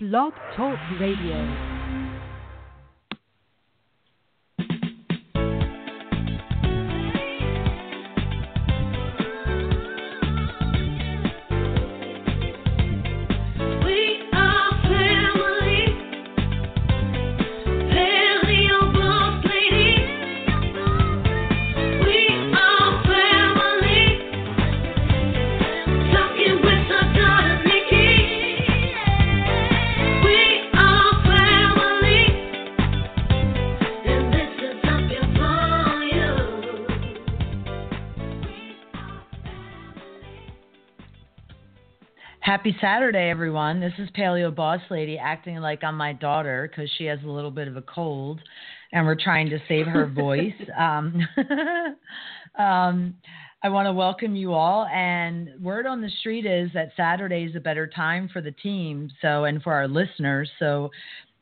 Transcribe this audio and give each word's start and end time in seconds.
Blog 0.00 0.32
Talk 0.54 0.78
Radio. 1.00 1.77
Happy 42.68 42.78
Saturday, 42.82 43.30
everyone. 43.30 43.80
This 43.80 43.94
is 43.96 44.10
Paleo 44.10 44.54
Boss 44.54 44.82
Lady 44.90 45.16
acting 45.16 45.56
like 45.56 45.82
I'm 45.82 45.96
my 45.96 46.12
daughter 46.12 46.68
because 46.70 46.90
she 46.98 47.06
has 47.06 47.18
a 47.24 47.26
little 47.26 47.50
bit 47.50 47.66
of 47.66 47.78
a 47.78 47.82
cold 47.82 48.42
and 48.92 49.06
we're 49.06 49.16
trying 49.18 49.48
to 49.48 49.58
save 49.68 49.86
her 49.86 50.06
voice. 50.06 50.52
Um, 50.78 51.26
um, 52.58 53.14
I 53.62 53.70
want 53.70 53.86
to 53.86 53.94
welcome 53.94 54.36
you 54.36 54.52
all. 54.52 54.84
And 54.84 55.48
word 55.62 55.86
on 55.86 56.02
the 56.02 56.10
street 56.20 56.44
is 56.44 56.68
that 56.74 56.90
Saturday 56.94 57.44
is 57.44 57.56
a 57.56 57.60
better 57.60 57.86
time 57.86 58.28
for 58.30 58.42
the 58.42 58.52
team. 58.52 59.10
So, 59.22 59.44
and 59.44 59.62
for 59.62 59.72
our 59.72 59.88
listeners. 59.88 60.50
So 60.58 60.90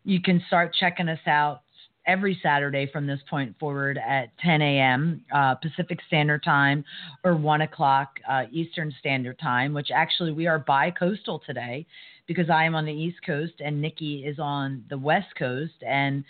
you 0.05 0.23
can 0.23 0.41
start 0.47 0.77
checking 0.79 1.09
us 1.09 1.19
out 1.27 1.63
every 2.06 2.38
Saturday 2.42 2.88
from 2.93 3.07
this 3.07 3.21
point 3.29 3.54
forward 3.59 3.99
at 3.99 4.37
10 4.38 4.62
a.m. 4.62 5.24
Uh, 5.35 5.54
Pacific 5.57 5.99
Standard 6.07 6.43
Time 6.43 6.85
or 7.24 7.37
1 7.37 7.62
o'clock 7.62 8.18
uh, 8.29 8.45
Eastern 8.51 8.93
Standard 8.99 9.38
Time, 9.38 9.74
which 9.74 9.88
actually 9.95 10.32
we 10.32 10.46
are 10.46 10.59
bi 10.59 10.90
coastal 10.90 11.43
today 11.45 11.87
because 12.27 12.51
I 12.51 12.65
am 12.65 12.74
on 12.74 12.84
the 12.84 12.93
East 12.93 13.18
Coast 13.24 13.54
and 13.60 13.80
Nikki 13.80 14.24
is 14.24 14.38
on 14.38 14.84
the 14.88 14.99
West 14.99 15.34
Coast. 15.38 15.74
And 15.87 16.24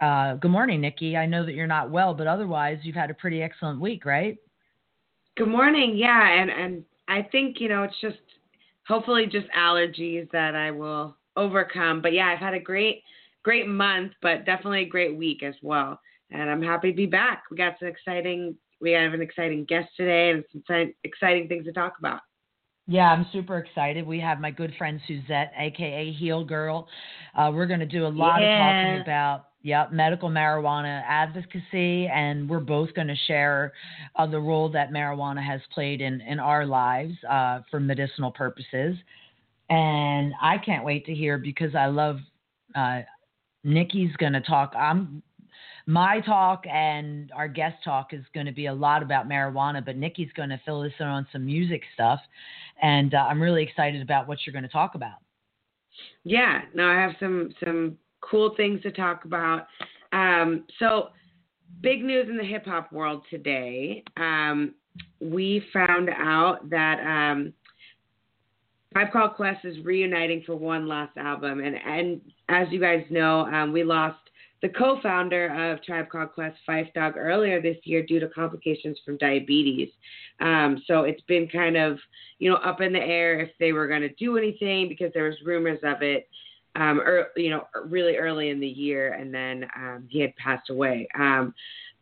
uh, 0.00 0.34
good 0.34 0.50
morning, 0.50 0.80
Nikki. 0.80 1.16
I 1.16 1.26
know 1.26 1.44
that 1.44 1.54
you're 1.54 1.66
not 1.66 1.90
well, 1.90 2.14
but 2.14 2.26
otherwise 2.26 2.78
you've 2.82 2.96
had 2.96 3.10
a 3.10 3.14
pretty 3.14 3.42
excellent 3.42 3.80
week, 3.80 4.04
right? 4.04 4.36
Good 5.36 5.48
morning. 5.48 5.96
Yeah, 5.96 6.28
and 6.28 6.50
and 6.50 6.84
I 7.08 7.22
think 7.22 7.60
you 7.60 7.68
know 7.68 7.84
it's 7.84 8.00
just 8.00 8.18
hopefully 8.86 9.26
just 9.26 9.46
allergies 9.56 10.28
that 10.32 10.56
I 10.56 10.70
will 10.70 11.16
overcome. 11.36 12.02
But 12.02 12.12
yeah, 12.12 12.26
I've 12.26 12.40
had 12.40 12.54
a 12.54 12.60
great 12.60 13.02
great 13.44 13.68
month, 13.68 14.12
but 14.22 14.44
definitely 14.44 14.82
a 14.82 14.88
great 14.88 15.16
week 15.16 15.42
as 15.42 15.54
well. 15.62 16.00
And 16.30 16.50
I'm 16.50 16.62
happy 16.62 16.90
to 16.90 16.96
be 16.96 17.06
back. 17.06 17.44
We 17.50 17.56
got 17.56 17.78
some 17.78 17.88
exciting 17.88 18.56
we 18.80 18.92
have 18.92 19.12
an 19.12 19.22
exciting 19.22 19.64
guest 19.64 19.88
today 19.96 20.30
and 20.30 20.44
some 20.52 20.92
exciting 21.04 21.48
things 21.48 21.64
to 21.64 21.72
talk 21.72 21.94
about. 21.98 22.20
Yeah, 22.86 23.12
I'm 23.12 23.26
super 23.32 23.58
excited. 23.58 24.06
We 24.06 24.18
have 24.20 24.40
my 24.40 24.50
good 24.50 24.72
friend 24.78 25.00
Suset, 25.06 25.50
aka 25.58 26.16
Healgirl. 26.20 26.86
Uh, 27.36 27.50
we're 27.52 27.66
going 27.66 27.80
to 27.80 27.86
do 27.86 28.06
a 28.06 28.08
lot 28.08 28.42
of 28.42 28.48
talking 28.48 29.02
about 29.02 29.44
yeah 29.62 29.88
medical 29.92 30.30
marijuana 30.30 31.02
advocacy, 31.06 32.06
and 32.06 32.48
we're 32.48 32.60
both 32.60 32.94
going 32.94 33.08
to 33.08 33.16
share 33.26 33.74
uh, 34.16 34.26
the 34.26 34.40
role 34.40 34.70
that 34.70 34.90
marijuana 34.90 35.44
has 35.44 35.60
played 35.74 36.00
in 36.00 36.22
in 36.22 36.38
our 36.40 36.64
lives 36.64 37.12
uh, 37.28 37.60
for 37.70 37.78
medicinal 37.78 38.30
purposes. 38.30 38.96
And 39.68 40.32
I 40.40 40.56
can't 40.56 40.82
wait 40.82 41.04
to 41.06 41.14
hear 41.14 41.36
because 41.36 41.74
I 41.74 41.86
love 41.86 42.20
uh, 42.74 43.00
Nikki's 43.68 44.14
going 44.16 44.32
to 44.32 44.40
talk. 44.40 44.72
I'm 44.76 45.22
my 45.86 46.20
talk 46.20 46.64
and 46.70 47.32
our 47.34 47.48
guest 47.48 47.76
talk 47.82 48.12
is 48.12 48.22
going 48.34 48.44
to 48.44 48.52
be 48.52 48.66
a 48.66 48.72
lot 48.72 49.02
about 49.02 49.26
marijuana, 49.26 49.82
but 49.84 49.96
Nikki's 49.96 50.30
going 50.36 50.50
to 50.50 50.60
fill 50.66 50.82
us 50.82 50.92
in 51.00 51.06
on 51.06 51.26
some 51.32 51.46
music 51.46 51.82
stuff. 51.94 52.20
And 52.82 53.14
uh, 53.14 53.18
I'm 53.18 53.40
really 53.40 53.62
excited 53.62 54.02
about 54.02 54.28
what 54.28 54.38
you're 54.44 54.52
going 54.52 54.64
to 54.64 54.68
talk 54.68 54.94
about. 54.94 55.16
Yeah, 56.24 56.60
no, 56.74 56.86
I 56.86 56.94
have 56.94 57.12
some 57.18 57.50
some 57.64 57.96
cool 58.20 58.54
things 58.56 58.82
to 58.82 58.90
talk 58.92 59.24
about. 59.24 59.66
Um, 60.12 60.64
so, 60.78 61.08
big 61.80 62.04
news 62.04 62.28
in 62.28 62.36
the 62.36 62.44
hip 62.44 62.66
hop 62.66 62.92
world 62.92 63.22
today. 63.30 64.02
Um, 64.16 64.74
we 65.20 65.64
found 65.72 66.10
out 66.10 66.68
that 66.70 67.00
um, 67.00 67.52
Tribe 68.92 69.12
Called 69.12 69.34
Quest 69.34 69.64
is 69.64 69.84
reuniting 69.84 70.42
for 70.46 70.56
one 70.56 70.88
last 70.88 71.16
album, 71.16 71.60
and 71.60 71.76
and 71.76 72.20
as 72.48 72.68
you 72.70 72.80
guys 72.80 73.04
know, 73.10 73.40
um, 73.46 73.72
we 73.72 73.84
lost 73.84 74.18
the 74.62 74.68
co-founder 74.70 75.72
of 75.72 75.82
Tribe 75.84 76.08
Called 76.08 76.32
Quest, 76.32 76.56
Phife 76.68 76.92
Dawg, 76.94 77.16
earlier 77.16 77.60
this 77.60 77.76
year 77.84 78.02
due 78.04 78.18
to 78.18 78.28
complications 78.28 78.98
from 79.04 79.16
diabetes. 79.18 79.90
Um, 80.40 80.82
so 80.86 81.02
it's 81.02 81.22
been 81.22 81.48
kind 81.48 81.76
of 81.76 81.98
you 82.38 82.50
know 82.50 82.56
up 82.56 82.80
in 82.80 82.92
the 82.92 83.00
air 83.00 83.40
if 83.40 83.50
they 83.60 83.72
were 83.72 83.88
going 83.88 84.00
to 84.00 84.14
do 84.14 84.38
anything 84.38 84.88
because 84.88 85.12
there 85.12 85.24
was 85.24 85.36
rumors 85.44 85.80
of 85.82 86.02
it. 86.02 86.28
Um, 86.76 87.00
or 87.00 87.28
you 87.36 87.50
know, 87.50 87.66
really 87.86 88.16
early 88.16 88.50
in 88.50 88.60
the 88.60 88.68
year, 88.68 89.14
and 89.14 89.34
then 89.34 89.66
um, 89.76 90.06
he 90.08 90.20
had 90.20 90.36
passed 90.36 90.70
away. 90.70 91.08
Um, 91.18 91.52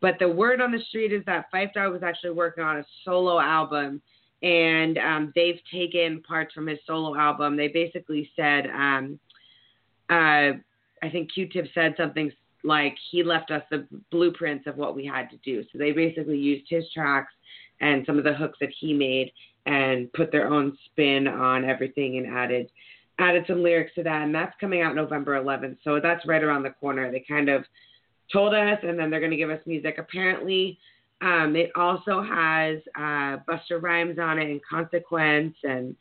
but 0.01 0.17
the 0.19 0.29
word 0.29 0.61
on 0.61 0.71
the 0.71 0.81
street 0.89 1.13
is 1.13 1.25
that 1.25 1.47
Phife 1.53 1.73
Dawg 1.73 1.93
was 1.93 2.03
actually 2.03 2.33
working 2.33 2.63
on 2.63 2.79
a 2.79 2.85
solo 3.05 3.41
album, 3.41 4.03
and 4.47 4.97
um, 4.99 5.33
they've 5.35 5.61
taken 5.73 6.23
parts 6.23 6.55
from 6.55 6.69
his 6.69 6.79
solo 6.87 7.17
album. 7.19 7.57
They 7.57 7.67
basically 7.67 8.31
said, 8.37 8.67
um, 8.67 9.19
uh, 10.09 10.55
I 11.03 11.11
think 11.11 11.33
Q-Tip 11.35 11.67
said 11.75 11.95
something 11.97 12.31
like 12.63 12.95
he 13.11 13.25
left 13.25 13.51
us 13.51 13.63
the 13.73 13.89
blueprints 14.13 14.69
of 14.69 14.77
what 14.77 14.95
we 14.95 15.05
had 15.05 15.31
to 15.31 15.37
do. 15.39 15.65
So 15.73 15.79
they 15.79 15.91
basically 15.91 16.39
used 16.39 16.67
his 16.69 16.85
tracks 16.95 17.33
and 17.81 18.07
some 18.07 18.19
of 18.19 18.25
the 18.25 18.35
hooks 18.35 18.59
that 18.61 18.73
he 18.79 18.95
made 18.95 19.33
and 19.67 20.13
put 20.13 20.31
their 20.31 20.49
own 20.49 20.79
spin 20.87 21.27
on 21.27 21.65
everything 21.65 22.19
and 22.19 22.27
added 22.33 22.71
added 23.19 23.45
some 23.49 23.63
lyrics 23.63 23.95
to 23.95 24.03
that 24.03 24.23
and 24.23 24.35
that's 24.35 24.55
coming 24.61 24.83
out 24.83 24.95
November 24.95 25.43
11th. 25.43 25.79
So 25.83 25.99
that's 26.01 26.27
right 26.27 26.45
around 26.45 26.63
the 26.63 26.71
corner. 26.71 27.11
They 27.11 27.25
kind 27.27 27.49
of 27.49 27.65
told 28.31 28.55
us 28.55 28.79
and 28.83 28.99
then 28.99 29.11
they're 29.11 29.21
going 29.21 29.33
to 29.33 29.39
give 29.39 29.51
us 29.51 29.61
music. 29.67 29.97
Apparently 29.99 30.79
um, 31.23 31.57
it 31.57 31.71
also 31.77 32.23
has 32.23 32.79
uh, 32.97 33.39
Busta 33.49 33.81
Rhymes 33.81 34.19
on 34.19 34.39
it 34.39 34.51
and 34.51 34.61
Consequence 34.69 35.57
and 35.63 35.97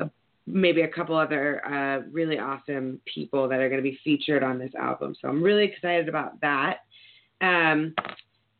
uh, 0.00 0.06
maybe 0.46 0.82
a 0.82 0.88
couple 0.88 1.16
other 1.16 1.64
uh, 1.66 2.08
really 2.12 2.38
awesome 2.38 3.00
people 3.12 3.48
that 3.48 3.60
are 3.60 3.68
going 3.68 3.82
to 3.82 3.88
be 3.88 3.98
featured 4.04 4.42
on 4.44 4.58
this 4.58 4.72
album. 4.80 5.14
So 5.20 5.28
I'm 5.28 5.42
really 5.42 5.64
excited 5.64 6.08
about 6.08 6.40
that. 6.40 6.78
Um, 7.40 7.94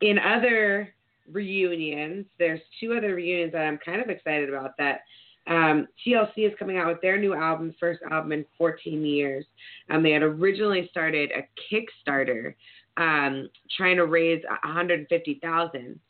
in 0.01 0.19
other 0.19 0.93
reunions, 1.31 2.27
there's 2.39 2.61
two 2.81 2.95
other 2.95 3.15
reunions 3.15 3.53
that 3.53 3.63
I'm 3.63 3.79
kind 3.79 4.03
of 4.03 4.09
excited 4.09 4.49
about 4.49 4.77
that. 4.79 5.03
Um, 5.47 5.87
TLC 6.07 6.47
is 6.47 6.53
coming 6.59 6.77
out 6.77 6.89
with 6.89 7.01
their 7.03 7.19
new 7.19 7.35
album, 7.35 7.75
first 7.79 8.01
album 8.11 8.33
in 8.33 8.45
14 8.59 9.05
years. 9.05 9.45
Um, 9.91 10.03
they 10.03 10.11
had 10.11 10.23
originally 10.23 10.89
started 10.91 11.31
a 11.33 11.47
Kickstarter 11.73 12.55
um, 13.01 13.49
trying 13.77 13.97
to 13.97 14.07
raise 14.07 14.43
150,000 14.45 16.01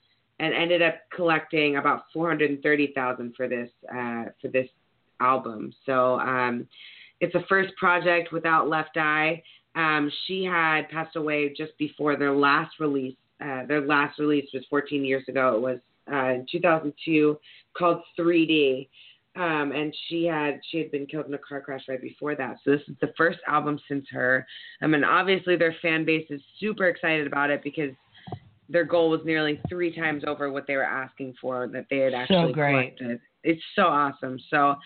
and 0.40 0.54
ended 0.54 0.82
up 0.82 0.94
collecting 1.14 1.76
about 1.76 2.04
430,000 2.12 3.34
for 3.36 3.48
this 3.48 3.70
uh, 3.88 4.24
for 4.40 4.48
this 4.48 4.68
album. 5.20 5.72
So 5.86 6.18
um, 6.18 6.66
it's 7.20 7.34
a 7.34 7.44
first 7.48 7.74
project 7.76 8.32
without 8.32 8.68
Left 8.68 8.96
Eye. 8.96 9.42
Um, 9.76 10.10
she 10.26 10.44
had 10.44 10.88
passed 10.88 11.14
away 11.16 11.54
just 11.56 11.76
before 11.78 12.16
their 12.16 12.34
last 12.34 12.80
release. 12.80 13.16
Uh, 13.40 13.64
their 13.66 13.82
last 13.82 14.18
release 14.18 14.48
was 14.52 14.64
14 14.68 15.04
years 15.04 15.22
ago. 15.28 15.54
It 15.54 15.60
was 15.60 15.78
uh, 16.12 16.34
in 16.34 16.46
2002, 16.50 17.38
called 17.76 18.02
3D. 18.18 18.88
Um, 19.36 19.70
and 19.72 19.94
she 20.08 20.24
had 20.24 20.60
she 20.70 20.78
had 20.78 20.90
been 20.90 21.06
killed 21.06 21.26
in 21.26 21.34
a 21.34 21.38
car 21.38 21.60
crash 21.60 21.82
right 21.88 22.02
before 22.02 22.34
that. 22.34 22.56
So 22.64 22.72
this 22.72 22.80
is 22.88 22.96
the 23.00 23.12
first 23.16 23.38
album 23.46 23.78
since 23.88 24.04
her. 24.10 24.44
I 24.82 24.88
mean, 24.88 25.04
obviously 25.04 25.56
their 25.56 25.76
fan 25.80 26.04
base 26.04 26.26
is 26.30 26.40
super 26.58 26.88
excited 26.88 27.28
about 27.28 27.50
it 27.50 27.62
because 27.62 27.92
their 28.68 28.84
goal 28.84 29.10
was 29.10 29.20
nearly 29.24 29.60
three 29.68 29.94
times 29.94 30.24
over 30.26 30.50
what 30.50 30.66
they 30.66 30.76
were 30.76 30.84
asking 30.84 31.34
for 31.40 31.68
that 31.68 31.86
they 31.90 31.98
had 31.98 32.14
actually 32.14 32.50
so 32.50 32.54
great. 32.54 32.96
collected. 32.98 33.20
It's 33.44 33.62
so 33.76 33.82
awesome. 33.82 34.38
So 34.50 34.76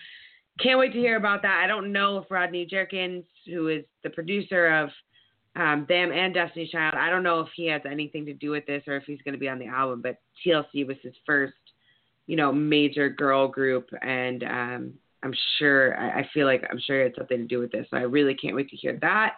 can't 0.59 0.79
wait 0.79 0.93
to 0.93 0.99
hear 0.99 1.17
about 1.17 1.41
that. 1.41 1.61
I 1.63 1.67
don't 1.67 1.91
know 1.91 2.17
if 2.17 2.31
Rodney 2.31 2.65
Jerkins, 2.65 3.25
who 3.45 3.67
is 3.67 3.83
the 4.03 4.09
producer 4.09 4.67
of 4.67 4.89
um, 5.55 5.85
them 5.87 6.11
and 6.11 6.33
Destiny's 6.33 6.69
Child, 6.69 6.95
I 6.95 7.09
don't 7.09 7.23
know 7.23 7.41
if 7.41 7.49
he 7.55 7.67
has 7.67 7.81
anything 7.89 8.25
to 8.25 8.33
do 8.33 8.51
with 8.51 8.65
this 8.65 8.83
or 8.87 8.95
if 8.95 9.03
he's 9.05 9.21
going 9.23 9.33
to 9.33 9.39
be 9.39 9.49
on 9.49 9.59
the 9.59 9.67
album. 9.67 10.01
But 10.01 10.17
TLC 10.45 10.87
was 10.87 10.97
his 11.03 11.13
first, 11.25 11.53
you 12.27 12.35
know, 12.35 12.51
major 12.51 13.09
girl 13.09 13.47
group, 13.47 13.89
and 14.01 14.43
um, 14.43 14.93
I'm 15.23 15.33
sure 15.57 15.97
I, 15.97 16.21
I 16.21 16.29
feel 16.33 16.45
like 16.45 16.63
I'm 16.69 16.79
sure 16.79 17.01
it 17.01 17.03
had 17.05 17.15
something 17.17 17.37
to 17.39 17.45
do 17.45 17.59
with 17.59 17.71
this. 17.71 17.87
So 17.89 17.97
I 17.97 18.01
really 18.01 18.35
can't 18.35 18.55
wait 18.55 18.69
to 18.69 18.75
hear 18.75 18.97
that. 19.01 19.35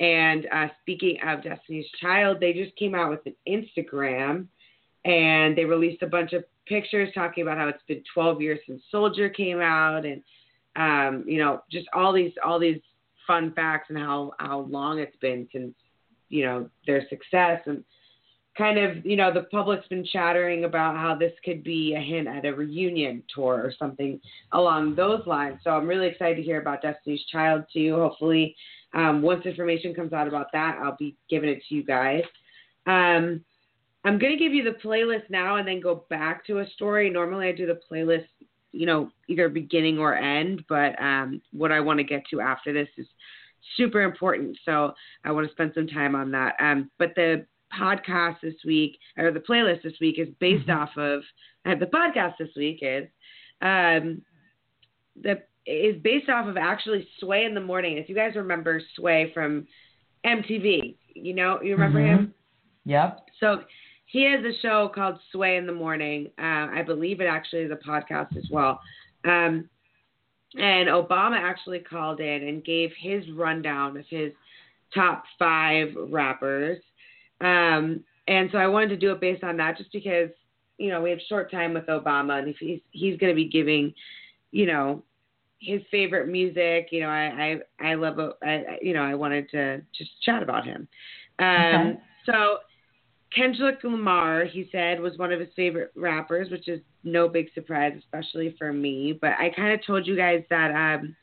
And 0.00 0.46
uh, 0.52 0.68
speaking 0.80 1.18
of 1.26 1.42
Destiny's 1.42 1.86
Child, 2.00 2.38
they 2.40 2.52
just 2.52 2.76
came 2.76 2.94
out 2.94 3.10
with 3.10 3.26
an 3.26 3.34
Instagram 3.48 4.46
and 5.04 5.56
they 5.56 5.64
released 5.64 6.02
a 6.02 6.06
bunch 6.06 6.32
of 6.32 6.44
pictures 6.66 7.08
talking 7.14 7.42
about 7.42 7.58
how 7.58 7.68
it's 7.68 7.82
been 7.88 8.02
12 8.14 8.40
years 8.40 8.60
since 8.66 8.82
Soldier 8.90 9.28
came 9.28 9.60
out 9.60 10.04
and 10.04 10.22
um, 10.76 11.24
you 11.26 11.38
know, 11.38 11.62
just 11.70 11.86
all 11.92 12.12
these 12.12 12.32
all 12.44 12.58
these 12.58 12.80
fun 13.26 13.52
facts 13.54 13.90
and 13.90 13.98
how 13.98 14.32
how 14.38 14.60
long 14.60 14.98
it's 15.00 15.16
been 15.16 15.48
since 15.52 15.74
you 16.28 16.44
know 16.44 16.68
their 16.86 17.06
success 17.08 17.60
and 17.66 17.82
kind 18.58 18.78
of 18.78 19.06
you 19.06 19.16
know 19.16 19.32
the 19.32 19.44
public's 19.44 19.86
been 19.88 20.04
chattering 20.04 20.64
about 20.64 20.96
how 20.96 21.14
this 21.14 21.32
could 21.44 21.62
be 21.62 21.94
a 21.94 22.00
hint 22.00 22.26
at 22.26 22.44
a 22.44 22.52
reunion 22.52 23.22
tour 23.32 23.54
or 23.54 23.72
something 23.78 24.20
along 24.52 24.96
those 24.96 25.24
lines. 25.26 25.60
So 25.62 25.70
I'm 25.70 25.86
really 25.86 26.08
excited 26.08 26.36
to 26.36 26.42
hear 26.42 26.60
about 26.60 26.82
Destiny's 26.82 27.24
Child 27.30 27.64
too. 27.72 27.94
Hopefully, 27.94 28.56
um, 28.94 29.22
once 29.22 29.46
information 29.46 29.94
comes 29.94 30.12
out 30.12 30.26
about 30.26 30.48
that, 30.52 30.78
I'll 30.82 30.96
be 30.98 31.16
giving 31.30 31.48
it 31.48 31.62
to 31.68 31.74
you 31.74 31.84
guys. 31.84 32.24
Um, 32.86 33.44
I'm 34.04 34.18
going 34.18 34.36
to 34.36 34.42
give 34.42 34.54
you 34.54 34.64
the 34.64 34.78
playlist 34.82 35.28
now 35.30 35.56
and 35.56 35.68
then 35.68 35.80
go 35.80 36.04
back 36.08 36.44
to 36.46 36.60
a 36.60 36.70
story. 36.70 37.10
Normally, 37.10 37.48
I 37.48 37.52
do 37.52 37.66
the 37.66 37.80
playlist, 37.90 38.26
you 38.72 38.86
know, 38.86 39.10
either 39.28 39.48
beginning 39.48 39.98
or 39.98 40.14
end, 40.14 40.64
but 40.68 41.00
um, 41.00 41.42
what 41.52 41.72
I 41.72 41.80
want 41.80 41.98
to 41.98 42.04
get 42.04 42.22
to 42.30 42.40
after 42.40 42.72
this 42.72 42.88
is 42.96 43.06
super 43.76 44.02
important. 44.02 44.56
So 44.64 44.94
I 45.24 45.32
want 45.32 45.46
to 45.46 45.52
spend 45.52 45.72
some 45.74 45.86
time 45.86 46.14
on 46.14 46.30
that. 46.30 46.54
Um, 46.60 46.90
but 46.98 47.10
the 47.16 47.44
podcast 47.72 48.40
this 48.40 48.54
week, 48.64 48.98
or 49.16 49.30
the 49.30 49.40
playlist 49.40 49.82
this 49.82 49.98
week, 50.00 50.18
is 50.18 50.28
based 50.40 50.66
Mhm. 50.66 50.76
off 50.76 50.96
of, 50.96 51.24
uh, 51.64 51.74
the 51.74 51.86
podcast 51.86 52.36
this 52.38 52.54
week 52.56 52.78
is, 52.82 53.08
um, 53.60 54.22
the 55.16 55.42
is 55.66 56.00
based 56.00 56.30
off 56.30 56.46
of 56.46 56.56
actually 56.56 57.06
Sway 57.18 57.44
in 57.44 57.52
the 57.52 57.60
Morning. 57.60 57.98
If 57.98 58.08
you 58.08 58.14
guys 58.14 58.34
remember 58.36 58.80
Sway 58.94 59.30
from 59.34 59.66
MTV, 60.24 60.96
you 61.14 61.34
know, 61.34 61.60
you 61.60 61.72
remember 61.72 62.00
Mhm. 62.00 62.06
him? 62.06 62.34
Yep. 62.86 63.28
So 63.38 63.64
he 64.06 64.22
has 64.22 64.42
a 64.42 64.58
show 64.60 64.88
called 64.88 65.20
Sway 65.30 65.58
in 65.58 65.66
the 65.66 65.74
Morning. 65.74 66.30
Uh, 66.38 66.68
I 66.72 66.82
believe 66.82 67.20
it 67.20 67.26
actually 67.26 67.62
is 67.62 67.70
a 67.70 67.76
podcast 67.76 68.34
as 68.38 68.48
well. 68.50 68.80
Um, 69.24 69.68
and 70.56 70.88
Obama 70.88 71.36
actually 71.36 71.80
called 71.80 72.20
in 72.20 72.48
and 72.48 72.64
gave 72.64 72.94
his 72.94 73.28
rundown 73.30 73.98
of 73.98 74.06
his 74.06 74.32
top 74.94 75.24
five 75.38 75.94
rappers. 75.94 76.82
Um, 77.40 78.04
and 78.26 78.48
so 78.52 78.58
I 78.58 78.66
wanted 78.66 78.88
to 78.90 78.96
do 78.96 79.12
it 79.12 79.20
based 79.20 79.44
on 79.44 79.56
that 79.58 79.78
just 79.78 79.92
because, 79.92 80.30
you 80.76 80.90
know, 80.90 81.00
we 81.00 81.10
have 81.10 81.18
short 81.28 81.50
time 81.50 81.74
with 81.74 81.86
Obama 81.86 82.38
and 82.38 82.48
if 82.48 82.56
he's, 82.58 82.80
he's 82.90 83.18
going 83.18 83.30
to 83.32 83.36
be 83.36 83.48
giving, 83.48 83.94
you 84.52 84.66
know, 84.66 85.02
his 85.60 85.80
favorite 85.90 86.28
music, 86.28 86.88
you 86.92 87.00
know, 87.00 87.08
I, 87.08 87.58
I, 87.80 87.90
I 87.90 87.94
love, 87.94 88.18
I, 88.42 88.48
I- 88.50 88.78
you 88.82 88.94
know, 88.94 89.02
I 89.02 89.14
wanted 89.14 89.50
to 89.50 89.82
just 89.96 90.10
chat 90.22 90.42
about 90.42 90.64
him. 90.64 90.86
Um, 91.38 91.46
Okay. 91.46 91.98
so 92.26 92.58
Kendrick 93.34 93.82
Lamar, 93.84 94.44
he 94.44 94.68
said, 94.72 95.00
was 95.00 95.18
one 95.18 95.32
of 95.32 95.40
his 95.40 95.48
favorite 95.54 95.92
rappers, 95.96 96.50
which 96.50 96.68
is 96.68 96.80
no 97.04 97.28
big 97.28 97.48
surprise, 97.54 97.92
especially 97.98 98.54
for 98.58 98.72
me. 98.72 99.18
But 99.20 99.32
I 99.38 99.50
kind 99.50 99.72
of 99.72 99.84
told 99.86 100.06
you 100.06 100.16
guys 100.16 100.42
that 100.50 100.70
um, 100.70 101.14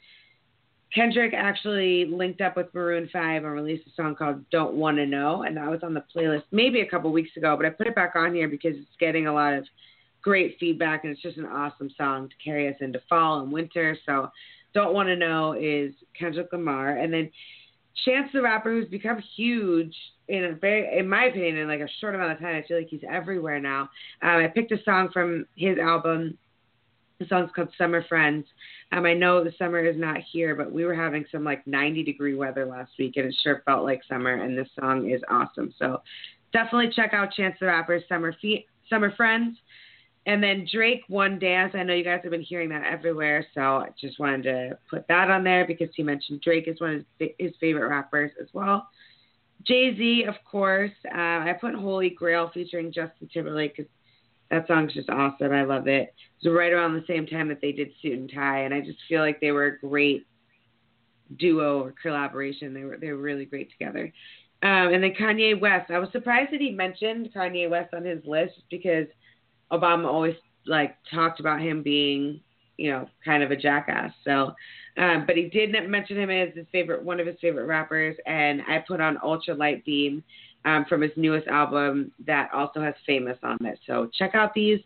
Kendrick 0.94 1.34
actually 1.36 2.06
linked 2.06 2.42
up 2.42 2.56
with 2.56 2.74
Maroon 2.74 3.10
5 3.12 3.44
and 3.44 3.54
released 3.54 3.88
a 3.88 3.92
song 3.96 4.16
called 4.16 4.50
Don't 4.50 4.76
Wanna 4.76 5.06
Know. 5.06 5.44
And 5.44 5.58
that 5.58 5.70
was 5.70 5.82
on 5.84 5.94
the 5.94 6.04
playlist 6.16 6.44
maybe 6.52 6.82
a 6.82 6.90
couple 6.90 7.12
weeks 7.12 7.36
ago. 7.38 7.56
But 7.58 7.66
I 7.66 7.70
put 7.70 7.88
it 7.88 7.96
back 7.96 8.16
on 8.16 8.34
here 8.34 8.48
because 8.48 8.76
it's 8.76 8.98
getting 9.00 9.28
a 9.28 9.34
lot 9.34 9.54
of 9.54 9.66
great 10.22 10.58
feedback 10.60 11.04
and 11.04 11.12
it's 11.12 11.22
just 11.22 11.38
an 11.38 11.46
awesome 11.46 11.90
song 11.98 12.30
to 12.30 12.36
carry 12.44 12.68
us 12.70 12.76
into 12.82 13.02
fall 13.10 13.42
and 13.42 13.52
winter. 13.52 13.98
So 14.06 14.30
Don't 14.74 14.94
Wanna 14.94 15.16
Know 15.16 15.54
is 15.54 15.94
Kendrick 16.18 16.52
Lamar. 16.52 16.98
And 16.98 17.14
then 17.14 17.30
Chance 18.04 18.30
the 18.34 18.42
Rapper, 18.42 18.72
who's 18.72 18.90
become 18.90 19.22
huge 19.36 19.96
in 20.28 20.46
a 20.46 20.54
very, 20.54 21.00
in 21.00 21.08
my 21.08 21.26
opinion, 21.26 21.58
in 21.58 21.68
like 21.68 21.80
a 21.80 21.90
short 22.00 22.16
amount 22.16 22.34
of 22.34 22.40
time. 22.40 22.56
I 22.56 22.68
feel 22.68 22.78
like 22.78 22.90
he's 22.90 23.04
everywhere 23.10 23.60
now. 23.60 23.84
Um, 24.22 24.38
I 24.38 24.48
picked 24.48 24.72
a 24.72 24.84
song 24.84 25.10
from 25.14 25.46
his 25.56 25.78
album. 25.78 26.38
The 27.20 27.28
song's 27.28 27.52
called 27.56 27.70
Summer 27.78 28.04
Friends. 28.08 28.46
Um, 28.92 29.06
I 29.06 29.14
know 29.14 29.44
the 29.44 29.54
summer 29.58 29.84
is 29.84 29.98
not 29.98 30.18
here, 30.32 30.56
but 30.56 30.72
we 30.72 30.86
were 30.86 30.96
having 30.96 31.26
some 31.32 31.44
like 31.44 31.66
90 31.68 32.04
degree 32.04 32.36
weather 32.36 32.66
last 32.66 32.92
week, 32.98 33.18
and 33.18 33.26
it 33.26 33.36
sure 33.44 33.62
felt 33.66 33.84
like 33.84 34.02
summer. 34.08 34.34
And 34.36 34.58
this 34.58 34.70
song 34.80 35.10
is 35.10 35.22
awesome. 35.30 35.74
So 35.78 36.02
definitely 36.54 36.92
check 36.96 37.14
out 37.14 37.34
Chance 37.34 37.56
the 37.60 37.68
Rapper's 37.68 38.04
Summer 38.08 38.36
Fe- 38.42 38.66
Summer 38.90 39.14
Friends. 39.16 39.58
And 40.28 40.42
then 40.42 40.68
Drake, 40.72 41.02
One 41.08 41.38
Dance. 41.38 41.74
I 41.76 41.84
know 41.84 41.94
you 41.94 42.04
guys 42.04 42.22
have 42.24 42.32
been 42.32 42.42
hearing 42.42 42.70
that 42.70 42.84
everywhere, 42.84 43.46
so 43.54 43.62
I 43.62 43.90
just 44.00 44.20
wanted 44.20 44.44
to 44.44 44.78
put 44.90 45.08
that 45.08 45.30
on 45.30 45.44
there 45.44 45.68
because 45.68 45.90
he 45.96 46.02
mentioned 46.02 46.42
Drake 46.42 46.68
is 46.68 46.82
one 46.82 46.96
of 46.96 47.06
his, 47.20 47.30
his 47.38 47.52
favorite 47.60 47.90
rappers 47.90 48.32
as 48.42 48.48
well. 48.52 48.88
Jay 49.68 49.96
Z, 49.96 50.26
of 50.28 50.36
course. 50.50 50.92
Uh, 51.06 51.18
I 51.18 51.54
put 51.60 51.76
Holy 51.76 52.10
Grail 52.10 52.50
featuring 52.54 52.92
Justin 52.92 53.30
Timberlake 53.32 53.76
because 53.76 53.92
that 54.56 54.68
song's 54.68 54.94
just 54.94 55.10
awesome. 55.10 55.52
I 55.52 55.64
love 55.64 55.88
it. 55.88 56.14
It 56.42 56.48
was 56.48 56.56
right 56.56 56.72
around 56.72 56.94
the 56.94 57.06
same 57.08 57.28
time 57.28 57.50
that 57.50 57.60
they 57.62 57.72
did 57.72 57.90
Suit 58.02 58.18
and 58.18 58.32
Tie, 58.34 58.62
and 58.62 58.74
I 58.74 58.82
just 58.82 59.00
feel 59.10 59.22
like 59.22 59.42
they 59.42 59.52
were 59.52 59.66
a 59.66 59.80
great 59.80 60.26
duo 61.38 61.84
or 61.84 61.94
collaboration. 62.02 62.74
They 62.74 62.84
were 62.84 62.98
they 62.98 63.12
were 63.12 63.22
really 63.22 63.46
great 63.46 63.70
together. 63.72 64.14
Um, 64.64 64.94
and 64.94 65.04
then 65.04 65.14
Kanye 65.20 65.60
West. 65.60 65.92
I 65.92 66.00
was 66.00 66.10
surprised 66.12 66.54
that 66.54 66.62
he 66.62 66.72
mentioned 66.72 67.30
Kanye 67.36 67.70
West 67.70 67.94
on 67.94 68.06
his 68.06 68.24
list 68.26 68.54
because 68.72 69.08
Obama 69.72 70.06
always 70.06 70.36
like 70.66 70.96
talked 71.14 71.40
about 71.40 71.62
him 71.62 71.84
being, 71.84 72.40
you 72.78 72.92
know, 72.92 73.08
kind 73.24 73.44
of 73.44 73.52
a 73.52 73.58
jackass. 73.58 74.14
So, 74.24 74.54
um, 74.98 75.26
but 75.28 75.36
he 75.36 75.50
did 75.50 75.76
mention 75.90 76.18
him 76.18 76.30
as 76.30 76.56
his 76.56 76.66
favorite, 76.72 77.04
one 77.04 77.20
of 77.20 77.28
his 77.28 77.36
favorite 77.42 77.66
rappers, 77.66 78.16
and 78.26 78.62
I 78.68 78.84
put 78.88 79.02
on 79.02 79.18
Ultra 79.22 79.56
Light 79.56 79.84
Beam 79.84 80.24
um, 80.66 80.86
from 80.90 81.02
his 81.02 81.12
newest 81.16 81.48
album 81.48 82.12
that 82.26 82.50
also 82.54 82.82
has 82.82 82.94
Famous 83.06 83.38
on 83.44 83.58
it. 83.66 83.80
So 83.86 84.10
check 84.18 84.36
out 84.36 84.54
these 84.54 84.80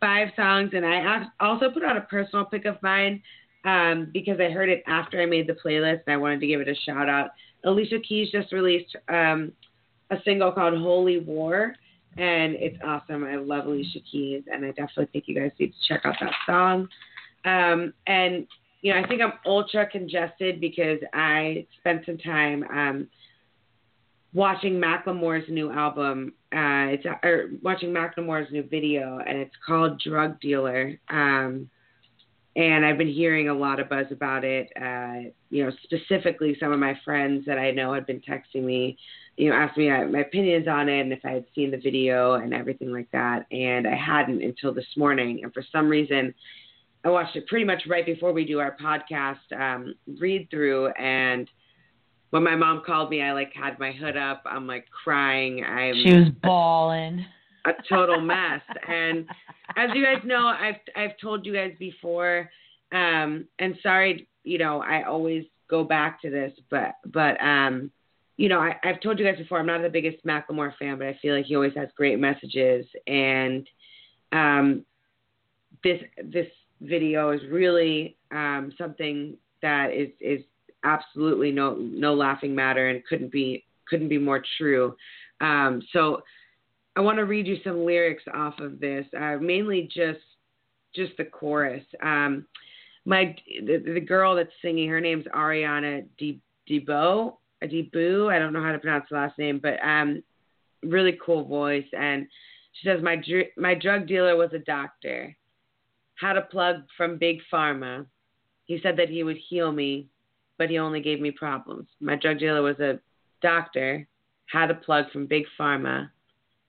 five 0.00 0.28
songs, 0.36 0.70
and 0.74 0.84
I 0.84 1.24
also 1.40 1.70
put 1.70 1.84
on 1.84 1.96
a 1.96 2.02
personal 2.02 2.44
pick 2.44 2.64
of 2.64 2.76
mine 2.82 3.22
um, 3.64 4.10
because 4.12 4.38
I 4.40 4.50
heard 4.50 4.68
it 4.68 4.82
after 4.86 5.20
I 5.20 5.26
made 5.26 5.46
the 5.46 5.56
playlist, 5.64 6.00
and 6.06 6.14
I 6.14 6.16
wanted 6.16 6.40
to 6.40 6.46
give 6.46 6.60
it 6.60 6.68
a 6.68 6.74
shout 6.74 7.08
out. 7.08 7.30
Alicia 7.64 8.00
Keys 8.00 8.30
just 8.30 8.52
released 8.52 8.94
um, 9.08 9.52
a 10.10 10.16
single 10.24 10.52
called 10.52 10.76
Holy 10.78 11.20
War, 11.20 11.74
and 12.18 12.54
it's 12.56 12.76
awesome. 12.84 13.24
I 13.24 13.36
love 13.36 13.66
Alicia 13.66 14.00
Keys, 14.10 14.42
and 14.52 14.64
I 14.64 14.68
definitely 14.68 15.08
think 15.12 15.24
you 15.28 15.34
guys 15.34 15.52
need 15.58 15.68
to 15.72 15.88
check 15.88 16.02
out 16.04 16.16
that 16.20 16.32
song. 16.46 16.88
Um, 17.44 17.94
and 18.06 18.46
you 18.82 18.92
know, 18.92 19.00
I 19.00 19.06
think 19.06 19.22
I'm 19.22 19.34
ultra 19.46 19.86
congested 19.86 20.60
because 20.60 20.98
I 21.14 21.66
spent 21.78 22.04
some 22.04 22.18
time 22.18 22.64
um, 22.64 23.08
watching 24.34 24.74
Macklemore's 24.74 25.48
new 25.48 25.70
album. 25.70 26.32
Uh, 26.52 26.92
it's 26.92 27.04
or 27.22 27.50
watching 27.62 27.90
Macklemore's 27.90 28.50
new 28.52 28.62
video, 28.62 29.18
and 29.18 29.38
it's 29.38 29.54
called 29.66 30.00
Drug 30.00 30.40
Dealer. 30.40 30.98
Um, 31.08 31.68
and 32.54 32.84
I've 32.84 32.98
been 32.98 33.08
hearing 33.08 33.48
a 33.48 33.54
lot 33.54 33.80
of 33.80 33.88
buzz 33.88 34.06
about 34.10 34.44
it. 34.44 34.70
Uh, 34.76 35.30
you 35.48 35.64
know, 35.64 35.72
specifically 35.84 36.56
some 36.60 36.72
of 36.72 36.78
my 36.78 36.98
friends 37.04 37.46
that 37.46 37.58
I 37.58 37.70
know 37.70 37.94
had 37.94 38.04
been 38.06 38.20
texting 38.20 38.64
me, 38.64 38.98
you 39.38 39.48
know, 39.48 39.56
asking 39.56 39.84
me 39.84 40.12
my 40.12 40.20
opinions 40.20 40.68
on 40.68 40.88
it 40.88 41.00
and 41.00 41.12
if 41.12 41.20
I 41.24 41.30
had 41.30 41.46
seen 41.54 41.70
the 41.70 41.78
video 41.78 42.34
and 42.34 42.52
everything 42.52 42.92
like 42.92 43.10
that. 43.12 43.46
And 43.50 43.88
I 43.88 43.94
hadn't 43.94 44.42
until 44.42 44.74
this 44.74 44.86
morning. 44.98 45.40
And 45.42 45.54
for 45.54 45.64
some 45.72 45.88
reason, 45.88 46.34
I 47.04 47.08
watched 47.08 47.36
it 47.36 47.46
pretty 47.46 47.64
much 47.64 47.84
right 47.88 48.04
before 48.04 48.32
we 48.32 48.44
do 48.44 48.60
our 48.60 48.76
podcast 48.76 49.38
um, 49.58 49.94
read 50.20 50.48
through. 50.50 50.88
And 50.88 51.48
when 52.32 52.42
my 52.42 52.56
mom 52.56 52.82
called 52.84 53.10
me, 53.10 53.20
I 53.20 53.32
like 53.32 53.52
had 53.52 53.78
my 53.78 53.92
hood 53.92 54.16
up. 54.16 54.42
I'm 54.46 54.66
like 54.66 54.86
crying. 54.90 55.62
I'm 55.62 55.94
She 55.94 56.14
was 56.14 56.28
bawling. 56.42 57.26
a 57.66 57.72
total 57.86 58.22
mess. 58.22 58.62
and 58.88 59.26
as 59.76 59.90
you 59.94 60.02
guys 60.02 60.22
know, 60.24 60.46
I've 60.46 60.76
I've 60.96 61.16
told 61.20 61.44
you 61.44 61.52
guys 61.52 61.72
before, 61.78 62.50
um, 62.90 63.46
and 63.58 63.76
sorry, 63.82 64.28
you 64.44 64.56
know, 64.56 64.80
I 64.82 65.02
always 65.02 65.44
go 65.68 65.84
back 65.84 66.22
to 66.22 66.30
this, 66.30 66.52
but 66.70 66.94
but 67.04 67.38
um, 67.42 67.90
you 68.38 68.48
know, 68.48 68.60
I, 68.60 68.76
I've 68.82 69.02
told 69.02 69.18
you 69.18 69.26
guys 69.26 69.36
before, 69.36 69.58
I'm 69.58 69.66
not 69.66 69.82
the 69.82 69.90
biggest 69.90 70.24
Macklemore 70.24 70.72
fan, 70.78 70.96
but 70.96 71.08
I 71.08 71.18
feel 71.20 71.36
like 71.36 71.44
he 71.44 71.54
always 71.54 71.74
has 71.76 71.90
great 71.98 72.18
messages, 72.18 72.86
and 73.06 73.68
um, 74.32 74.86
this 75.84 76.00
this 76.24 76.48
video 76.80 77.32
is 77.32 77.42
really 77.50 78.16
um, 78.30 78.72
something 78.78 79.36
that 79.60 79.92
is 79.92 80.08
is 80.18 80.40
absolutely 80.84 81.50
no 81.50 81.74
no 81.74 82.14
laughing 82.14 82.54
matter 82.54 82.88
and 82.88 83.04
couldn't 83.04 83.32
be 83.32 83.64
couldn't 83.88 84.08
be 84.08 84.18
more 84.18 84.42
true. 84.58 84.96
Um, 85.40 85.82
so 85.92 86.22
I 86.96 87.00
want 87.00 87.18
to 87.18 87.24
read 87.24 87.46
you 87.46 87.56
some 87.64 87.84
lyrics 87.84 88.22
off 88.34 88.58
of 88.60 88.78
this, 88.78 89.06
uh, 89.18 89.36
mainly 89.40 89.88
just 89.94 90.20
just 90.94 91.16
the 91.16 91.24
chorus. 91.24 91.84
Um, 92.02 92.46
my 93.04 93.34
the, 93.66 93.82
the 93.94 94.00
girl 94.00 94.36
that's 94.36 94.52
singing, 94.60 94.88
her 94.88 95.00
name's 95.00 95.24
Ariana 95.26 96.04
De 96.18 96.40
Debo, 96.68 97.36
Debu. 97.62 98.32
I 98.32 98.38
don't 98.38 98.52
know 98.52 98.62
how 98.62 98.72
to 98.72 98.78
pronounce 98.78 99.06
the 99.10 99.16
last 99.16 99.38
name, 99.38 99.58
but 99.62 99.82
um, 99.82 100.22
really 100.82 101.18
cool 101.24 101.44
voice. 101.44 101.86
And 101.98 102.26
she 102.72 102.88
says, 102.88 103.02
my 103.02 103.16
dr- 103.16 103.52
my 103.56 103.74
drug 103.74 104.06
dealer 104.06 104.36
was 104.36 104.50
a 104.52 104.58
doctor, 104.58 105.36
had 106.14 106.36
a 106.36 106.42
plug 106.42 106.84
from 106.96 107.18
big 107.18 107.38
pharma. 107.52 108.06
He 108.64 108.80
said 108.82 108.96
that 108.98 109.08
he 109.08 109.24
would 109.24 109.38
heal 109.48 109.72
me, 109.72 110.08
but 110.62 110.70
he 110.70 110.78
only 110.78 111.00
gave 111.00 111.20
me 111.20 111.32
problems. 111.32 111.88
My 112.00 112.14
drug 112.14 112.38
dealer 112.38 112.62
was 112.62 112.78
a 112.78 113.00
doctor, 113.42 114.06
had 114.46 114.70
a 114.70 114.74
plug 114.74 115.06
from 115.10 115.26
big 115.26 115.42
pharma. 115.58 116.08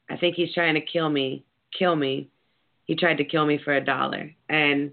I 0.09 0.17
think 0.17 0.35
he's 0.35 0.51
trying 0.51 0.73
to 0.73 0.81
kill 0.81 1.11
me. 1.11 1.45
Kill 1.77 1.95
me. 1.95 2.27
He 2.85 2.95
tried 2.95 3.17
to 3.17 3.23
kill 3.23 3.45
me 3.45 3.59
for 3.63 3.75
a 3.75 3.85
dollar. 3.85 4.33
And 4.49 4.89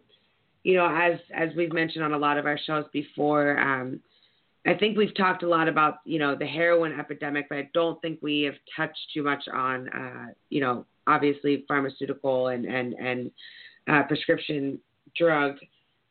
you 0.64 0.74
know, 0.74 0.86
as 0.86 1.18
as 1.34 1.48
we've 1.56 1.72
mentioned 1.72 2.04
on 2.04 2.12
a 2.12 2.18
lot 2.18 2.36
of 2.36 2.44
our 2.44 2.58
shows 2.58 2.84
before, 2.92 3.58
um, 3.58 4.00
I 4.66 4.74
think 4.74 4.98
we've 4.98 5.16
talked 5.16 5.44
a 5.44 5.48
lot 5.48 5.66
about 5.66 6.00
you 6.04 6.18
know 6.18 6.36
the 6.36 6.46
heroin 6.46 6.92
epidemic, 7.00 7.48
but 7.48 7.56
I 7.56 7.70
don't 7.72 7.98
think 8.02 8.18
we 8.20 8.42
have 8.42 8.56
touched 8.76 9.00
too 9.14 9.22
much 9.22 9.44
on 9.50 9.88
uh, 9.88 10.26
you 10.50 10.60
know 10.60 10.84
obviously 11.06 11.64
pharmaceutical 11.66 12.48
and 12.48 12.66
and 12.66 12.92
and 12.92 13.30
uh, 13.88 14.02
prescription 14.02 14.78
drug 15.16 15.56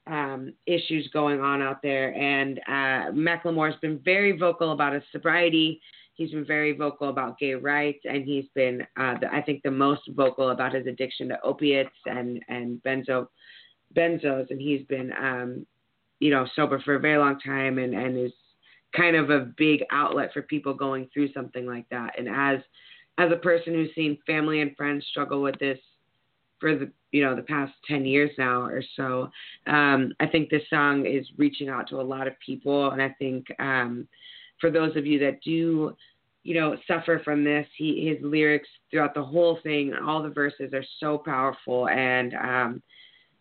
um, 0.09 0.53
issues 0.65 1.09
going 1.13 1.39
on 1.39 1.61
out 1.61 1.81
there. 1.81 2.13
And 2.15 2.59
uh, 2.67 3.11
Macklemore's 3.11 3.79
been 3.81 3.99
very 3.99 4.37
vocal 4.37 4.71
about 4.71 4.93
his 4.93 5.03
sobriety. 5.11 5.81
He's 6.15 6.31
been 6.31 6.45
very 6.45 6.73
vocal 6.73 7.09
about 7.09 7.39
gay 7.39 7.53
rights, 7.53 7.99
and 8.03 8.25
he's 8.25 8.45
been, 8.53 8.81
uh, 8.99 9.15
the, 9.21 9.33
I 9.33 9.41
think, 9.41 9.63
the 9.63 9.71
most 9.71 10.01
vocal 10.09 10.49
about 10.49 10.73
his 10.73 10.85
addiction 10.85 11.29
to 11.29 11.41
opiates 11.43 11.95
and 12.05 12.43
and 12.49 12.83
benzo 12.83 13.27
benzos. 13.95 14.49
And 14.49 14.59
he's 14.59 14.85
been, 14.87 15.13
um, 15.13 15.65
you 16.19 16.31
know, 16.31 16.45
sober 16.55 16.81
for 16.81 16.95
a 16.95 16.99
very 16.99 17.17
long 17.17 17.39
time, 17.39 17.77
and 17.77 17.93
and 17.93 18.17
is 18.17 18.33
kind 18.95 19.15
of 19.15 19.29
a 19.29 19.51
big 19.57 19.83
outlet 19.91 20.31
for 20.33 20.41
people 20.41 20.73
going 20.73 21.07
through 21.13 21.31
something 21.31 21.65
like 21.65 21.87
that. 21.89 22.19
And 22.19 22.27
as 22.27 22.59
as 23.17 23.31
a 23.31 23.37
person 23.37 23.73
who's 23.73 23.93
seen 23.95 24.17
family 24.25 24.61
and 24.61 24.75
friends 24.75 25.05
struggle 25.09 25.41
with 25.41 25.57
this 25.59 25.79
for 26.59 26.75
the 26.75 26.91
you 27.11 27.23
know 27.23 27.35
the 27.35 27.41
past 27.41 27.73
10 27.87 28.05
years 28.05 28.31
now 28.37 28.61
or 28.61 28.83
so. 28.95 29.29
Um, 29.67 30.13
i 30.19 30.27
think 30.27 30.49
this 30.49 30.63
song 30.69 31.05
is 31.05 31.25
reaching 31.37 31.69
out 31.69 31.87
to 31.89 32.01
a 32.01 32.03
lot 32.03 32.27
of 32.27 32.33
people 32.45 32.91
and 32.91 33.01
i 33.01 33.09
think 33.19 33.47
um, 33.59 34.07
for 34.59 34.69
those 34.71 34.95
of 34.95 35.05
you 35.05 35.19
that 35.19 35.41
do 35.43 35.95
you 36.43 36.59
know 36.59 36.77
suffer 36.87 37.21
from 37.23 37.43
this 37.43 37.67
he 37.77 38.07
his 38.07 38.23
lyrics 38.23 38.69
throughout 38.89 39.13
the 39.13 39.23
whole 39.23 39.59
thing 39.63 39.93
all 40.05 40.23
the 40.23 40.29
verses 40.29 40.73
are 40.73 40.85
so 40.99 41.17
powerful 41.17 41.87
and 41.89 42.33
um, 42.35 42.81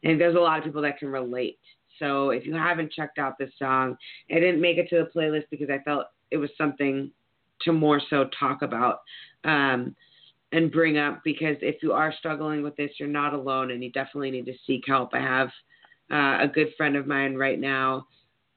and 0.05 0.21
there's 0.21 0.37
a 0.37 0.41
lot 0.41 0.59
of 0.59 0.65
people 0.65 0.83
that 0.83 0.97
can 0.97 1.09
relate. 1.09 1.59
So 1.99 2.31
if 2.31 2.47
you 2.47 2.55
haven't 2.55 2.93
checked 2.93 3.19
out 3.19 3.39
this 3.39 3.51
song 3.59 3.97
i 4.31 4.35
didn't 4.35 4.61
make 4.61 4.79
it 4.79 4.89
to 4.91 4.97
the 4.97 5.19
playlist 5.19 5.45
because 5.51 5.71
i 5.71 5.79
felt 5.85 6.07
it 6.31 6.37
was 6.37 6.51
something 6.59 7.11
to 7.63 7.73
more 7.73 8.01
so 8.11 8.29
talk 8.39 8.63
about. 8.63 9.01
Um, 9.45 9.95
and 10.53 10.73
bring 10.73 10.97
up 10.99 11.23
because 11.25 11.57
if 11.61 11.83
you 11.83 11.93
are 11.93 12.13
struggling 12.19 12.63
with 12.63 12.77
this, 12.77 12.91
you're 12.99 13.09
not 13.09 13.35
alone 13.35 13.71
and 13.71 13.83
you 13.83 13.91
definitely 13.93 14.31
need 14.31 14.47
to 14.47 14.55
seek 14.67 14.85
help. 14.87 15.11
I 15.13 15.21
have 15.21 15.49
uh, 16.11 16.45
a 16.45 16.51
good 16.53 16.69
friend 16.77 16.97
of 16.97 17.07
mine 17.07 17.35
right 17.35 17.59
now 17.59 18.07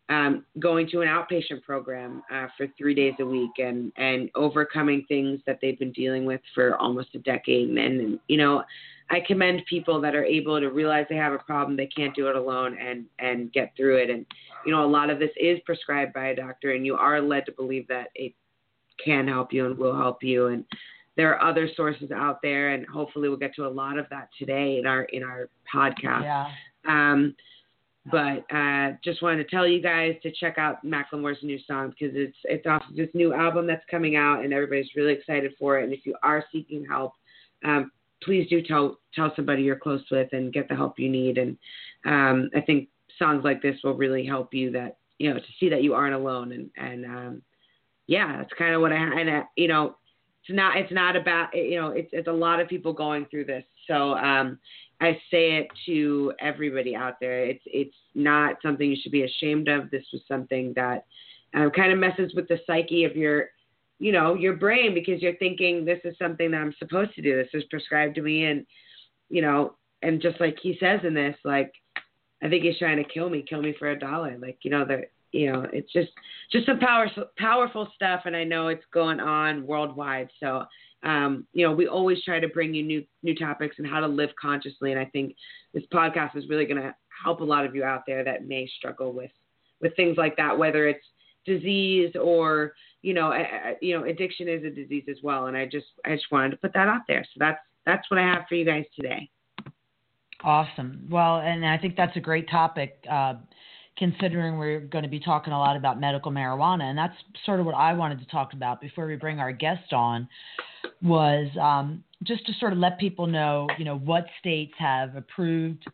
um, 0.09 0.45
going 0.59 0.89
to 0.89 1.01
an 1.01 1.07
outpatient 1.07 1.63
program 1.63 2.21
uh, 2.31 2.47
for 2.57 2.67
three 2.77 2.93
days 2.93 3.13
a 3.19 3.25
week 3.25 3.51
and, 3.59 3.93
and 3.95 4.29
overcoming 4.35 5.05
things 5.07 5.39
that 5.47 5.59
they've 5.61 5.79
been 5.79 5.93
dealing 5.93 6.25
with 6.25 6.41
for 6.53 6.75
almost 6.77 7.15
a 7.15 7.19
decade. 7.19 7.69
And, 7.69 7.77
and, 7.77 8.19
you 8.27 8.37
know, 8.37 8.63
I 9.09 9.21
commend 9.25 9.61
people 9.69 10.01
that 10.01 10.13
are 10.13 10.25
able 10.25 10.59
to 10.59 10.69
realize 10.69 11.05
they 11.09 11.15
have 11.15 11.31
a 11.31 11.39
problem, 11.39 11.77
they 11.77 11.87
can't 11.87 12.15
do 12.15 12.27
it 12.27 12.35
alone 12.35 12.77
and, 12.77 13.05
and 13.19 13.53
get 13.53 13.73
through 13.77 13.97
it. 13.97 14.09
And, 14.09 14.25
you 14.65 14.73
know, 14.73 14.83
a 14.83 14.87
lot 14.87 15.09
of 15.09 15.17
this 15.17 15.31
is 15.39 15.59
prescribed 15.65 16.13
by 16.13 16.27
a 16.27 16.35
doctor 16.35 16.71
and 16.71 16.85
you 16.85 16.95
are 16.95 17.21
led 17.21 17.45
to 17.45 17.53
believe 17.53 17.87
that 17.87 18.07
it 18.15 18.33
can 19.03 19.27
help 19.27 19.53
you 19.53 19.65
and 19.65 19.77
will 19.77 19.95
help 19.95 20.23
you. 20.23 20.47
And, 20.47 20.65
there 21.17 21.35
are 21.35 21.49
other 21.49 21.69
sources 21.75 22.11
out 22.11 22.41
there, 22.41 22.69
and 22.69 22.85
hopefully 22.87 23.29
we'll 23.29 23.37
get 23.37 23.55
to 23.55 23.65
a 23.65 23.69
lot 23.69 23.97
of 23.97 24.05
that 24.09 24.29
today 24.37 24.77
in 24.79 24.85
our 24.85 25.03
in 25.05 25.23
our 25.23 25.49
podcast. 25.73 26.23
Yeah. 26.23 26.47
Um, 26.87 27.35
but 28.09 28.45
uh, 28.51 28.93
just 29.03 29.21
wanted 29.21 29.43
to 29.43 29.49
tell 29.49 29.67
you 29.67 29.79
guys 29.81 30.15
to 30.23 30.31
check 30.31 30.57
out 30.57 30.83
Macklemore's 30.83 31.37
new 31.43 31.59
song 31.67 31.89
because 31.89 32.15
it's 32.15 32.37
it's 32.45 32.65
off 32.65 32.81
this 32.95 33.09
new 33.13 33.33
album 33.33 33.67
that's 33.67 33.85
coming 33.91 34.15
out, 34.15 34.43
and 34.43 34.53
everybody's 34.53 34.89
really 34.95 35.13
excited 35.13 35.53
for 35.59 35.79
it. 35.79 35.83
And 35.83 35.93
if 35.93 36.05
you 36.05 36.15
are 36.23 36.43
seeking 36.51 36.85
help, 36.85 37.13
um, 37.63 37.91
please 38.23 38.47
do 38.49 38.61
tell 38.63 38.97
tell 39.13 39.31
somebody 39.35 39.61
you're 39.61 39.75
close 39.75 40.03
with 40.09 40.29
and 40.31 40.53
get 40.53 40.67
the 40.67 40.75
help 40.75 40.97
you 40.97 41.09
need. 41.09 41.37
And 41.37 41.57
um, 42.05 42.49
I 42.55 42.61
think 42.61 42.87
songs 43.19 43.43
like 43.43 43.61
this 43.61 43.77
will 43.83 43.93
really 43.93 44.25
help 44.25 44.53
you 44.53 44.71
that 44.71 44.97
you 45.19 45.31
know 45.31 45.39
to 45.39 45.45
see 45.59 45.69
that 45.69 45.83
you 45.83 45.93
aren't 45.93 46.15
alone. 46.15 46.53
And 46.53 46.69
and 46.77 47.05
um, 47.05 47.41
yeah, 48.07 48.37
that's 48.37 48.53
kind 48.57 48.73
of 48.73 48.81
what 48.81 48.91
I 48.91 48.95
and 48.95 49.29
uh, 49.29 49.43
you 49.55 49.67
know 49.67 49.95
it's 50.43 50.55
not 50.55 50.77
it's 50.77 50.91
not 50.91 51.15
about 51.15 51.55
you 51.55 51.79
know 51.79 51.89
it's 51.89 52.09
it's 52.11 52.27
a 52.27 52.31
lot 52.31 52.59
of 52.59 52.67
people 52.67 52.93
going 52.93 53.25
through 53.25 53.45
this. 53.45 53.63
So 53.87 54.13
um 54.13 54.59
i 54.99 55.13
say 55.31 55.57
it 55.57 55.67
to 55.85 56.33
everybody 56.39 56.95
out 56.95 57.15
there. 57.19 57.43
It's 57.45 57.63
it's 57.65 57.95
not 58.15 58.57
something 58.61 58.89
you 58.89 58.97
should 59.01 59.11
be 59.11 59.23
ashamed 59.23 59.67
of. 59.67 59.91
This 59.91 60.05
was 60.11 60.21
something 60.27 60.73
that 60.75 61.05
um, 61.53 61.71
kind 61.71 61.91
of 61.91 61.99
messes 61.99 62.33
with 62.33 62.47
the 62.47 62.59
psyche 62.65 63.03
of 63.03 63.15
your 63.15 63.49
you 63.99 64.11
know 64.11 64.33
your 64.33 64.55
brain 64.55 64.93
because 64.93 65.21
you're 65.21 65.35
thinking 65.37 65.85
this 65.85 65.99
is 66.05 66.15
something 66.17 66.51
that 66.51 66.57
i'm 66.57 66.75
supposed 66.79 67.13
to 67.15 67.21
do. 67.21 67.35
This 67.35 67.49
is 67.53 67.63
prescribed 67.69 68.15
to 68.15 68.21
me 68.21 68.45
and 68.45 68.65
you 69.29 69.41
know 69.41 69.75
and 70.01 70.21
just 70.21 70.39
like 70.39 70.57
he 70.61 70.77
says 70.79 71.01
in 71.03 71.13
this 71.13 71.35
like 71.45 71.71
i 72.41 72.49
think 72.49 72.63
he's 72.63 72.79
trying 72.79 72.97
to 72.97 73.03
kill 73.03 73.29
me 73.29 73.45
kill 73.47 73.61
me 73.61 73.75
for 73.77 73.91
a 73.91 73.99
dollar. 73.99 74.37
Like 74.39 74.57
you 74.63 74.71
know 74.71 74.85
the 74.85 75.03
you 75.31 75.51
know, 75.51 75.65
it's 75.71 75.91
just 75.91 76.11
just 76.51 76.65
some 76.65 76.79
power, 76.79 77.09
powerful 77.37 77.87
stuff, 77.95 78.21
and 78.25 78.35
I 78.35 78.43
know 78.43 78.67
it's 78.67 78.83
going 78.93 79.19
on 79.19 79.65
worldwide. 79.65 80.29
So, 80.39 80.65
um, 81.03 81.45
you 81.53 81.65
know, 81.65 81.73
we 81.73 81.87
always 81.87 82.23
try 82.23 82.39
to 82.39 82.47
bring 82.47 82.73
you 82.73 82.83
new 82.83 83.03
new 83.23 83.35
topics 83.35 83.77
and 83.77 83.87
how 83.87 83.99
to 83.99 84.07
live 84.07 84.29
consciously, 84.39 84.91
and 84.91 84.99
I 84.99 85.05
think 85.05 85.35
this 85.73 85.83
podcast 85.93 86.35
is 86.35 86.49
really 86.49 86.65
going 86.65 86.81
to 86.81 86.95
help 87.23 87.41
a 87.41 87.45
lot 87.45 87.65
of 87.65 87.75
you 87.75 87.83
out 87.83 88.03
there 88.05 88.23
that 88.23 88.47
may 88.47 88.69
struggle 88.77 89.13
with 89.13 89.31
with 89.81 89.95
things 89.95 90.17
like 90.17 90.37
that, 90.37 90.57
whether 90.57 90.87
it's 90.87 91.05
disease 91.45 92.13
or 92.21 92.73
you 93.01 93.13
know, 93.15 93.33
you 93.81 93.97
know, 93.97 94.05
addiction 94.05 94.47
is 94.47 94.63
a 94.63 94.69
disease 94.69 95.05
as 95.09 95.17
well. 95.23 95.47
And 95.47 95.57
I 95.57 95.65
just 95.65 95.87
I 96.05 96.13
just 96.13 96.31
wanted 96.31 96.51
to 96.51 96.57
put 96.57 96.73
that 96.73 96.87
out 96.87 97.01
there. 97.07 97.23
So 97.23 97.37
that's 97.39 97.59
that's 97.85 98.09
what 98.11 98.19
I 98.19 98.23
have 98.23 98.43
for 98.47 98.55
you 98.55 98.65
guys 98.65 98.85
today. 98.95 99.29
Awesome. 100.43 101.07
Well, 101.09 101.37
and 101.39 101.65
I 101.65 101.77
think 101.77 101.95
that's 101.95 102.15
a 102.15 102.19
great 102.19 102.49
topic. 102.49 103.03
Uh, 103.09 103.35
considering 103.97 104.57
we're 104.57 104.79
going 104.79 105.03
to 105.03 105.09
be 105.09 105.19
talking 105.19 105.53
a 105.53 105.59
lot 105.59 105.75
about 105.75 105.99
medical 105.99 106.31
marijuana. 106.31 106.83
And 106.83 106.97
that's 106.97 107.15
sort 107.45 107.59
of 107.59 107.65
what 107.65 107.75
I 107.75 107.93
wanted 107.93 108.19
to 108.19 108.25
talk 108.25 108.53
about 108.53 108.81
before 108.81 109.05
we 109.05 109.15
bring 109.15 109.39
our 109.39 109.51
guest 109.51 109.93
on 109.93 110.27
was 111.01 111.47
um, 111.59 112.03
just 112.23 112.45
to 112.47 112.53
sort 112.59 112.73
of 112.73 112.79
let 112.79 112.99
people 112.99 113.27
know, 113.27 113.67
you 113.77 113.85
know, 113.85 113.97
what 113.97 114.25
states 114.39 114.73
have 114.77 115.15
approved 115.15 115.85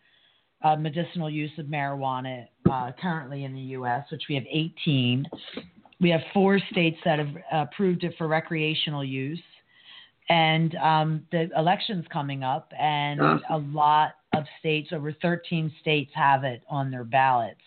uh, 0.64 0.76
medicinal 0.76 1.30
use 1.30 1.52
of 1.58 1.66
marijuana 1.68 2.48
uh, 2.72 2.92
currently 3.00 3.44
in 3.44 3.54
the 3.54 3.62
U.S., 3.62 4.06
which 4.12 4.24
we 4.30 4.36
have 4.36 4.46
18. 4.50 5.26
We 6.00 6.10
have 6.10 6.22
four 6.34 6.60
states 6.72 6.98
that 7.06 7.20
have 7.20 7.36
approved 7.52 8.04
it 8.04 8.14
for 8.18 8.28
recreational 8.28 9.04
use. 9.04 9.42
And 10.30 10.76
um, 10.76 11.26
the 11.32 11.50
election's 11.58 12.06
coming 12.12 12.44
up, 12.44 12.72
and 12.78 13.22
a 13.50 13.58
lot 13.58 14.16
of 14.34 14.44
states, 14.60 14.90
over 14.92 15.14
13 15.22 15.72
states, 15.80 16.12
have 16.14 16.44
it 16.44 16.62
on 16.70 16.92
their 16.92 17.06
ballots 17.06 17.62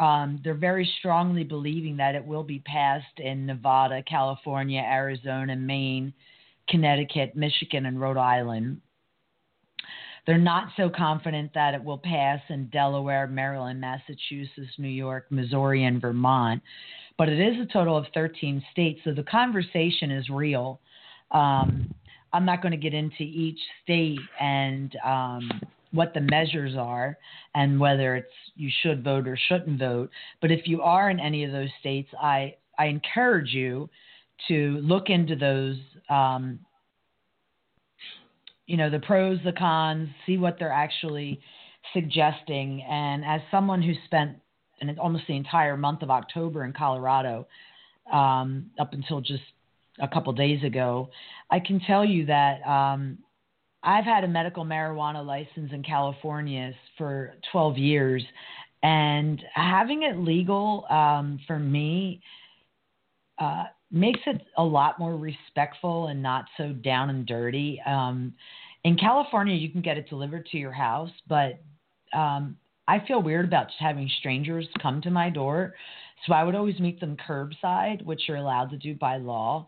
um, 0.00 0.40
they're 0.42 0.54
very 0.54 0.90
strongly 0.98 1.44
believing 1.44 1.96
that 1.98 2.14
it 2.14 2.24
will 2.24 2.42
be 2.42 2.60
passed 2.60 3.18
in 3.18 3.46
Nevada, 3.46 4.02
California, 4.02 4.80
Arizona, 4.80 5.54
Maine, 5.54 6.12
Connecticut, 6.68 7.36
Michigan, 7.36 7.86
and 7.86 8.00
Rhode 8.00 8.16
Island. 8.16 8.80
They're 10.26 10.38
not 10.38 10.68
so 10.76 10.88
confident 10.88 11.52
that 11.54 11.74
it 11.74 11.82
will 11.82 11.98
pass 11.98 12.40
in 12.48 12.68
Delaware, 12.68 13.26
Maryland, 13.26 13.80
Massachusetts, 13.80 14.78
New 14.78 14.88
York, 14.88 15.26
Missouri, 15.30 15.84
and 15.84 16.00
Vermont. 16.00 16.62
But 17.18 17.28
it 17.28 17.40
is 17.40 17.60
a 17.60 17.72
total 17.72 17.96
of 17.96 18.06
13 18.14 18.62
states, 18.70 19.00
so 19.04 19.12
the 19.12 19.24
conversation 19.24 20.10
is 20.10 20.28
real. 20.30 20.80
Um, 21.32 21.92
I'm 22.32 22.46
not 22.46 22.62
going 22.62 22.72
to 22.72 22.78
get 22.78 22.94
into 22.94 23.22
each 23.22 23.58
state 23.82 24.20
and 24.40 24.96
um, 25.04 25.50
what 25.92 26.14
the 26.14 26.20
measures 26.20 26.74
are 26.76 27.16
and 27.54 27.78
whether 27.78 28.16
it's 28.16 28.32
you 28.56 28.70
should 28.82 29.04
vote 29.04 29.28
or 29.28 29.36
shouldn't 29.48 29.78
vote. 29.78 30.10
But 30.40 30.50
if 30.50 30.66
you 30.66 30.82
are 30.82 31.10
in 31.10 31.20
any 31.20 31.44
of 31.44 31.52
those 31.52 31.70
states, 31.80 32.08
I 32.20 32.56
I 32.78 32.86
encourage 32.86 33.52
you 33.52 33.88
to 34.48 34.80
look 34.82 35.08
into 35.08 35.36
those. 35.36 35.76
Um, 36.08 36.58
you 38.66 38.76
know 38.76 38.90
the 38.90 39.00
pros, 39.00 39.38
the 39.44 39.52
cons, 39.52 40.08
see 40.24 40.38
what 40.38 40.56
they're 40.58 40.72
actually 40.72 41.40
suggesting. 41.92 42.82
And 42.88 43.24
as 43.24 43.40
someone 43.50 43.82
who 43.82 43.92
spent 44.06 44.36
an, 44.80 44.98
almost 44.98 45.24
the 45.26 45.36
entire 45.36 45.76
month 45.76 46.02
of 46.02 46.10
October 46.10 46.64
in 46.64 46.72
Colorado, 46.72 47.46
um, 48.12 48.70
up 48.78 48.94
until 48.94 49.20
just 49.20 49.42
a 50.00 50.08
couple 50.08 50.32
days 50.32 50.62
ago, 50.64 51.10
I 51.50 51.60
can 51.60 51.80
tell 51.80 52.04
you 52.04 52.26
that 52.26 52.66
um, 52.66 53.18
I've 53.82 54.04
had 54.04 54.24
a 54.24 54.28
medical 54.28 54.64
marijuana 54.64 55.24
license 55.24 55.72
in 55.72 55.82
California 55.82 56.72
for 56.96 57.34
12 57.50 57.78
years, 57.78 58.22
and 58.82 59.42
having 59.54 60.02
it 60.02 60.18
legal 60.18 60.86
um, 60.90 61.40
for 61.46 61.58
me 61.58 62.20
uh, 63.38 63.64
makes 63.90 64.20
it 64.26 64.40
a 64.56 64.62
lot 64.62 64.98
more 64.98 65.16
respectful 65.16 66.08
and 66.08 66.22
not 66.22 66.46
so 66.56 66.72
down 66.72 67.10
and 67.10 67.26
dirty. 67.26 67.80
Um, 67.86 68.34
in 68.84 68.96
California, 68.96 69.54
you 69.54 69.70
can 69.70 69.82
get 69.82 69.98
it 69.98 70.08
delivered 70.08 70.46
to 70.46 70.58
your 70.58 70.72
house, 70.72 71.10
but 71.28 71.60
um, 72.12 72.56
I 72.88 73.04
feel 73.06 73.22
weird 73.22 73.46
about 73.46 73.68
just 73.68 73.80
having 73.80 74.10
strangers 74.18 74.66
come 74.80 75.00
to 75.02 75.10
my 75.10 75.30
door. 75.30 75.74
So 76.26 76.34
I 76.34 76.44
would 76.44 76.54
always 76.54 76.78
meet 76.78 77.00
them 77.00 77.16
curbside, 77.16 78.04
which 78.04 78.22
you're 78.26 78.36
allowed 78.36 78.70
to 78.70 78.76
do 78.76 78.94
by 78.94 79.16
law. 79.16 79.66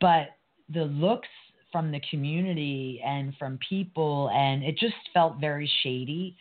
But 0.00 0.36
the 0.72 0.84
looks 0.84 1.28
from 1.72 1.90
the 1.90 2.00
community 2.10 3.02
and 3.04 3.34
from 3.38 3.58
people, 3.68 4.30
and 4.32 4.62
it 4.62 4.78
just 4.78 4.94
felt 5.12 5.40
very 5.40 5.70
shady. 5.82 6.36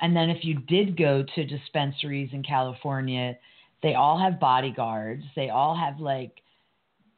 And 0.00 0.14
then 0.16 0.30
if 0.30 0.44
you 0.44 0.54
did 0.68 0.96
go 0.96 1.24
to 1.34 1.44
dispensaries 1.44 2.30
in 2.32 2.42
California, 2.42 3.36
They 3.82 3.94
all 3.94 4.18
have 4.18 4.38
bodyguards. 4.40 5.24
They 5.34 5.50
all 5.50 5.76
have 5.76 6.00
like 6.00 6.40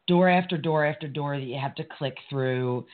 door 0.07 0.29
after 0.29 0.57
door 0.57 0.85
after 0.85 1.09
door 1.09 1.39
that 1.39 1.45
you 1.45 1.59
have 1.59 1.75
to 1.77 1.85
click 1.85 2.17
through. 2.29 2.87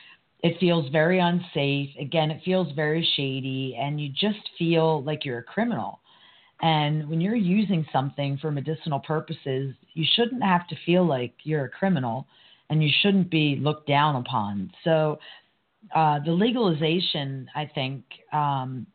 It 0.43 0.59
feels 0.59 0.91
very 0.91 1.19
unsafe. 1.19 1.89
Again, 1.99 2.31
it 2.31 2.41
feels 2.43 2.73
very 2.75 3.07
shady, 3.15 3.77
and 3.79 4.01
you 4.01 4.09
just 4.09 4.49
feel 4.57 5.03
like 5.03 5.23
you're 5.23 5.39
a 5.39 5.43
criminal. 5.43 5.99
And 6.61 7.09
when 7.09 7.21
you're 7.21 7.35
using 7.35 7.85
something 7.91 8.37
for 8.37 8.51
medicinal 8.51 8.99
purposes, 8.99 9.73
you 9.93 10.05
shouldn't 10.15 10.43
have 10.43 10.67
to 10.67 10.75
feel 10.85 11.05
like 11.05 11.33
you're 11.43 11.65
a 11.65 11.69
criminal 11.69 12.27
and 12.71 12.81
you 12.81 12.89
shouldn't 13.01 13.29
be 13.29 13.57
looked 13.61 13.87
down 13.87 14.15
upon. 14.15 14.71
So, 14.83 15.19
uh, 15.93 16.19
the 16.25 16.31
legalization, 16.31 17.49
I 17.53 17.69
think, 17.73 18.03
um, 18.31 18.87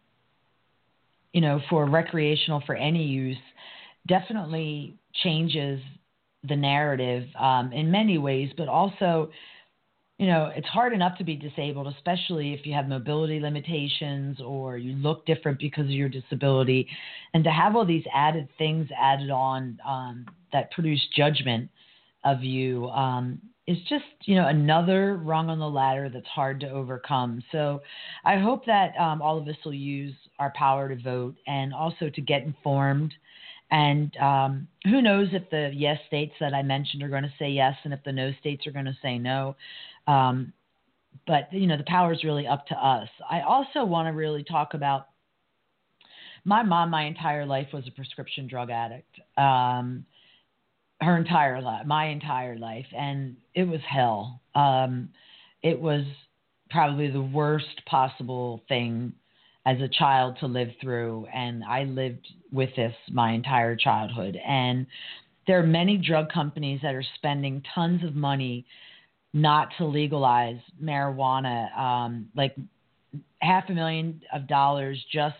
you 1.33 1.43
know, 1.43 1.61
for 1.69 1.87
recreational, 1.87 2.63
for 2.65 2.75
any 2.75 3.05
use, 3.05 3.37
definitely 4.09 4.97
changes 5.23 5.81
the 6.49 6.57
narrative 6.57 7.29
um, 7.39 7.73
in 7.73 7.91
many 7.91 8.19
ways, 8.19 8.51
but 8.57 8.69
also, 8.69 9.31
you 10.19 10.27
know, 10.27 10.51
it's 10.57 10.69
hard 10.69 10.95
enough 10.95 11.19
to 11.19 11.25
be 11.25 11.37
disabled, 11.37 11.89
especially 11.89 12.55
if 12.55 12.65
you 12.65 12.73
have 12.73 12.89
mobility 12.89 13.41
limitations 13.41 14.41
or 14.41 14.79
you 14.79 14.93
look 14.95 15.27
different 15.27 15.59
because 15.59 15.85
of 15.85 15.91
your 15.91 16.09
disability. 16.09 16.89
And 17.35 17.45
to 17.45 17.51
have 17.51 17.77
all 17.77 17.85
these 17.85 18.05
added 18.15 18.49
things 18.57 18.89
added 18.99 19.29
on 19.29 19.79
um, 19.87 20.25
that 20.53 20.71
produce 20.71 21.07
judgment 21.15 21.69
of 22.25 22.43
you 22.43 22.87
um, 22.89 23.41
is 23.67 23.79
just, 23.89 24.05
you 24.25 24.37
know, 24.37 24.47
another 24.47 25.17
rung 25.17 25.51
on 25.51 25.59
the 25.59 25.69
ladder 25.69 26.09
that's 26.09 26.27
hard 26.27 26.61
to 26.61 26.71
overcome. 26.71 27.43
So 27.51 27.83
I 28.25 28.39
hope 28.39 28.65
that 28.67 28.97
um, 28.99 29.21
all 29.21 29.39
of 29.39 29.49
us 29.49 29.57
will 29.65 29.75
use 29.75 30.15
our 30.39 30.53
power 30.55 30.89
to 30.89 31.03
vote 31.03 31.35
and 31.47 31.75
also 31.75 32.09
to 32.11 32.21
get 32.21 32.43
informed 32.43 33.13
and 33.71 34.17
um, 34.19 34.69
who 34.85 35.03
knows 35.03 35.29
if 35.33 35.49
the 35.51 35.71
yes 35.75 35.99
states 36.07 36.35
that 36.41 36.55
I 36.55 36.63
mentioned 36.63 37.03
are 37.03 37.09
going 37.09 37.25
to 37.25 37.33
say 37.39 37.51
yes 37.51 37.75
and 37.85 37.93
if 37.93 38.01
the 38.05 38.13
no 38.13 38.33
states 38.39 38.67
are 38.67 38.71
going 38.71 38.85
to 38.85 38.97
say 39.03 39.19
no. 39.19 39.57
Um, 40.07 40.53
but, 41.27 41.53
you 41.53 41.67
know, 41.67 41.77
the 41.77 41.85
power 41.85 42.13
is 42.13 42.23
really 42.23 42.47
up 42.47 42.67
to 42.69 42.75
us. 42.75 43.09
I 43.29 43.41
also 43.41 43.85
want 43.85 44.07
to 44.07 44.13
really 44.13 44.45
talk 44.45 44.75
about 44.75 45.09
my 46.45 46.63
mom, 46.63 46.91
my 46.91 47.05
entire 47.07 47.45
life 47.45 47.69
was 47.73 47.89
a 47.89 47.91
prescription 47.91 48.47
drug 48.47 48.71
addict. 48.71 49.19
Um, 49.37 50.07
her 51.01 51.17
entire 51.17 51.61
life, 51.61 51.87
my 51.87 52.07
entire 52.07 52.57
life. 52.57 52.87
And 52.97 53.37
it 53.55 53.65
was 53.65 53.81
hell. 53.89 54.41
Um, 54.55 55.11
it 55.63 55.81
was 55.81 56.05
probably 56.71 57.11
the 57.11 57.23
worst 57.23 57.85
possible 57.87 58.63
thing 58.69 59.13
as 59.67 59.81
a 59.81 59.89
child 59.89 60.37
to 60.41 60.47
live 60.47 60.71
through. 60.81 61.27
And 61.35 61.65
I 61.65 61.85
lived 61.85 62.27
with 62.53 62.71
this 62.77 62.95
my 63.11 63.33
entire 63.33 63.77
childhood. 63.77 64.39
And 64.47 64.87
there 65.47 65.59
are 65.59 65.67
many 65.67 65.97
drug 65.97 66.31
companies 66.33 66.81
that 66.83 66.95
are 66.95 67.05
spending 67.17 67.63
tons 67.75 68.03
of 68.05 68.15
money 68.15 68.65
not 69.33 69.69
to 69.79 69.85
legalize 69.85 70.59
marijuana, 70.83 71.77
um, 71.77 72.29
like 72.35 72.57
half 73.41 73.69
a 73.69 73.73
million 73.73 74.21
of 74.33 74.49
dollars 74.49 74.99
just 75.13 75.37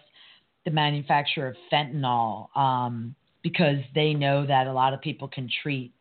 the 0.65 0.71
manufacture 0.71 1.47
of 1.47 1.57
fentanyl, 1.73 2.55
um, 2.57 3.15
because 3.47 3.79
they 3.95 4.13
know 4.13 4.45
that 4.45 4.67
a 4.67 4.73
lot 4.73 4.93
of 4.93 5.01
people 5.01 5.29
can 5.29 5.49
treat 5.63 5.93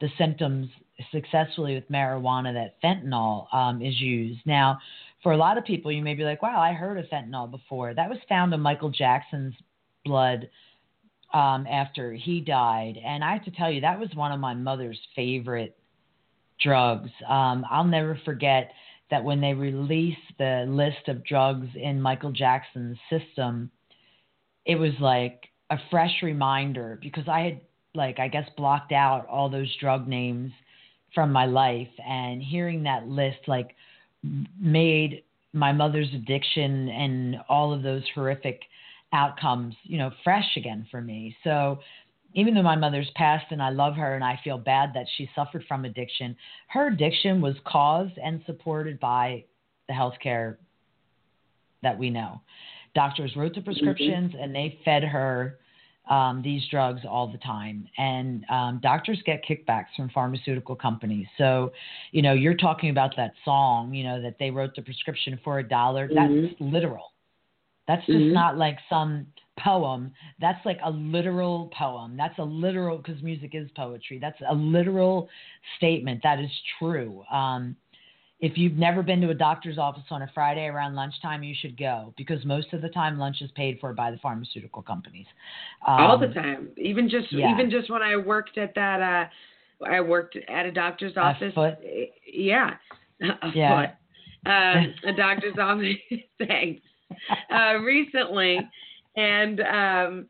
the 0.00 0.08
symptoms 0.16 0.68
successfully 1.10 1.74
with 1.74 1.90
marijuana 1.90 2.54
that 2.54 2.80
fentanyl 2.80 3.52
um, 3.52 3.82
is 3.82 4.00
used. 4.00 4.38
Now, 4.46 4.78
for 5.20 5.32
a 5.32 5.36
lot 5.36 5.58
of 5.58 5.64
people, 5.64 5.90
you 5.90 6.04
may 6.04 6.14
be 6.14 6.22
like, 6.22 6.40
wow, 6.40 6.60
I 6.60 6.72
heard 6.72 6.96
of 6.96 7.06
fentanyl 7.06 7.50
before. 7.50 7.94
That 7.94 8.08
was 8.08 8.18
found 8.28 8.54
in 8.54 8.60
Michael 8.60 8.90
Jackson's 8.90 9.54
blood 10.04 10.48
um, 11.34 11.66
after 11.66 12.12
he 12.12 12.40
died. 12.40 12.96
And 13.04 13.24
I 13.24 13.32
have 13.32 13.44
to 13.46 13.50
tell 13.50 13.72
you, 13.72 13.80
that 13.80 13.98
was 13.98 14.10
one 14.14 14.30
of 14.30 14.38
my 14.38 14.54
mother's 14.54 15.00
favorite 15.16 15.76
drugs. 16.60 17.10
Um, 17.28 17.66
I'll 17.68 17.82
never 17.82 18.20
forget 18.24 18.70
that 19.10 19.24
when 19.24 19.40
they 19.40 19.52
released 19.52 20.20
the 20.38 20.64
list 20.68 21.08
of 21.08 21.24
drugs 21.24 21.66
in 21.74 22.00
Michael 22.00 22.30
Jackson's 22.30 22.98
system, 23.10 23.68
it 24.64 24.76
was 24.76 24.92
like 25.00 25.48
a 25.70 25.78
fresh 25.90 26.22
reminder 26.22 26.98
because 27.02 27.28
I 27.28 27.40
had, 27.40 27.60
like, 27.94 28.18
I 28.18 28.28
guess, 28.28 28.48
blocked 28.56 28.92
out 28.92 29.26
all 29.28 29.48
those 29.48 29.74
drug 29.80 30.08
names 30.08 30.52
from 31.14 31.32
my 31.32 31.46
life. 31.46 31.88
And 32.06 32.42
hearing 32.42 32.82
that 32.84 33.06
list, 33.06 33.38
like, 33.46 33.74
made 34.60 35.22
my 35.52 35.72
mother's 35.72 36.12
addiction 36.14 36.88
and 36.88 37.36
all 37.48 37.72
of 37.72 37.82
those 37.82 38.02
horrific 38.14 38.60
outcomes, 39.12 39.74
you 39.84 39.98
know, 39.98 40.10
fresh 40.22 40.56
again 40.56 40.86
for 40.90 41.00
me. 41.00 41.34
So 41.44 41.78
even 42.34 42.54
though 42.54 42.62
my 42.62 42.76
mother's 42.76 43.10
passed 43.14 43.46
and 43.50 43.62
I 43.62 43.70
love 43.70 43.94
her 43.94 44.14
and 44.14 44.22
I 44.22 44.38
feel 44.44 44.58
bad 44.58 44.90
that 44.94 45.06
she 45.16 45.30
suffered 45.34 45.64
from 45.66 45.84
addiction, 45.84 46.36
her 46.68 46.88
addiction 46.88 47.40
was 47.40 47.54
caused 47.66 48.18
and 48.22 48.42
supported 48.44 49.00
by 49.00 49.44
the 49.88 49.94
healthcare 49.94 50.56
that 51.82 51.98
we 51.98 52.10
know. 52.10 52.40
Doctors 53.02 53.32
wrote 53.36 53.54
the 53.54 53.60
prescriptions 53.60 54.32
mm-hmm. 54.32 54.42
and 54.42 54.50
they 54.58 54.68
fed 54.84 55.04
her 55.04 55.58
um, 56.10 56.42
these 56.42 56.62
drugs 56.68 57.02
all 57.08 57.26
the 57.30 57.38
time. 57.38 57.86
And 57.96 58.44
um, 58.50 58.80
doctors 58.82 59.20
get 59.24 59.38
kickbacks 59.48 59.90
from 59.96 60.08
pharmaceutical 60.10 60.74
companies. 60.74 61.26
So, 61.36 61.70
you 62.10 62.22
know, 62.22 62.32
you're 62.32 62.60
talking 62.68 62.90
about 62.90 63.12
that 63.16 63.32
song, 63.44 63.94
you 63.94 64.04
know, 64.08 64.20
that 64.20 64.36
they 64.40 64.50
wrote 64.50 64.72
the 64.74 64.82
prescription 64.82 65.38
for 65.44 65.60
a 65.60 65.68
dollar. 65.78 66.08
Mm-hmm. 66.08 66.42
That's 66.42 66.54
literal. 66.74 67.12
That's 67.86 68.04
just 68.06 68.18
mm-hmm. 68.18 68.34
not 68.42 68.58
like 68.58 68.78
some 68.88 69.26
poem. 69.58 70.12
That's 70.40 70.62
like 70.66 70.80
a 70.84 70.90
literal 70.90 71.70
poem. 71.78 72.16
That's 72.16 72.38
a 72.38 72.44
literal, 72.44 72.96
because 72.98 73.22
music 73.22 73.52
is 73.54 73.68
poetry. 73.76 74.18
That's 74.18 74.40
a 74.48 74.54
literal 74.54 75.28
statement. 75.76 76.20
That 76.22 76.38
is 76.40 76.50
true. 76.78 77.22
Um, 77.30 77.76
if 78.40 78.56
you've 78.56 78.74
never 78.74 79.02
been 79.02 79.20
to 79.20 79.30
a 79.30 79.34
doctor's 79.34 79.78
office 79.78 80.04
on 80.10 80.22
a 80.22 80.30
Friday 80.32 80.66
around 80.66 80.94
lunchtime, 80.94 81.42
you 81.42 81.54
should 81.60 81.76
go 81.76 82.14
because 82.16 82.44
most 82.44 82.72
of 82.72 82.82
the 82.82 82.88
time 82.88 83.18
lunch 83.18 83.40
is 83.40 83.50
paid 83.52 83.78
for 83.80 83.92
by 83.92 84.10
the 84.10 84.18
pharmaceutical 84.18 84.80
companies. 84.82 85.26
Um, 85.86 86.00
All 86.00 86.18
the 86.18 86.28
time, 86.28 86.68
even 86.76 87.08
just 87.08 87.32
yeah. 87.32 87.52
even 87.52 87.70
just 87.70 87.90
when 87.90 88.02
I 88.02 88.16
worked 88.16 88.56
at 88.56 88.74
that, 88.76 89.28
uh, 89.82 89.84
I 89.84 90.00
worked 90.00 90.36
at 90.48 90.66
a 90.66 90.72
doctor's 90.72 91.16
office. 91.16 91.52
A 91.52 91.54
foot. 91.54 91.78
Yeah, 92.32 92.74
a 93.22 93.48
yeah. 93.54 93.86
foot. 93.86 94.50
Um, 94.50 94.94
a 95.12 95.16
doctor's 95.16 95.56
office. 95.60 95.96
Thanks. 96.38 96.82
Uh, 97.52 97.78
recently, 97.78 98.60
and 99.16 99.60
um, 99.60 100.26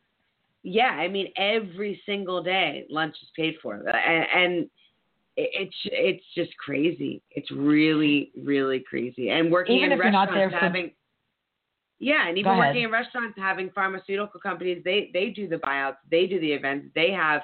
yeah, 0.63 0.91
I 0.91 1.09
mean 1.09 1.29
every 1.37 2.01
single 2.07 2.43
day 2.43 2.87
lunch 2.89 3.17
is 3.23 3.29
paid 3.37 3.57
for, 3.63 3.75
and, 3.75 4.27
and 4.35 4.71
it's 5.39 5.77
it's 5.85 6.25
just 6.35 6.51
crazy. 6.59 7.23
It's 7.31 7.51
really 7.51 8.33
really 8.43 8.85
crazy. 8.89 9.31
And 9.31 9.53
working 9.53 9.77
even 9.77 9.93
in 9.93 9.99
restaurants 9.99 10.55
having 10.59 10.91
yeah, 12.01 12.29
and 12.29 12.39
even 12.39 12.57
working 12.57 12.83
in 12.85 12.91
restaurants 12.91 13.37
having 13.37 13.71
pharmaceutical 13.75 14.41
companies, 14.41 14.83
they 14.85 15.11
they 15.13 15.31
do 15.31 15.49
the 15.49 15.57
buyouts, 15.57 15.97
they 16.11 16.27
do 16.27 16.41
the 16.41 16.53
events, 16.53 16.89
they 16.95 17.11
have 17.11 17.43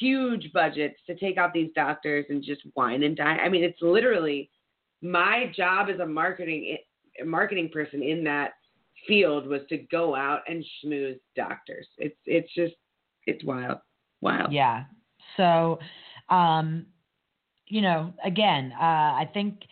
huge 0.00 0.52
budgets 0.52 0.96
to 1.06 1.14
take 1.16 1.36
out 1.36 1.52
these 1.52 1.70
doctors 1.74 2.26
and 2.28 2.42
just 2.42 2.62
wine 2.74 3.02
and 3.02 3.16
dine. 3.16 3.38
I 3.40 3.48
mean, 3.48 3.64
it's 3.64 3.80
literally 3.80 4.50
my 5.02 5.52
job 5.54 5.88
as 5.92 6.00
a 6.00 6.06
marketing 6.06 6.78
marketing 7.24 7.70
person 7.72 8.02
in 8.02 8.22
that 8.24 8.52
field 9.06 9.46
was 9.46 9.62
to 9.68 9.78
go 9.90 10.14
out 10.14 10.40
and 10.48 10.64
schmooze 10.84 11.18
doctors. 11.34 11.86
It's 11.98 12.16
it's 12.24 12.52
just 12.54 12.74
it's 13.26 13.44
wild, 13.44 13.78
wild. 14.20 14.52
Yeah. 14.52 14.84
So, 15.36 15.78
um, 16.28 16.86
you 17.68 17.82
know, 17.82 18.12
again, 18.24 18.72
uh, 18.78 18.84
I 18.84 19.28
think, 19.32 19.62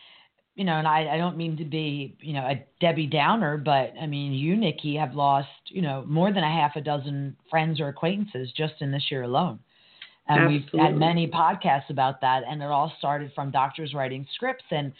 you 0.55 0.63
know, 0.63 0.73
and 0.73 0.87
I, 0.87 1.15
I 1.15 1.17
don't 1.17 1.37
mean 1.37 1.57
to 1.57 1.65
be, 1.65 2.15
you 2.21 2.33
know, 2.33 2.41
a 2.41 2.65
Debbie 2.79 3.07
Downer, 3.07 3.57
but 3.57 3.93
I 3.99 4.07
mean, 4.07 4.33
you, 4.33 4.55
Nikki, 4.55 4.95
have 4.95 5.13
lost, 5.13 5.49
you 5.67 5.81
know, 5.81 6.03
more 6.07 6.31
than 6.31 6.43
a 6.43 6.49
half 6.49 6.75
a 6.75 6.81
dozen 6.81 7.35
friends 7.49 7.79
or 7.79 7.89
acquaintances 7.89 8.51
just 8.55 8.75
in 8.79 8.91
this 8.91 9.03
year 9.09 9.23
alone. 9.23 9.59
And 10.27 10.43
Absolutely. 10.43 10.69
we've 10.73 10.81
had 10.81 10.97
many 10.97 11.27
podcasts 11.27 11.89
about 11.89 12.21
that, 12.21 12.43
and 12.49 12.61
it 12.61 12.65
all 12.65 12.91
started 12.97 13.31
from 13.35 13.51
doctors 13.51 13.93
writing 13.93 14.25
scripts. 14.33 14.65
And, 14.71 14.91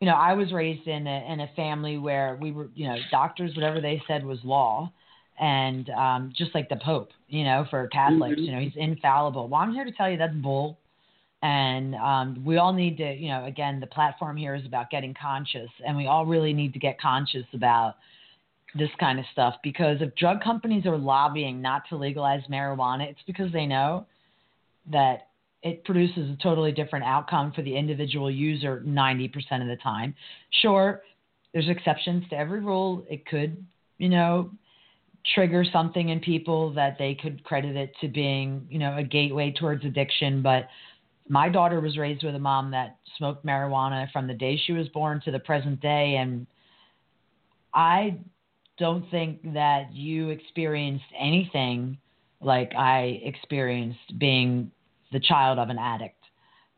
you 0.00 0.06
know, 0.06 0.14
I 0.14 0.32
was 0.34 0.52
raised 0.52 0.86
in 0.86 1.06
a, 1.06 1.32
in 1.32 1.40
a 1.40 1.50
family 1.56 1.98
where 1.98 2.38
we 2.40 2.52
were, 2.52 2.68
you 2.74 2.86
know, 2.86 2.96
doctors, 3.10 3.54
whatever 3.54 3.80
they 3.80 4.02
said 4.06 4.24
was 4.24 4.38
law. 4.44 4.90
And 5.38 5.90
um, 5.90 6.32
just 6.34 6.54
like 6.54 6.70
the 6.70 6.76
Pope, 6.76 7.10
you 7.28 7.44
know, 7.44 7.66
for 7.68 7.86
Catholics, 7.88 8.36
mm-hmm. 8.36 8.44
you 8.44 8.52
know, 8.52 8.60
he's 8.60 8.72
infallible. 8.76 9.48
Well, 9.48 9.60
I'm 9.60 9.74
here 9.74 9.84
to 9.84 9.92
tell 9.92 10.10
you 10.10 10.16
that's 10.16 10.32
bull 10.34 10.78
and 11.42 11.94
um, 11.96 12.42
we 12.44 12.56
all 12.56 12.72
need 12.72 12.96
to, 12.98 13.14
you 13.14 13.28
know, 13.28 13.44
again, 13.44 13.78
the 13.80 13.86
platform 13.86 14.36
here 14.36 14.54
is 14.54 14.64
about 14.64 14.90
getting 14.90 15.14
conscious, 15.14 15.68
and 15.86 15.96
we 15.96 16.06
all 16.06 16.26
really 16.26 16.52
need 16.52 16.72
to 16.72 16.78
get 16.78 17.00
conscious 17.00 17.44
about 17.52 17.96
this 18.74 18.90
kind 18.98 19.18
of 19.18 19.24
stuff 19.32 19.54
because 19.62 19.98
if 20.00 20.14
drug 20.16 20.42
companies 20.42 20.86
are 20.86 20.98
lobbying 20.98 21.62
not 21.62 21.82
to 21.88 21.96
legalize 21.96 22.42
marijuana, 22.50 23.08
it's 23.08 23.20
because 23.26 23.50
they 23.52 23.66
know 23.66 24.06
that 24.90 25.28
it 25.62 25.84
produces 25.84 26.30
a 26.30 26.36
totally 26.42 26.72
different 26.72 27.04
outcome 27.04 27.52
for 27.52 27.62
the 27.62 27.74
individual 27.76 28.30
user 28.30 28.82
90% 28.86 29.34
of 29.62 29.68
the 29.68 29.76
time. 29.82 30.14
Sure, 30.62 31.02
there's 31.52 31.68
exceptions 31.68 32.28
to 32.30 32.36
every 32.36 32.60
rule. 32.60 33.04
It 33.08 33.26
could, 33.26 33.64
you 33.98 34.08
know, 34.08 34.50
trigger 35.34 35.64
something 35.72 36.10
in 36.10 36.20
people 36.20 36.72
that 36.74 36.96
they 36.98 37.14
could 37.14 37.42
credit 37.44 37.76
it 37.76 37.92
to 38.00 38.08
being, 38.08 38.66
you 38.70 38.78
know, 38.78 38.96
a 38.96 39.02
gateway 39.02 39.52
towards 39.58 39.84
addiction. 39.84 40.42
But 40.42 40.68
my 41.28 41.48
daughter 41.48 41.80
was 41.80 41.96
raised 41.96 42.22
with 42.22 42.34
a 42.34 42.38
mom 42.38 42.70
that 42.70 42.98
smoked 43.16 43.44
marijuana 43.44 44.10
from 44.12 44.26
the 44.26 44.34
day 44.34 44.60
she 44.66 44.72
was 44.72 44.88
born 44.88 45.20
to 45.24 45.30
the 45.30 45.38
present 45.38 45.80
day. 45.80 46.16
And 46.16 46.46
I 47.74 48.18
don't 48.78 49.10
think 49.10 49.54
that 49.54 49.92
you 49.92 50.30
experienced 50.30 51.04
anything 51.18 51.98
like 52.40 52.72
I 52.76 53.20
experienced 53.24 54.18
being 54.18 54.70
the 55.12 55.20
child 55.20 55.58
of 55.58 55.68
an 55.68 55.78
addict. 55.78 56.22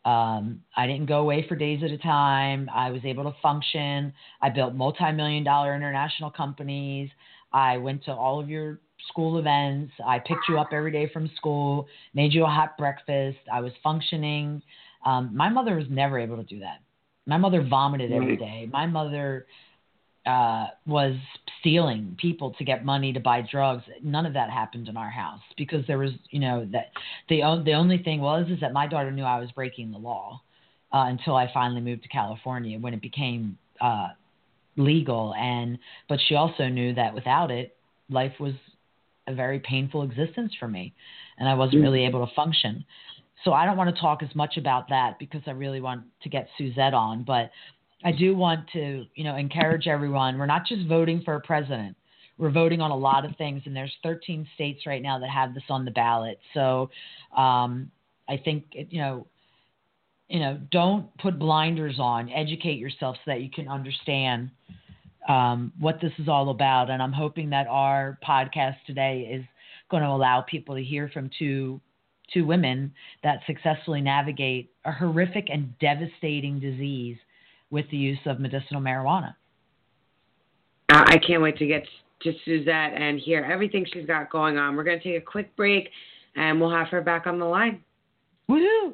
Um, 0.05 0.63
I 0.77 0.87
didn't 0.87 1.07
go 1.07 1.19
away 1.19 1.45
for 1.49 1.57
days 1.57 1.83
at 1.83 1.91
a 1.91 1.99
time. 1.99 2.71
I 2.73 2.91
was 2.91 3.05
able 3.05 3.25
to 3.25 3.37
function. 3.43 4.13
I 4.41 4.49
built 4.49 4.75
multi 4.75 5.13
million 5.13 5.45
dollar 5.45 5.75
international 5.75 6.31
companies. 6.31 7.11
I 7.53 7.77
went 7.77 8.05
to 8.05 8.13
all 8.13 8.41
of 8.41 8.49
your 8.49 8.81
school 9.09 9.39
events. 9.39 9.93
I 10.05 10.19
picked 10.19 10.49
you 10.49 10.59
up 10.59 10.69
every 10.73 10.93
day 10.93 11.11
from 11.13 11.31
school, 11.37 11.87
made 12.15 12.33
you 12.33 12.45
a 12.45 12.49
hot 12.49 12.77
breakfast. 12.77 13.39
I 13.53 13.61
was 13.61 13.73
functioning. 13.83 14.63
Um, 15.05 15.31
my 15.35 15.49
mother 15.49 15.77
was 15.77 15.87
never 15.89 16.19
able 16.19 16.37
to 16.37 16.43
do 16.43 16.61
that. 16.61 16.81
My 17.27 17.37
mother 17.37 17.63
vomited 17.63 18.11
every 18.11 18.37
day. 18.37 18.69
My 18.73 18.87
mother 18.87 19.47
uh, 20.27 20.67
was 20.87 21.15
stealing 21.61 22.17
people 22.21 22.55
to 22.59 22.65
get 22.65 22.85
money 22.85 23.13
to 23.13 23.21
buy 23.21 23.43
drugs. 23.51 23.85
None 24.03 24.27
of 24.27 24.35
that 24.35 24.51
happened 24.51 24.89
in 24.89 24.97
our 24.97 25.11
house 25.11 25.41
because 25.57 25.87
there 25.87 25.99
was, 25.99 26.11
you 26.31 26.41
know, 26.41 26.69
that 26.73 26.91
the 27.29 27.63
the 27.65 27.73
only 27.75 27.99
thing 27.99 28.21
was 28.21 28.47
is 28.51 28.61
that 28.61 28.73
my 28.73 28.87
daughter 28.87 29.11
knew 29.11 29.25
I 29.25 29.41
was 29.41 29.51
breaking 29.53 29.91
the 29.91 29.99
law 29.99 30.41
uh, 30.93 31.05
until 31.07 31.37
I 31.37 31.51
finally 31.53 31.81
moved 31.81 32.03
to 32.03 32.09
California 32.09 32.79
when 32.79 32.95
it 32.95 33.01
became 33.01 33.57
uh, 33.81 34.09
legal, 34.77 35.35
and 35.35 35.79
but 36.09 36.19
she 36.29 36.35
also 36.35 36.69
knew 36.69 36.95
that 36.95 37.15
without 37.15 37.51
it, 37.51 37.77
life 38.11 38.33
was 38.41 38.55
a 39.29 39.35
very 39.35 39.61
painful 39.61 40.03
existence 40.03 40.53
for 40.59 40.69
me, 40.69 40.95
and 41.39 41.49
I 41.49 41.55
wasn't 41.55 41.83
really 41.83 42.05
able 42.05 42.27
to 42.27 42.35
function. 42.35 42.85
So 43.45 43.53
I 43.53 43.65
don't 43.65 43.77
want 43.77 43.95
to 43.95 44.01
talk 44.01 44.23
as 44.23 44.35
much 44.35 44.57
about 44.57 44.89
that 44.89 45.19
because 45.19 45.43
I 45.47 45.53
really 45.53 45.81
want 45.81 46.03
to 46.23 46.29
get 46.29 46.49
Suset 46.59 46.95
on, 46.95 47.23
but 47.23 47.51
I 48.05 48.13
do 48.13 48.35
want 48.35 48.69
to, 48.73 49.07
you 49.15 49.25
know, 49.25 49.37
encourage 49.37 49.87
everyone. 49.87 50.39
We're 50.39 50.47
not 50.47 50.67
just 50.67 50.87
voting 50.89 51.23
for 51.25 51.35
a 51.35 51.41
president. 51.41 51.97
We're 52.37 52.51
voting 52.51 52.81
on 52.81 52.91
a 52.91 52.97
lot 52.97 53.25
of 53.25 53.37
things, 53.37 53.63
and 53.67 53.75
there's 53.75 53.95
13 54.03 54.47
states 54.55 54.87
right 54.87 55.03
now 55.03 55.19
that 55.19 55.31
have 55.31 55.55
this 55.55 55.65
on 55.69 55.85
the 55.85 55.91
ballot. 55.91 56.39
So 56.55 56.91
um, 57.37 57.91
I 58.29 58.37
think, 58.37 58.65
you 58.73 59.01
know, 59.01 59.27
you 60.29 60.41
know, 60.41 60.61
don't 60.71 61.07
put 61.19 61.39
blinders 61.39 61.97
on. 61.99 62.31
Educate 62.31 62.79
yourself 62.79 63.17
so 63.17 63.33
that 63.33 63.41
you 63.41 63.51
can 63.51 63.67
understand 63.67 64.51
um, 65.29 65.73
what 65.79 66.01
this 66.01 66.13
is 66.19 66.29
all 66.29 66.51
about. 66.51 66.91
And 66.91 67.03
I'm 67.03 67.13
hoping 67.13 67.51
that 67.51 67.67
our 67.69 68.19
podcast 68.27 68.77
today 68.87 69.31
is 69.31 69.45
going 69.91 70.03
to 70.03 70.09
allow 70.09 70.41
people 70.43 70.75
to 70.75 70.83
hear 70.83 71.11
from 71.13 71.31
two 71.39 71.81
two 72.35 72.45
women 72.45 72.93
that 73.23 73.41
successfully 73.47 74.03
navigate 74.03 74.71
a 74.85 74.93
horrific 74.93 75.49
and 75.51 75.73
devastating 75.79 76.61
disease 76.61 77.17
with 77.71 77.87
the 77.91 77.97
use 77.97 78.19
of 78.27 78.39
medicinal 78.39 78.83
marijuana. 78.83 79.35
Uh, 80.91 81.05
I 81.07 81.17
can't 81.27 81.43
wait 81.43 81.57
to 81.57 81.67
get 81.67 81.85
to 82.23 82.33
Suset 82.45 82.69
and 82.69 83.19
hear 83.19 83.49
everything 83.51 83.87
she's 83.91 84.05
got 84.05 84.31
going 84.31 84.59
on. 84.59 84.77
We're 84.77 84.85
going 84.85 84.99
to 84.99 85.05
take 85.05 85.23
a 85.23 85.25
quick 85.25 85.57
break 85.57 85.89
and 86.37 86.61
we'll 86.61 86.71
have 86.71 86.89
her 86.89 87.01
back 87.01 87.27
on 87.27 87.39
the 87.39 87.47
line. 87.47 87.83
Woohoo! 88.51 88.93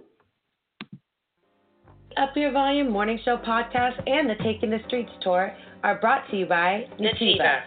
Up 2.17 2.31
Your 2.37 2.53
Volume 2.53 2.91
Morning 2.91 3.19
Show 3.25 3.37
podcast 3.39 4.01
and 4.09 4.31
the 4.31 4.37
Taking 4.45 4.71
the 4.71 4.79
Streets 4.87 5.11
tour 5.23 5.53
are 5.85 6.01
brought 6.01 6.29
to 6.31 6.37
you 6.39 6.47
by 6.47 6.87
Nutiva. 6.99 7.61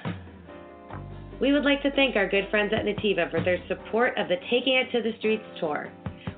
We 1.40 1.54
would 1.54 1.64
like 1.64 1.84
to 1.84 1.92
thank 1.92 2.16
our 2.16 2.28
good 2.28 2.48
friends 2.50 2.74
at 2.76 2.84
Nutiva 2.84 3.30
for 3.30 3.44
their 3.44 3.60
support 3.68 4.18
of 4.18 4.28
the 4.28 4.38
Taking 4.50 4.74
It 4.74 4.92
to 4.92 5.04
the 5.04 5.16
Streets 5.20 5.44
tour. 5.60 5.92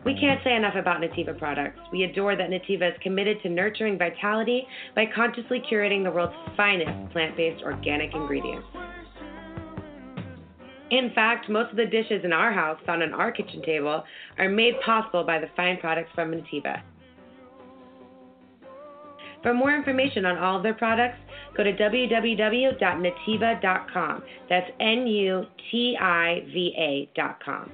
We 0.04 0.14
can't 0.20 0.42
say 0.44 0.56
enough 0.56 0.76
about 0.76 1.00
Nutiva 1.00 1.38
products. 1.40 1.80
We 1.94 2.04
adore 2.04 2.36
that 2.36 2.50
Nutiva 2.50 2.92
is 2.92 2.98
committed 3.02 3.42
to 3.44 3.50
nurturing 3.50 3.98
vitality 3.98 4.68
by 4.94 5.06
consciously 5.16 5.64
curating 5.72 6.04
the 6.04 6.12
world's 6.12 6.36
finest 6.58 7.14
plant 7.14 7.38
based 7.38 7.64
organic 7.64 8.14
ingredients. 8.14 8.68
In 10.92 11.12
fact, 11.16 11.50
most 11.50 11.72
of 11.72 11.78
the 11.78 11.86
dishes 11.86 12.26
in 12.26 12.34
our 12.34 12.52
house 12.52 12.80
found 12.86 13.04
on 13.04 13.14
our 13.14 13.32
kitchen 13.32 13.62
table 13.62 14.04
are 14.38 14.50
made 14.50 14.74
possible 14.86 15.24
by 15.24 15.40
the 15.40 15.48
fine 15.56 15.78
products 15.78 16.10
from 16.14 16.32
Nutiva. 16.32 16.82
For 19.42 19.54
more 19.54 19.74
information 19.74 20.26
on 20.26 20.38
all 20.38 20.58
of 20.58 20.64
their 20.64 20.74
products, 20.74 21.18
go 21.56 21.64
to 21.64 21.72
www.nutiva.com. 21.72 24.24
That's 24.50 24.70
N 24.80 25.08
U 25.08 25.46
T 25.72 25.98
I 26.00 26.42
V 26.54 27.08
A.com. 27.18 27.72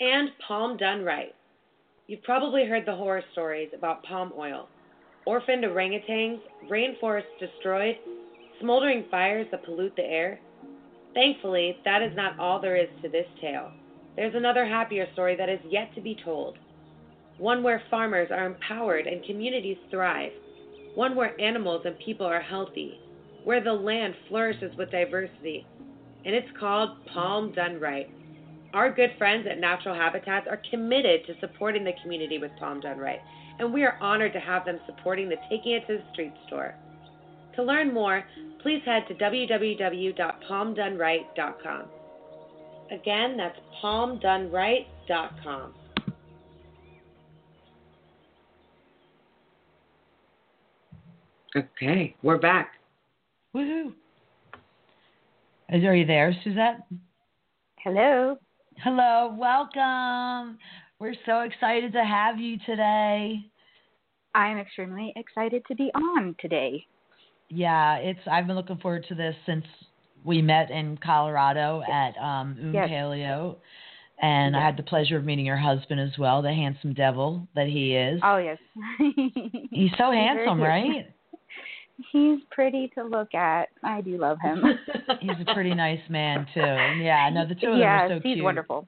And 0.00 0.30
palm 0.46 0.76
done 0.76 1.02
right. 1.02 1.34
You've 2.06 2.22
probably 2.22 2.66
heard 2.66 2.84
the 2.86 2.94
horror 2.94 3.24
stories 3.32 3.70
about 3.74 4.02
palm 4.02 4.34
oil. 4.36 4.68
Orphaned 5.24 5.64
orangutans, 5.64 6.40
rainforests 6.70 7.22
destroyed, 7.40 7.96
smoldering 8.60 9.04
fires 9.10 9.46
that 9.50 9.64
pollute 9.64 9.94
the 9.96 10.02
air. 10.02 10.40
Thankfully, 11.14 11.76
that 11.84 12.02
is 12.02 12.14
not 12.16 12.38
all 12.38 12.60
there 12.60 12.76
is 12.76 12.88
to 13.02 13.08
this 13.08 13.26
tale. 13.40 13.70
There's 14.16 14.34
another 14.34 14.66
happier 14.66 15.06
story 15.12 15.36
that 15.36 15.48
is 15.48 15.60
yet 15.68 15.94
to 15.94 16.00
be 16.00 16.16
told. 16.24 16.56
One 17.38 17.62
where 17.62 17.82
farmers 17.90 18.28
are 18.30 18.46
empowered 18.46 19.06
and 19.06 19.24
communities 19.24 19.78
thrive. 19.90 20.32
One 20.94 21.16
where 21.16 21.40
animals 21.40 21.82
and 21.84 21.98
people 21.98 22.26
are 22.26 22.40
healthy. 22.40 23.00
Where 23.44 23.62
the 23.62 23.72
land 23.72 24.14
flourishes 24.28 24.76
with 24.76 24.90
diversity. 24.90 25.66
And 26.24 26.34
it's 26.34 26.48
called 26.58 27.04
Palm 27.06 27.52
Done 27.52 27.80
Right. 27.80 28.08
Our 28.74 28.92
good 28.92 29.10
friends 29.18 29.46
at 29.48 29.60
Natural 29.60 29.94
Habitats 29.94 30.48
are 30.50 30.60
committed 30.68 31.24
to 31.26 31.38
supporting 31.38 31.84
the 31.84 31.92
community 32.02 32.38
with 32.38 32.50
Palm 32.58 32.80
Done 32.80 32.98
Right, 32.98 33.20
and 33.60 33.72
we 33.72 33.84
are 33.84 33.96
honored 34.00 34.32
to 34.32 34.40
have 34.40 34.64
them 34.64 34.80
supporting 34.84 35.28
the 35.28 35.36
Taking 35.48 35.74
It 35.74 35.86
to 35.86 35.98
the 35.98 36.02
Streets 36.12 36.36
tour. 36.48 36.74
To 37.56 37.62
learn 37.62 37.94
more, 37.94 38.24
please 38.62 38.82
head 38.84 39.04
to 39.08 39.14
www.palmdoneright.com. 39.14 41.82
Again, 42.90 43.36
that's 43.36 43.58
palmdoneright.com. 43.82 45.74
Okay, 51.56 52.16
we're 52.22 52.38
back. 52.38 52.72
Woohoo! 53.54 53.92
Is, 55.68 55.84
are 55.84 55.94
you 55.94 56.04
there, 56.04 56.34
Suset? 56.42 56.78
Hello. 57.78 58.36
Hello, 58.78 59.32
welcome. 59.38 60.58
We're 60.98 61.14
so 61.24 61.40
excited 61.40 61.92
to 61.92 62.04
have 62.04 62.40
you 62.40 62.58
today. 62.66 63.38
I 64.34 64.48
am 64.48 64.58
extremely 64.58 65.12
excited 65.14 65.62
to 65.68 65.76
be 65.76 65.92
on 65.94 66.34
today. 66.40 66.84
Yeah, 67.48 67.96
it's 67.96 68.20
I've 68.30 68.46
been 68.46 68.56
looking 68.56 68.78
forward 68.78 69.04
to 69.08 69.14
this 69.14 69.34
since 69.46 69.64
we 70.24 70.40
met 70.42 70.70
in 70.70 70.96
Colorado 70.98 71.82
at 71.90 72.16
um 72.18 72.72
Yes. 72.72 72.88
Paleo. 72.88 73.56
And 74.22 74.56
I 74.56 74.64
had 74.64 74.76
the 74.76 74.82
pleasure 74.84 75.16
of 75.16 75.24
meeting 75.24 75.44
your 75.44 75.56
husband 75.56 76.00
as 76.00 76.16
well, 76.18 76.40
the 76.40 76.52
handsome 76.52 76.94
devil 76.94 77.48
that 77.54 77.66
he 77.66 77.94
is. 77.96 78.20
Oh 78.24 78.38
yes. 78.38 78.58
He's 79.70 79.90
so 79.98 80.12
handsome, 80.12 80.60
right? 80.60 81.12
He's 82.12 82.40
pretty 82.50 82.90
to 82.96 83.04
look 83.04 83.34
at. 83.34 83.68
I 83.82 84.00
do 84.00 84.16
love 84.16 84.38
him. 84.40 84.62
He's 85.20 85.36
a 85.40 85.52
pretty 85.52 85.74
nice 85.74 86.00
man 86.08 86.46
too. 86.54 86.60
Yeah, 86.60 87.28
no, 87.32 87.46
the 87.46 87.54
two 87.54 87.68
of 87.68 87.78
them 87.78 87.82
are 87.88 88.08
so 88.08 88.20
he's 88.22 88.34
cute. 88.36 88.44
wonderful. 88.44 88.86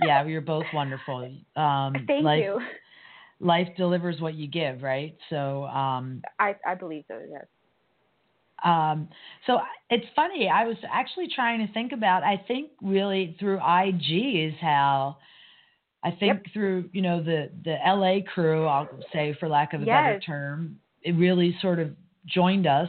Yeah, 0.00 0.24
you're 0.24 0.40
both 0.40 0.66
wonderful. 0.72 1.30
Um 1.56 1.94
Thank 2.06 2.24
life, 2.24 2.44
you. 2.44 2.60
Life 3.40 3.68
delivers 3.76 4.20
what 4.20 4.34
you 4.34 4.46
give, 4.46 4.82
right? 4.82 5.16
So 5.28 5.64
um 5.64 6.22
I 6.38 6.56
I 6.66 6.74
believe 6.76 7.04
so. 7.08 7.20
Yes. 7.30 7.46
Um, 8.64 9.08
so 9.46 9.60
it's 9.90 10.06
funny. 10.14 10.48
I 10.48 10.64
was 10.66 10.76
actually 10.90 11.28
trying 11.34 11.66
to 11.66 11.72
think 11.72 11.92
about. 11.92 12.22
I 12.22 12.36
think 12.48 12.70
really 12.80 13.36
through 13.38 13.56
IG 13.58 14.36
is 14.52 14.54
how. 14.60 15.16
I 16.04 16.10
think 16.10 16.52
through 16.52 16.90
you 16.92 17.00
know 17.02 17.22
the 17.22 17.50
the 17.64 17.76
LA 17.86 18.20
crew, 18.34 18.66
I'll 18.66 18.88
say 19.12 19.36
for 19.38 19.48
lack 19.48 19.72
of 19.72 19.82
a 19.82 19.84
better 19.86 20.20
term, 20.20 20.80
it 21.02 21.12
really 21.12 21.56
sort 21.62 21.78
of 21.78 21.90
joined 22.26 22.66
us, 22.66 22.88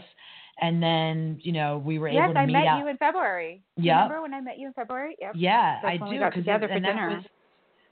and 0.61 0.81
then 0.81 1.37
you 1.43 1.51
know 1.51 1.77
we 1.77 1.99
were 1.99 2.07
Yes, 2.09 2.23
able 2.25 2.33
to 2.33 2.39
I 2.39 2.45
meet 2.47 2.53
met 2.53 2.67
out. 2.67 2.79
you 2.79 2.87
in 2.87 2.97
February. 2.97 3.61
You 3.77 3.91
Remember 3.91 4.21
when 4.23 4.33
I 4.33 4.41
met 4.41 4.57
you 4.57 4.65
in 4.67 4.73
February? 4.73 5.15
Yep. 5.21 5.33
yeah, 5.35 5.79
That's 5.83 6.01
I 6.01 6.09
do 6.09 6.19
got 6.19 6.33
'cause 6.33 6.39
together 6.41 6.65
it- 6.65 6.73
for 6.73 6.79
dinner. 6.79 7.09
was- 7.17 7.25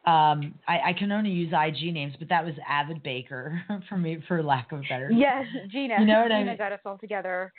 um, 0.06 0.56
I, 0.68 0.80
I 0.90 0.94
can 0.98 1.12
only 1.12 1.30
use 1.30 1.54
IG 1.54 1.94
names, 1.94 2.16
but 2.18 2.28
that 2.30 2.44
was 2.44 2.56
Avid 2.68 3.04
Baker 3.04 3.62
for 3.90 3.98
me, 3.98 4.18
for 4.28 4.42
lack 4.42 4.72
of 4.72 4.80
a 4.80 4.84
better. 4.90 5.12
Yes, 5.12 5.46
Gina. 5.72 5.98
You 6.00 6.06
know 6.06 6.22
what 6.24 6.32
I 6.32 6.40
Gina 6.40 6.52
mean? 6.52 6.58
got 6.58 6.72
us 6.72 6.80
all 6.86 6.98
together. 6.98 7.54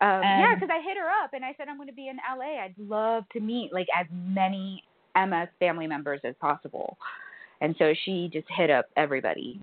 Um, 0.00 0.22
yeah, 0.22 0.54
because 0.54 0.70
I 0.72 0.82
hit 0.82 0.96
her 0.96 1.08
up 1.22 1.30
and 1.34 1.44
I 1.44 1.54
said 1.56 1.68
I'm 1.68 1.76
going 1.76 1.88
to 1.88 1.94
be 1.94 2.08
in 2.08 2.16
LA. 2.16 2.62
I'd 2.62 2.74
love 2.78 3.24
to 3.32 3.40
meet 3.40 3.72
like 3.72 3.86
as 3.98 4.06
many 4.12 4.82
MS 5.16 5.48
family 5.60 5.86
members 5.86 6.20
as 6.24 6.34
possible. 6.40 6.96
And 7.60 7.76
so 7.78 7.94
she 8.04 8.28
just 8.32 8.46
hit 8.56 8.70
up 8.70 8.86
everybody. 8.96 9.60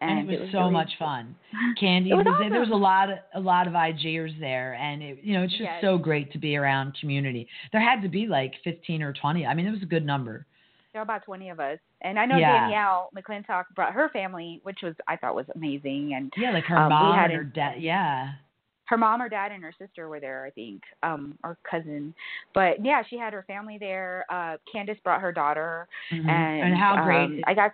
and, 0.00 0.20
And, 0.20 0.30
it 0.30 0.40
was, 0.40 0.48
so 0.52 0.60
really- 0.60 0.72
much 0.72 0.90
fun. 0.98 1.34
Candy 1.78 2.10
It 2.10 2.14
was, 2.14 2.24
was 2.24 2.36
there. 2.40 2.50
There 2.50 2.60
was 2.60 2.70
a 2.70 2.74
lot 2.74 3.10
of 3.10 3.18
a 3.34 3.40
lot 3.40 3.66
of 3.66 3.74
IGers 3.74 4.38
there, 4.40 4.74
and 4.74 5.02
it, 5.02 5.18
you 5.22 5.34
know 5.36 5.42
it's 5.42 5.52
just 5.52 5.64
Yes. 5.64 5.82
so 5.82 5.98
great 5.98 6.32
to 6.32 6.38
be 6.38 6.56
around 6.56 6.96
community. 7.00 7.46
There 7.72 7.80
had 7.82 8.00
to 8.02 8.08
be 8.08 8.26
like 8.26 8.54
15 8.64 9.02
or 9.02 9.12
20. 9.12 9.44
I 9.46 9.54
mean, 9.54 9.66
it 9.66 9.70
was 9.70 9.82
a 9.82 9.86
good 9.86 10.06
number. 10.06 10.46
There 10.94 11.00
were 11.00 11.04
about 11.04 11.24
20 11.24 11.50
of 11.50 11.58
us. 11.58 11.78
And 12.02 12.18
I 12.20 12.24
know 12.24 12.38
Yeah. 12.38 12.60
Danielle 12.60 13.10
McClintock 13.14 13.64
brought 13.74 13.92
her 13.92 14.08
family, 14.10 14.60
which 14.62 14.78
was 14.82 14.94
I 15.08 15.16
thought 15.16 15.34
was 15.34 15.46
amazing. 15.54 16.14
And 16.14 16.32
Yeah, 16.36 16.52
like 16.52 16.64
her 16.64 16.78
Um, 16.78 16.88
mom 16.88 17.18
and 17.18 17.32
her 17.32 17.42
dad. 17.44 17.82
Yeah, 17.82 18.32
her 18.86 18.96
mom 18.96 19.20
or 19.20 19.28
dad 19.28 19.50
and 19.50 19.62
her 19.64 19.72
sister 19.72 20.08
were 20.08 20.20
there, 20.20 20.44
I 20.44 20.50
think, 20.50 20.82
um, 21.02 21.36
or 21.42 21.56
cousin. 21.68 22.14
But 22.52 22.84
yeah, 22.84 23.02
she 23.02 23.18
had 23.18 23.32
her 23.32 23.42
family 23.42 23.76
there. 23.76 24.24
Uh, 24.30 24.58
Candace 24.70 24.98
brought 25.02 25.20
her 25.20 25.32
daughter, 25.32 25.88
Mhm. 26.12 26.28
and, 26.28 26.76
how 26.76 27.02
great 27.02 27.24
um, 27.24 27.44
I 27.46 27.54
got 27.54 27.72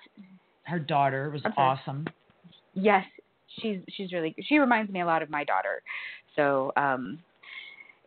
her 0.62 0.78
daughter 0.78 1.28
was 1.30 1.44
I'm 1.44 1.52
awesome. 1.59 2.06
yes, 2.72 3.04
she's 3.61 3.83
she's 3.90 4.12
really 4.12 4.35
she 4.40 4.59
reminds 4.59 4.90
me 4.90 5.00
a 5.00 5.06
lot 5.06 5.20
of 5.20 5.28
my 5.28 5.44
daughter. 5.44 5.83
So 6.37 6.72
um, 6.76 7.22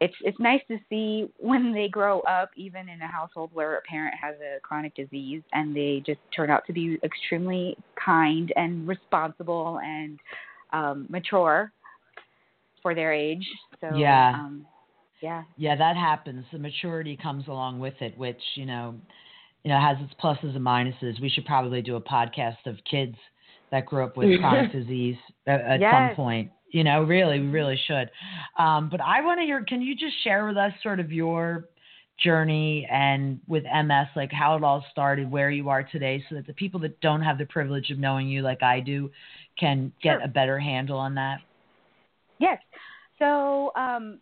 it's 0.04 0.14
it's 0.22 0.40
nice 0.40 0.60
to 0.68 0.78
see 0.90 1.30
when 1.38 1.74
they 1.74 1.88
grow 1.88 2.20
up, 2.22 2.50
even 2.58 2.90
in 2.90 3.02
a 3.02 3.08
household 3.08 3.52
where 3.54 3.78
a 3.78 3.82
parent 3.84 4.14
has 4.22 4.36
a 4.42 4.60
chronic 4.60 4.94
disease, 4.96 5.42
and 5.54 5.74
they 5.74 6.04
just 6.06 6.20
turn 6.36 6.50
out 6.50 6.66
to 6.68 6.74
be 6.74 7.00
extremely 7.04 7.78
kind 8.04 8.52
and 8.58 8.86
responsible 8.86 9.80
and 9.82 10.20
um, 10.74 11.06
mature 11.10 11.72
for 12.82 12.94
their 12.94 13.14
age. 13.14 13.48
So 13.80 13.96
Yeah. 13.98 14.34
um, 14.34 14.66
yeah. 15.22 15.44
Yeah, 15.56 15.78
that 15.78 15.96
happens. 15.96 16.46
The 16.52 16.60
maturity 16.60 17.16
comes 17.16 17.48
along 17.48 17.80
with 17.80 17.94
it, 18.02 18.18
which 18.18 18.42
you 18.56 18.66
know, 18.66 18.96
you 19.64 19.72
know, 19.72 19.80
has 19.80 19.96
its 20.02 20.14
pluses 20.22 20.54
and 20.54 20.66
minuses. 20.66 21.22
We 21.22 21.30
should 21.30 21.46
probably 21.46 21.82
do 21.82 21.96
a 21.96 22.02
podcast 22.02 22.66
of 22.66 22.76
kids 22.84 23.16
that 23.72 23.86
grew 23.86 24.04
up 24.04 24.18
with 24.18 24.38
chronic 24.42 24.72
disease 24.74 25.16
at, 25.48 25.62
at 25.62 25.80
some 25.92 26.16
point. 26.18 26.52
You 26.74 26.84
know, 26.84 27.04
really, 27.04 27.40
we 27.40 27.48
really 27.48 27.80
should. 27.88 28.10
Um, 28.58 28.90
but 28.90 29.00
I 29.00 29.22
want 29.22 29.40
to 29.40 29.46
hear. 29.46 29.64
Can 29.64 29.82
you 29.82 29.96
just 29.96 30.16
share 30.24 30.48
with 30.48 30.58
us 30.58 30.74
sort 30.82 31.00
of 31.00 31.12
your 31.12 31.70
journey 32.22 32.88
and 32.92 33.40
with 33.48 33.64
MS, 33.64 34.08
like 34.16 34.32
how 34.32 34.56
it 34.58 34.64
all 34.64 34.84
started, 34.92 35.30
where 35.30 35.52
you 35.52 35.70
are 35.70 35.84
today, 35.84 36.24
so 36.28 36.36
that 36.36 36.48
the 36.48 36.54
people 36.54 36.80
that 36.82 37.00
don't 37.00 37.22
have 37.22 37.38
the 37.38 37.46
privilege 37.46 37.92
of 37.92 38.00
knowing 38.00 38.28
you 38.28 38.42
like 38.42 38.64
I 38.64 38.80
do 38.80 39.12
can 39.58 39.94
get 40.02 40.18
Sure. 40.18 40.26
a 40.26 40.28
better 40.28 40.60
handle 40.60 40.98
on 40.98 41.16
that? 41.16 41.40
Yes. 42.40 42.60
So, 43.20 43.72
um, 43.76 44.20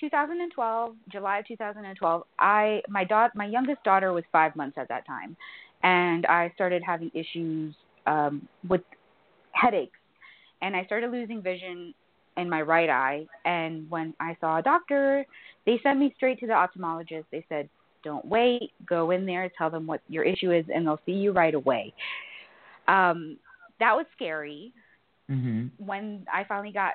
2012, 0.00 0.96
July 1.08 1.38
of 1.38 1.46
2012, 1.46 2.24
I 2.40 2.82
my 2.88 3.04
daughter, 3.04 3.32
my 3.36 3.46
youngest 3.46 3.82
daughter 3.84 4.12
was 4.12 4.24
five 4.32 4.56
months 4.56 4.76
at 4.76 4.88
that 4.88 5.06
time, 5.06 5.36
and 5.84 6.26
I 6.26 6.50
started 6.56 6.82
having 6.84 7.12
issues 7.14 7.74
um, 8.06 8.48
with 8.68 8.82
headaches, 9.52 9.98
and 10.62 10.74
I 10.74 10.84
started 10.84 11.10
losing 11.10 11.42
vision 11.42 11.92
in 12.38 12.48
my 12.48 12.62
right 12.62 12.88
eye. 12.88 13.26
And 13.44 13.90
when 13.90 14.14
I 14.20 14.36
saw 14.40 14.58
a 14.58 14.62
doctor, 14.62 15.26
they 15.66 15.78
sent 15.82 15.98
me 15.98 16.12
straight 16.16 16.40
to 16.40 16.46
the 16.46 16.54
ophthalmologist. 16.54 17.24
They 17.30 17.44
said, 17.48 17.68
"Don't 18.02 18.24
wait. 18.24 18.72
Go 18.86 19.10
in 19.10 19.26
there, 19.26 19.50
tell 19.58 19.68
them 19.70 19.86
what 19.86 20.00
your 20.08 20.24
issue 20.24 20.52
is, 20.52 20.64
and 20.74 20.86
they'll 20.86 21.00
see 21.04 21.12
you 21.12 21.32
right 21.32 21.54
away." 21.54 21.92
Um, 22.88 23.38
that 23.78 23.94
was 23.94 24.06
scary 24.12 24.72
hmm 25.28 25.66
when 25.78 26.24
I 26.32 26.44
finally 26.44 26.72
got 26.72 26.94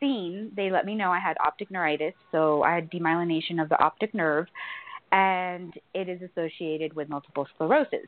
seen, 0.00 0.52
they 0.56 0.70
let 0.70 0.86
me 0.86 0.94
know 0.94 1.10
I 1.10 1.18
had 1.18 1.36
optic 1.44 1.70
neuritis, 1.70 2.14
so 2.32 2.62
I 2.62 2.74
had 2.74 2.90
demyelination 2.90 3.60
of 3.60 3.68
the 3.68 3.78
optic 3.82 4.14
nerve, 4.14 4.46
and 5.12 5.74
it 5.94 6.08
is 6.08 6.20
associated 6.22 6.94
with 6.94 7.08
multiple 7.08 7.46
sclerosis. 7.54 8.06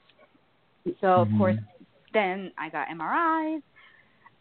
So 1.01 1.21
of 1.21 1.29
Mhm. 1.29 1.39
course, 1.39 1.57
then 2.13 2.53
I 2.59 2.69
got 2.69 2.89
MRIs. 2.89 3.63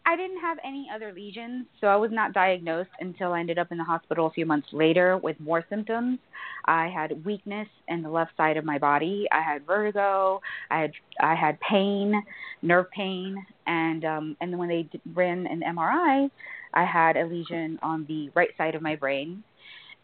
I 0.06 0.16
didn't 0.16 0.40
have 0.40 0.58
any 0.64 0.88
other 0.92 1.12
lesions, 1.12 1.66
so 1.80 1.86
I 1.86 1.96
was 1.96 2.10
not 2.10 2.32
diagnosed 2.32 2.90
until 3.00 3.32
I 3.32 3.40
ended 3.40 3.58
up 3.58 3.70
in 3.70 3.78
the 3.78 3.84
hospital 3.84 4.26
a 4.26 4.30
few 4.30 4.46
months 4.46 4.68
later 4.72 5.18
with 5.18 5.38
more 5.38 5.64
symptoms. 5.68 6.18
I 6.64 6.88
had 6.88 7.24
weakness 7.24 7.68
in 7.88 8.02
the 8.02 8.10
left 8.10 8.36
side 8.36 8.56
of 8.56 8.64
my 8.64 8.78
body. 8.78 9.26
I 9.30 9.40
had 9.40 9.66
vertigo. 9.66 10.40
I 10.70 10.80
had 10.80 10.92
I 11.20 11.34
had 11.34 11.58
pain, 11.60 12.22
nerve 12.62 12.90
pain, 12.90 13.44
and 13.66 14.04
um, 14.04 14.36
and 14.40 14.58
when 14.58 14.68
they 14.68 14.88
ran 15.14 15.46
an 15.46 15.62
MRI, 15.66 16.30
I 16.74 16.84
had 16.84 17.16
a 17.16 17.26
lesion 17.26 17.78
on 17.82 18.04
the 18.06 18.30
right 18.34 18.50
side 18.56 18.74
of 18.74 18.82
my 18.82 18.96
brain, 18.96 19.42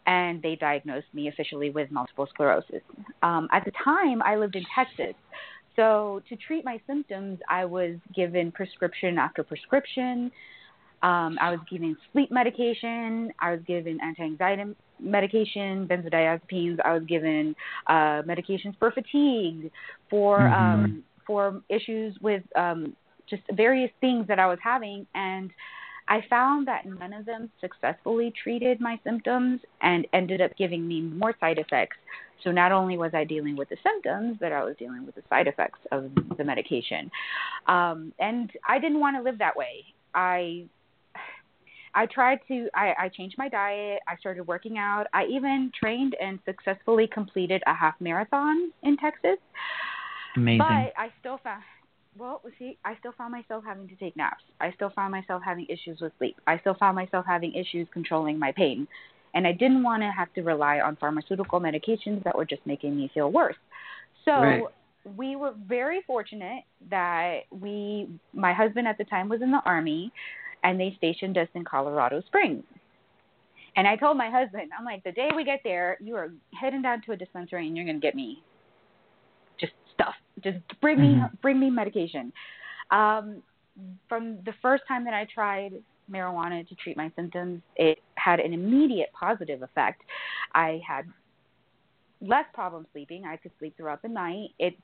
and 0.05 0.41
they 0.41 0.55
diagnosed 0.55 1.07
me 1.13 1.27
officially 1.27 1.69
with 1.69 1.91
multiple 1.91 2.27
sclerosis. 2.33 2.81
Um, 3.23 3.47
at 3.51 3.65
the 3.65 3.71
time, 3.83 4.21
I 4.21 4.35
lived 4.35 4.55
in 4.55 4.63
Texas, 4.73 5.15
so 5.77 6.21
to 6.27 6.35
treat 6.35 6.65
my 6.65 6.81
symptoms, 6.87 7.39
I 7.49 7.63
was 7.63 7.95
given 8.13 8.51
prescription 8.51 9.17
after 9.17 9.43
prescription. 9.43 10.31
Um, 11.03 11.37
I 11.39 11.51
was 11.51 11.59
given 11.69 11.95
sleep 12.11 12.31
medication. 12.31 13.31
I 13.39 13.51
was 13.51 13.61
given 13.67 13.99
anti-anxiety 14.01 14.75
medication, 14.99 15.87
benzodiazepines. 15.87 16.79
I 16.83 16.93
was 16.97 17.03
given 17.03 17.55
uh, 17.85 18.23
medications 18.31 18.75
for 18.79 18.91
fatigue, 18.91 19.71
for 20.09 20.49
Mhm. 20.49 20.59
um, 20.59 21.03
for 21.27 21.61
issues 21.69 22.17
with 22.21 22.43
um, 22.55 22.95
just 23.29 23.43
various 23.53 23.91
things 24.01 24.25
that 24.27 24.39
I 24.39 24.47
was 24.47 24.59
having, 24.63 25.05
and 25.13 25.51
I 26.07 26.21
found 26.29 26.67
that 26.67 26.85
none 26.85 27.13
of 27.13 27.25
them 27.25 27.49
successfully 27.59 28.33
treated 28.41 28.79
my 28.79 28.99
symptoms 29.03 29.61
and 29.81 30.07
ended 30.13 30.41
up 30.41 30.55
giving 30.57 30.87
me 30.87 31.01
more 31.01 31.35
side 31.39 31.57
effects. 31.57 31.97
So 32.43 32.51
not 32.51 32.71
only 32.71 32.97
was 32.97 33.11
I 33.13 33.23
dealing 33.23 33.55
with 33.57 33.69
the 33.69 33.77
symptoms, 33.83 34.37
but 34.39 34.51
I 34.51 34.63
was 34.63 34.75
dealing 34.77 35.05
with 35.05 35.15
the 35.15 35.23
side 35.29 35.47
effects 35.47 35.79
of 35.91 36.11
the 36.37 36.43
medication. 36.43 37.11
Um, 37.67 38.13
and 38.19 38.51
I 38.67 38.79
didn't 38.79 38.99
want 38.99 39.17
to 39.17 39.23
live 39.23 39.39
that 39.39 39.55
way. 39.55 39.83
I 40.13 40.65
I 41.93 42.05
tried 42.05 42.39
to 42.47 42.69
I, 42.75 42.93
I 42.97 43.09
changed 43.09 43.37
my 43.37 43.49
diet, 43.49 43.99
I 44.07 44.15
started 44.17 44.45
working 44.47 44.77
out, 44.77 45.07
I 45.13 45.25
even 45.25 45.71
trained 45.77 46.15
and 46.21 46.39
successfully 46.45 47.07
completed 47.11 47.63
a 47.65 47.73
half 47.73 47.95
marathon 47.99 48.71
in 48.83 48.97
Texas. 48.97 49.39
Amazing. 50.35 50.59
But 50.59 50.93
I 50.95 51.11
still 51.19 51.39
found 51.43 51.63
well, 52.17 52.41
see, 52.59 52.77
I 52.85 52.95
still 52.99 53.13
found 53.17 53.31
myself 53.31 53.63
having 53.65 53.87
to 53.87 53.95
take 53.95 54.15
naps. 54.15 54.43
I 54.59 54.71
still 54.73 54.89
found 54.95 55.11
myself 55.11 55.41
having 55.43 55.65
issues 55.69 55.99
with 56.01 56.11
sleep. 56.17 56.35
I 56.47 56.59
still 56.59 56.75
found 56.75 56.95
myself 56.95 57.25
having 57.27 57.53
issues 57.53 57.87
controlling 57.93 58.39
my 58.39 58.51
pain. 58.51 58.87
And 59.33 59.45
I 59.45 59.51
didn't 59.51 59.83
want 59.83 60.01
to 60.03 60.11
have 60.11 60.33
to 60.33 60.41
rely 60.41 60.79
on 60.79 60.95
pharmaceutical 60.95 61.59
medications 61.59 62.23
that 62.23 62.35
were 62.35 62.45
just 62.45 62.65
making 62.65 62.95
me 62.95 63.11
feel 63.13 63.31
worse. 63.31 63.55
So 64.25 64.31
Right. 64.31 64.63
we 65.15 65.35
were 65.35 65.53
very 65.67 66.01
fortunate 66.05 66.63
that 66.89 67.41
we 67.51 68.07
my 68.33 68.53
husband 68.53 68.87
at 68.87 68.97
the 68.97 69.05
time 69.05 69.29
was 69.29 69.41
in 69.41 69.51
the 69.51 69.61
army 69.65 70.11
and 70.63 70.79
they 70.79 70.93
stationed 70.97 71.37
us 71.37 71.47
in 71.53 71.63
Colorado 71.63 72.21
Springs. 72.27 72.63
And 73.75 73.87
I 73.87 73.95
told 73.95 74.17
my 74.17 74.29
husband, 74.31 74.71
I'm 74.77 74.83
like, 74.83 75.03
the 75.03 75.11
day 75.11 75.29
we 75.35 75.43
get 75.43 75.59
there, 75.63 75.97
you 76.01 76.15
are 76.15 76.31
heading 76.59 76.81
down 76.81 77.03
to 77.03 77.11
a 77.11 77.15
dispensary 77.15 77.67
and 77.67 77.77
you're 77.77 77.85
gonna 77.85 77.99
get 77.99 78.15
me 78.15 78.41
stuff. 79.99 80.15
Just 80.43 80.59
bring 80.81 80.99
me 80.99 81.15
Mhm. 81.15 81.41
bring 81.41 81.59
me 81.59 81.69
medication. 81.69 82.31
Um, 82.91 83.41
from 84.07 84.41
the 84.43 84.53
first 84.61 84.83
time 84.87 85.03
that 85.05 85.13
I 85.13 85.25
tried 85.25 85.73
marijuana 86.09 86.67
to 86.67 86.75
treat 86.75 86.95
my 86.97 87.11
symptoms, 87.15 87.61
it 87.75 87.99
had 88.15 88.39
an 88.39 88.53
immediate 88.53 89.11
positive 89.13 89.61
effect. 89.61 90.03
I 90.53 90.81
had 90.87 91.05
less 92.21 92.45
problem 92.53 92.87
sleeping. 92.91 93.25
I 93.25 93.37
could 93.37 93.51
sleep 93.59 93.75
throughout 93.77 94.01
the 94.01 94.07
night. 94.07 94.49
It 94.59 94.75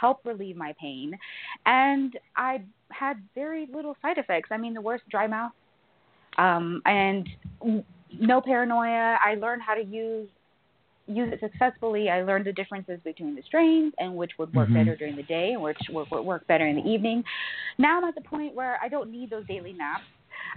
helped 0.00 0.24
relieve 0.26 0.56
my 0.56 0.74
pain, 0.80 1.18
and 1.66 2.18
I 2.36 2.62
had 2.90 3.16
very 3.34 3.66
little 3.66 3.96
side 4.02 4.18
effects. 4.18 4.50
I 4.52 4.56
mean, 4.56 4.74
the 4.74 4.80
worst 4.80 5.04
dry 5.08 5.26
mouth, 5.26 5.52
um, 6.38 6.82
and 6.86 7.28
no 8.10 8.40
paranoia. 8.40 9.18
I 9.22 9.34
learned 9.34 9.62
how 9.62 9.74
to 9.74 9.82
use 9.84 10.28
use 11.06 11.32
it 11.32 11.40
successfully. 11.40 12.10
I 12.10 12.22
learned 12.22 12.46
the 12.46 12.52
differences 12.52 13.00
between 13.04 13.34
the 13.34 13.42
strains 13.42 13.92
and 13.98 14.16
which 14.16 14.32
would 14.38 14.54
work 14.54 14.68
Mhm. 14.68 14.74
better 14.74 14.96
during 14.96 15.16
the 15.16 15.22
day 15.24 15.52
and 15.52 15.62
which 15.62 15.78
would 15.90 16.10
would 16.10 16.24
work 16.24 16.46
better 16.46 16.66
in 16.66 16.76
the 16.76 16.88
evening. 16.88 17.24
Now 17.78 17.98
I'm 17.98 18.04
at 18.04 18.14
the 18.14 18.20
point 18.20 18.54
where 18.54 18.78
I 18.82 18.88
don't 18.88 19.10
need 19.10 19.30
those 19.30 19.46
daily 19.46 19.72
naps. 19.72 20.04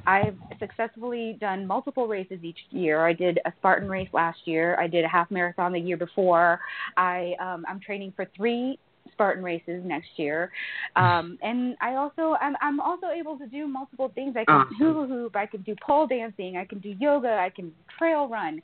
I've 0.05 0.37
successfully 0.59 1.33
done 1.39 1.65
multiple 1.65 2.07
races 2.07 2.43
each 2.43 2.59
year. 2.69 3.05
I 3.05 3.13
did 3.13 3.39
a 3.45 3.51
Spartan 3.57 3.89
race 3.89 4.09
last 4.13 4.47
year. 4.47 4.75
I 4.79 4.87
did 4.87 5.03
a 5.03 5.07
half 5.07 5.29
marathon 5.31 5.73
the 5.73 5.79
year 5.79 5.97
before. 5.97 6.59
I 6.97 7.35
um, 7.39 7.65
I'm 7.67 7.79
training 7.79 8.13
for 8.15 8.25
three 8.35 8.77
Spartan 9.15 9.43
races 9.43 9.81
next 9.85 10.09
year, 10.17 10.51
um, 10.95 11.37
and 11.41 11.75
I 11.81 11.95
also 11.95 12.35
I'm 12.41 12.55
I'm 12.61 12.79
also 12.79 13.07
able 13.07 13.37
to 13.37 13.47
do 13.47 13.65
multiple 13.65 14.11
things. 14.13 14.35
I 14.37 14.45
can 14.45 14.55
Awesome. 14.55 14.75
hula 14.77 15.07
hoop. 15.07 15.35
I 15.35 15.45
can 15.45 15.61
do 15.61 15.75
pole 15.85 16.05
dancing. 16.05 16.57
I 16.57 16.65
can 16.65 16.79
do 16.79 16.95
yoga. 16.99 17.37
I 17.39 17.49
can 17.49 17.71
trail 17.97 18.27
run, 18.27 18.61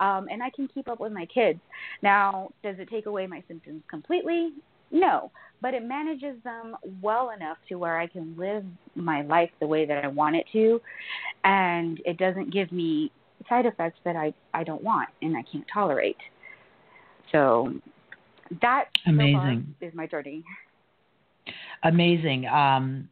um, 0.00 0.28
and 0.30 0.42
I 0.42 0.50
can 0.50 0.68
keep 0.68 0.88
up 0.88 1.00
with 1.00 1.12
my 1.12 1.26
kids. 1.26 1.60
Now, 2.02 2.50
does 2.62 2.76
it 2.78 2.90
take 2.90 3.06
away 3.06 3.26
my 3.26 3.42
symptoms 3.48 3.82
completely? 3.88 4.52
No, 4.90 5.30
but 5.62 5.72
it 5.72 5.84
manages 5.84 6.36
them 6.42 6.76
well 7.00 7.30
enough 7.30 7.56
to 7.68 7.76
where 7.76 7.98
I 7.98 8.06
can 8.06 8.34
live 8.36 8.64
my 8.94 9.22
life 9.22 9.50
the 9.60 9.66
way 9.66 9.86
that 9.86 10.04
I 10.04 10.08
want 10.08 10.36
it 10.36 10.46
to, 10.52 10.80
and 11.44 12.00
it 12.04 12.18
doesn't 12.18 12.52
give 12.52 12.72
me 12.72 13.10
side 13.48 13.66
effects 13.66 13.98
that 14.04 14.16
I 14.16 14.34
I 14.52 14.64
don't 14.64 14.82
want 14.82 15.08
and 15.22 15.36
I 15.36 15.42
can't 15.50 15.66
tolerate. 15.72 16.16
So 17.30 17.72
that 18.60 18.84
so 19.04 19.10
Amazing. 19.10 19.74
is 19.80 19.94
my 19.94 20.06
journey. 20.06 20.44
Amazing. 21.82 22.46
Um, 22.46 23.08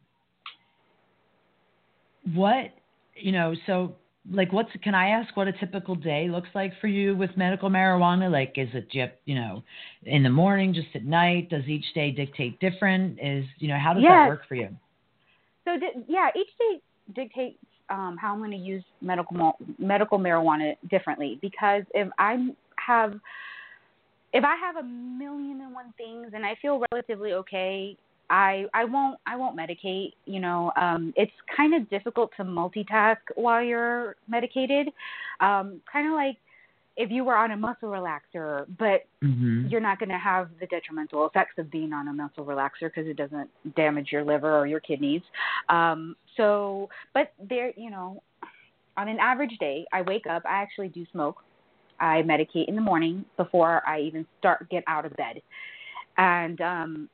what 2.33 2.71
you 3.15 3.31
know? 3.31 3.53
So, 3.65 3.95
like, 4.29 4.53
what's? 4.53 4.69
Can 4.83 4.95
I 4.95 5.09
ask 5.09 5.35
what 5.35 5.47
a 5.47 5.53
typical 5.53 5.95
day 5.95 6.29
looks 6.29 6.49
like 6.53 6.71
for 6.79 6.87
you 6.87 7.15
with 7.15 7.31
medical 7.35 7.69
marijuana? 7.69 8.31
Like, 8.31 8.53
is 8.55 8.69
it 8.73 8.87
you 9.25 9.35
know, 9.35 9.63
in 10.03 10.23
the 10.23 10.29
morning, 10.29 10.73
just 10.73 10.87
at 10.93 11.03
night? 11.03 11.49
Does 11.49 11.65
each 11.67 11.85
day 11.93 12.11
dictate 12.11 12.59
different? 12.59 13.19
Is 13.21 13.45
you 13.57 13.67
know, 13.67 13.77
how 13.77 13.93
does 13.93 14.03
that 14.03 14.27
work 14.27 14.47
for 14.47 14.55
you? 14.55 14.69
So 15.65 15.77
yeah, 16.07 16.29
each 16.35 16.49
day 16.57 16.81
dictates 17.13 17.57
um, 17.89 18.17
how 18.19 18.33
I'm 18.33 18.39
going 18.39 18.51
to 18.51 18.57
use 18.57 18.83
medical 19.01 19.57
medical 19.77 20.17
marijuana 20.17 20.75
differently 20.89 21.37
because 21.41 21.83
if 21.93 22.09
I 22.17 22.47
have 22.77 23.19
if 24.33 24.43
I 24.43 24.55
have 24.55 24.77
a 24.77 24.83
million 24.83 25.61
and 25.61 25.73
one 25.73 25.93
things 25.97 26.31
and 26.33 26.45
I 26.45 26.55
feel 26.61 26.83
relatively 26.91 27.33
okay, 27.33 27.97
I 28.29 28.65
I 28.73 28.85
won't 28.85 29.19
I 29.25 29.35
won't 29.35 29.57
medicate. 29.57 30.13
You 30.25 30.39
know, 30.39 30.71
um, 30.75 31.13
it's 31.15 31.31
kind 31.55 31.73
of 31.73 31.89
difficult 31.89 32.31
to 32.37 32.43
multitask 32.43 33.17
while 33.35 33.61
you're 33.61 34.15
medicated. 34.27 34.87
Um, 35.39 35.81
kind 35.91 36.07
of 36.07 36.13
like 36.13 36.37
if 36.97 37.09
you 37.09 37.23
were 37.23 37.35
on 37.35 37.51
a 37.51 37.57
muscle 37.57 37.89
relaxer, 37.89 38.65
but 38.77 39.05
Mm-hmm. 39.23 39.67
you're 39.67 39.81
not 39.81 39.99
going 39.99 40.09
to 40.09 40.17
have 40.17 40.49
the 40.59 40.65
detrimental 40.65 41.27
effects 41.27 41.53
of 41.59 41.69
being 41.69 41.93
on 41.93 42.07
a 42.07 42.13
muscle 42.13 42.43
relaxer 42.43 42.83
because 42.83 43.05
it 43.05 43.17
doesn't 43.17 43.49
damage 43.75 44.07
your 44.11 44.23
liver 44.23 44.57
or 44.57 44.65
your 44.65 44.79
kidneys. 44.79 45.21
Um, 45.69 46.15
so, 46.37 46.89
but 47.13 47.33
there, 47.47 47.71
you 47.77 47.91
know, 47.91 48.23
on 48.97 49.07
an 49.07 49.19
average 49.19 49.57
day, 49.59 49.85
I 49.93 50.01
wake 50.01 50.25
up. 50.27 50.41
I 50.45 50.61
actually 50.61 50.87
do 50.89 51.05
smoke. 51.11 51.37
I 52.01 52.23
medicate 52.23 52.67
in 52.67 52.75
the 52.75 52.81
morning 52.81 53.23
before 53.37 53.87
I 53.87 54.01
even 54.01 54.25
start 54.39 54.69
get 54.69 54.83
out 54.87 55.05
of 55.05 55.15
bed, 55.15 55.41
and 56.17 56.59
um, 56.59 57.09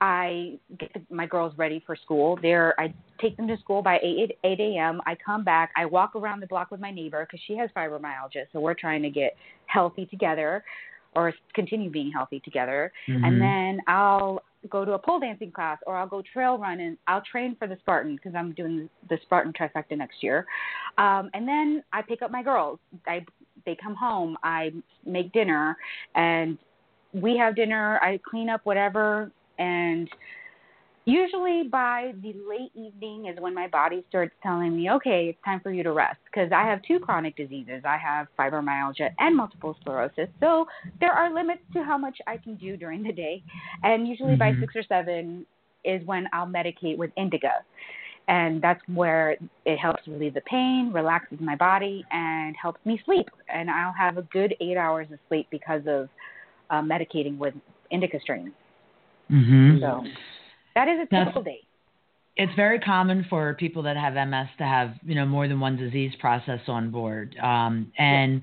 I 0.00 0.58
get 0.78 0.92
the, 0.94 1.02
my 1.14 1.26
girls 1.26 1.52
ready 1.58 1.82
for 1.84 1.94
school. 1.94 2.38
They're 2.40 2.78
I 2.80 2.94
take 3.20 3.36
them 3.36 3.46
to 3.48 3.58
school 3.58 3.82
by 3.82 3.98
8, 4.02 4.32
8 4.42 4.60
a.m. 4.60 5.00
I 5.06 5.14
come 5.14 5.44
back. 5.44 5.72
I 5.76 5.84
walk 5.84 6.16
around 6.16 6.40
the 6.40 6.46
block 6.46 6.70
with 6.70 6.80
my 6.80 6.90
neighbor 6.90 7.26
because 7.26 7.40
she 7.46 7.56
has 7.56 7.68
fibromyalgia. 7.76 8.46
So 8.52 8.60
we're 8.60 8.74
trying 8.74 9.02
to 9.02 9.10
get 9.10 9.36
healthy 9.66 10.06
together 10.06 10.64
or 11.14 11.34
continue 11.54 11.90
being 11.90 12.10
healthy 12.10 12.40
together. 12.40 12.92
Mm-hmm. 13.08 13.24
And 13.24 13.40
then 13.40 13.80
I'll 13.88 14.42
go 14.68 14.84
to 14.84 14.92
a 14.92 14.98
pole 14.98 15.20
dancing 15.20 15.50
class 15.50 15.78
or 15.86 15.96
I'll 15.96 16.06
go 16.06 16.22
trail 16.32 16.58
run 16.58 16.80
and 16.80 16.98
I'll 17.06 17.22
train 17.22 17.56
for 17.58 17.66
the 17.66 17.76
Spartan 17.80 18.16
because 18.16 18.34
I'm 18.34 18.52
doing 18.52 18.88
the 19.08 19.18
Spartan 19.22 19.52
trifecta 19.52 19.96
next 19.96 20.22
year. 20.22 20.46
Um, 20.98 21.30
and 21.34 21.48
then 21.48 21.82
I 21.92 22.02
pick 22.02 22.22
up 22.22 22.30
my 22.30 22.42
girls. 22.42 22.78
I, 23.06 23.24
they 23.64 23.76
come 23.82 23.94
home. 23.94 24.36
I 24.42 24.72
make 25.06 25.32
dinner 25.32 25.76
and 26.14 26.58
we 27.12 27.36
have 27.38 27.56
dinner. 27.56 27.98
I 28.02 28.20
clean 28.28 28.48
up 28.48 28.60
whatever 28.64 29.30
and 29.58 30.08
usually 31.06 31.64
by 31.64 32.12
the 32.22 32.34
late 32.48 32.70
evening 32.74 33.26
is 33.26 33.40
when 33.40 33.54
my 33.54 33.66
body 33.66 34.04
starts 34.08 34.32
telling 34.42 34.76
me 34.76 34.90
okay 34.90 35.28
it's 35.30 35.38
time 35.44 35.60
for 35.60 35.72
you 35.72 35.82
to 35.82 35.92
rest. 35.92 36.18
Because 36.26 36.52
i 36.52 36.64
have 36.64 36.80
two 36.82 36.98
chronic 36.98 37.36
diseases. 37.36 37.82
I 37.84 37.96
have 37.96 38.28
fibromyalgia 38.38 39.10
and 39.18 39.36
multiple 39.36 39.76
sclerosis. 39.80 40.28
So 40.40 40.66
there 41.00 41.12
are 41.12 41.32
limits 41.32 41.62
to 41.74 41.82
how 41.82 41.96
much 41.98 42.18
i 42.26 42.36
can 42.36 42.56
do 42.56 42.76
during 42.76 43.02
the 43.02 43.12
day. 43.12 43.42
And 43.82 44.06
usually 44.06 44.36
by 44.36 44.52
Mhm. 44.52 44.60
six 44.60 44.76
or 44.76 44.82
seven 44.84 45.46
is 45.84 46.04
when 46.06 46.28
i'll 46.32 46.46
medicate 46.46 46.98
with 46.98 47.10
indica 47.16 47.64
and 48.28 48.60
that's 48.60 48.80
where 48.94 49.36
it 49.64 49.78
helps 49.78 50.06
relieve 50.06 50.34
the 50.34 50.42
pain 50.42 50.92
relaxes 50.92 51.40
my 51.40 51.56
body 51.56 52.04
and 52.12 52.54
helps 52.56 52.84
me 52.84 53.00
sleep. 53.04 53.28
And 53.48 53.70
i'll 53.70 53.92
have 53.92 54.18
a 54.18 54.22
good 54.22 54.54
eight 54.60 54.76
hours 54.76 55.10
of 55.10 55.18
sleep 55.28 55.46
because 55.50 55.82
of 55.86 56.08
uh, 56.68 56.82
medicating 56.82 57.38
with 57.38 57.54
indica 57.90 58.20
strains. 58.20 58.52
Mm-hmm. 59.30 59.80
so 59.80 60.04
that 60.74 60.88
is 60.88 60.94
a 61.00 61.06
That's- 61.10 61.26
typical 61.26 61.42
day. 61.42 61.60
it's 62.36 62.54
very 62.54 62.78
common 62.78 63.24
for 63.28 63.54
people 63.54 63.82
that 63.82 63.96
have 63.96 64.16
MS 64.16 64.48
to 64.58 64.64
have 64.64 64.94
you 65.04 65.14
know 65.14 65.26
more 65.26 65.48
than 65.48 65.60
one 65.60 65.76
disease 65.76 66.14
process 66.20 66.60
on 66.68 66.90
board, 66.90 67.36
um, 67.38 67.92
and 67.98 68.40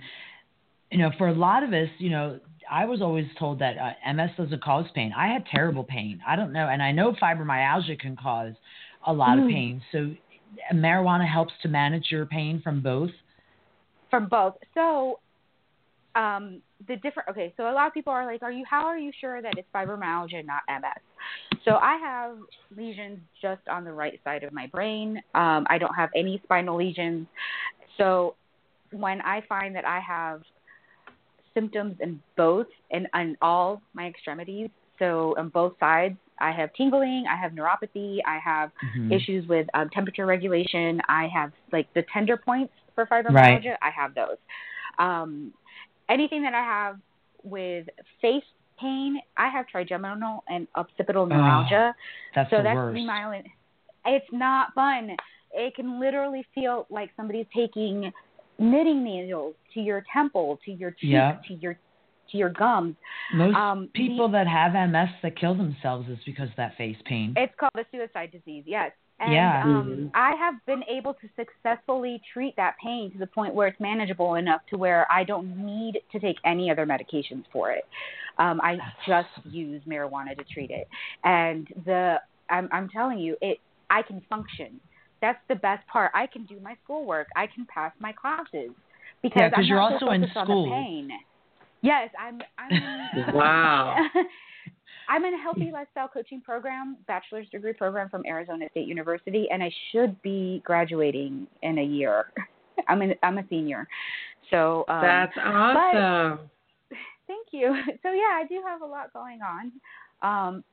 you 0.92 1.00
know 1.00 1.12
for 1.18 1.28
a 1.28 1.34
lot 1.34 1.64
of 1.64 1.74
us, 1.74 1.90
you 1.98 2.10
know, 2.10 2.40
I 2.70 2.86
was 2.86 3.02
always 3.02 3.28
told 3.40 3.60
that 3.60 3.78
uh, 3.78 3.94
MS 4.14 4.32
doesn't 4.38 4.62
cause 4.62 4.86
pain. 4.94 5.14
I 5.16 5.28
had 5.28 5.46
terrible 5.48 5.84
pain. 5.84 6.22
I 6.28 6.36
don't 6.36 6.52
know, 6.52 6.68
and 6.68 6.84
I 6.84 6.92
know 6.92 7.14
fibromyalgia 7.14 7.98
can 8.00 8.16
cause 8.18 8.54
a 9.06 9.14
lot 9.14 9.38
of 9.40 9.46
Mm. 9.46 9.52
pain. 9.52 9.82
So 9.92 10.14
marijuana 10.74 11.26
helps 11.28 11.54
to 11.62 11.68
manage 11.70 12.12
your 12.12 12.26
pain 12.26 12.62
from 12.62 12.82
both. 12.82 13.12
from 14.10 14.28
both. 14.28 14.56
So, 14.74 15.20
um, 16.16 16.62
the 16.88 16.96
different. 16.98 17.28
Okay, 17.30 17.54
so 17.58 17.70
a 17.70 17.74
lot 17.74 17.88
of 17.88 17.94
people 17.94 18.12
are 18.14 18.26
like, 18.26 18.42
"Are 18.44 18.52
you? 18.52 18.66
How 18.66 18.86
are 18.86 18.98
you 18.98 19.12
sure 19.20 19.42
that 19.42 19.58
it's 19.58 19.68
fibromyalgia, 19.74 20.40
and 20.40 20.48
not 20.48 20.64
MS?" 20.70 21.02
So 21.66 21.76
I 21.76 21.98
have 21.98 22.38
lesions 22.76 23.20
just 23.42 23.62
on 23.68 23.84
the 23.84 23.92
right 23.92 24.20
side 24.24 24.44
of 24.44 24.54
my 24.54 24.68
brain. 24.68 25.18
Um, 25.36 25.66
I 25.70 25.78
don't 25.78 25.94
have 25.96 26.10
any 26.16 26.42
spinal 26.44 26.76
lesions. 26.78 27.28
So 27.98 28.36
when 28.92 29.22
I 29.22 29.42
find 29.48 29.76
that 29.76 29.86
I 29.86 30.00
have 30.00 30.42
symptoms 31.54 31.96
in 32.00 32.22
both 32.36 32.68
and 32.92 33.08
on 33.14 33.36
all 33.42 33.82
my 33.94 34.08
extremities, 34.08 34.70
so 35.00 35.36
on 35.38 35.50
both 35.50 35.74
sides, 35.80 36.18
I 36.40 36.52
have 36.52 36.72
tingling, 36.74 37.26
I 37.30 37.36
have 37.36 37.52
neuropathy, 37.54 38.20
I 38.26 38.38
have 38.38 38.72
Mhm. 38.84 39.12
issues 39.12 39.48
with 39.48 39.68
um, 39.74 39.90
temperature 39.90 40.26
regulation. 40.26 41.02
I 41.10 41.28
have 41.28 41.52
like 41.72 41.92
the 41.94 42.04
tender 42.14 42.38
points 42.38 42.74
for 42.94 43.06
fibromyalgia. 43.08 43.76
I 43.82 43.90
have 43.90 44.14
those. 44.14 44.38
Um, 45.00 45.54
anything 46.10 46.44
that 46.44 46.54
I 46.54 46.64
have 46.64 47.00
with 47.44 47.88
face 48.22 48.44
pain, 48.80 49.20
I 49.38 49.50
have 49.50 49.68
trigeminal 49.68 50.44
and 50.48 50.68
occipital 50.76 51.26
neuralgia. 51.26 51.96
That's 52.36 52.50
so 52.50 52.58
the 52.58 52.64
that's 52.64 52.76
worst. 52.76 52.98
myelin. 53.00 53.44
It's 54.06 54.26
not 54.32 54.74
fun. 54.74 55.16
It 55.54 55.76
can 55.76 56.00
literally 56.00 56.46
feel 56.56 56.86
like 56.90 57.10
somebody's 57.18 57.46
taking 57.56 58.12
knitting 58.60 59.04
needles 59.04 59.56
to 59.74 59.80
your 59.82 60.04
temple, 60.14 60.60
to 60.66 60.72
your 60.72 60.92
cheek, 60.92 61.12
Yeah. 61.12 61.38
to 61.48 61.54
your 61.56 61.78
to 62.32 62.38
your 62.38 62.50
gums. 62.50 62.94
Most 63.34 63.56
um, 63.56 63.90
people 63.94 64.28
the- 64.28 64.34
that 64.34 64.48
have 64.48 64.76
MS 64.76 65.10
that 65.24 65.38
kill 65.40 65.56
themselves 65.56 66.10
is 66.10 66.18
because 66.26 66.50
of 66.50 66.56
that 66.58 66.76
face 66.76 66.98
pain. 67.06 67.34
It's 67.38 67.54
called 67.58 67.72
a 67.78 67.86
suicide 67.90 68.32
disease, 68.34 68.64
yes. 68.68 68.92
And 69.20 69.32
Yeah. 69.34 69.64
um. 69.64 70.12
I 70.14 70.36
have 70.36 70.56
been 70.66 70.84
able 70.90 71.14
to 71.16 71.30
successfully 71.38 72.22
treat 72.34 72.54
that 72.58 72.76
pain 72.84 73.12
to 73.12 73.18
the 73.18 73.28
point 73.28 73.54
where 73.56 73.68
it's 73.70 73.80
manageable 73.80 74.36
enough 74.36 74.62
to 74.72 74.78
where 74.78 75.08
I 75.10 75.24
don't 75.24 75.56
need 75.66 76.02
to 76.12 76.20
take 76.20 76.36
any 76.44 76.70
other 76.70 76.86
medications 76.86 77.46
for 77.52 77.72
it. 77.72 77.86
Um, 78.40 78.60
I 78.62 78.78
just 79.08 79.30
use 79.46 79.82
marijuana 79.88 80.38
to 80.38 80.44
treat 80.44 80.70
it, 80.72 80.88
and 81.24 81.68
the 81.86 82.18
I'm, 82.50 82.70
I'm 82.72 82.88
telling 82.90 83.20
you, 83.20 83.36
it 83.42 83.60
I 83.90 84.02
can 84.02 84.22
function. 84.30 84.80
That's 85.22 85.40
the 85.50 85.56
best 85.56 85.86
part. 85.88 86.12
I 86.14 86.28
can 86.28 86.46
do 86.46 86.60
my 86.62 86.76
schoolwork. 86.84 87.28
I 87.36 87.48
can 87.48 87.66
pass 87.74 87.92
my 88.00 88.14
classes 88.14 88.72
because 89.22 89.40
Yeah, 89.42 89.50
'cause 89.50 89.58
I'm 89.60 89.66
you're 89.66 89.80
also 89.80 90.00
so 90.06 90.12
in 90.12 90.22
focused 90.22 90.38
school. 90.38 90.64
on 90.64 90.70
the 90.70 90.70
pain. 90.70 91.12
Yes, 91.82 92.10
I'm. 92.20 92.42
I'm 92.60 92.72
Wow. 93.34 93.96
I'm 95.10 95.24
in 95.24 95.34
a 95.34 95.38
healthy 95.42 95.72
lifestyle 95.72 96.10
coaching 96.10 96.42
program, 96.42 96.98
bachelor's 97.08 97.48
degree 97.50 97.72
program 97.74 98.10
from 98.10 98.26
Arizona 98.26 98.68
State 98.72 98.88
University, 98.88 99.48
and 99.52 99.64
I 99.64 99.72
should 99.92 100.22
be 100.22 100.62
graduating 100.66 101.48
in 101.64 101.78
a 101.78 101.84
year. 101.84 102.26
I'm 102.90 103.02
in, 103.02 103.16
I'm 103.24 103.38
a 103.38 103.44
senior, 103.50 103.88
so 104.52 104.84
um, 104.90 105.02
That's 105.02 105.34
awesome. 105.38 106.40
Thank 107.28 107.48
you. 107.52 107.76
So 108.04 108.12
yeah, 108.12 108.40
I 108.42 108.46
do 108.48 108.62
have 108.66 108.82
a 108.82 108.86
lot 108.86 109.14
going 109.14 109.40
on. 109.42 109.72
Um, 110.22 110.64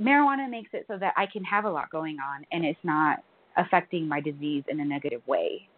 marijuana 0.00 0.48
makes 0.50 0.70
it 0.72 0.84
so 0.88 0.98
that 0.98 1.12
I 1.16 1.26
can 1.26 1.44
have 1.44 1.64
a 1.64 1.70
lot 1.70 1.90
going 1.90 2.18
on, 2.18 2.44
and 2.52 2.64
it's 2.64 2.78
not 2.82 3.18
affecting 3.56 4.08
my 4.08 4.20
disease 4.20 4.64
in 4.68 4.80
a 4.80 4.84
negative 4.84 5.22
way. 5.26 5.68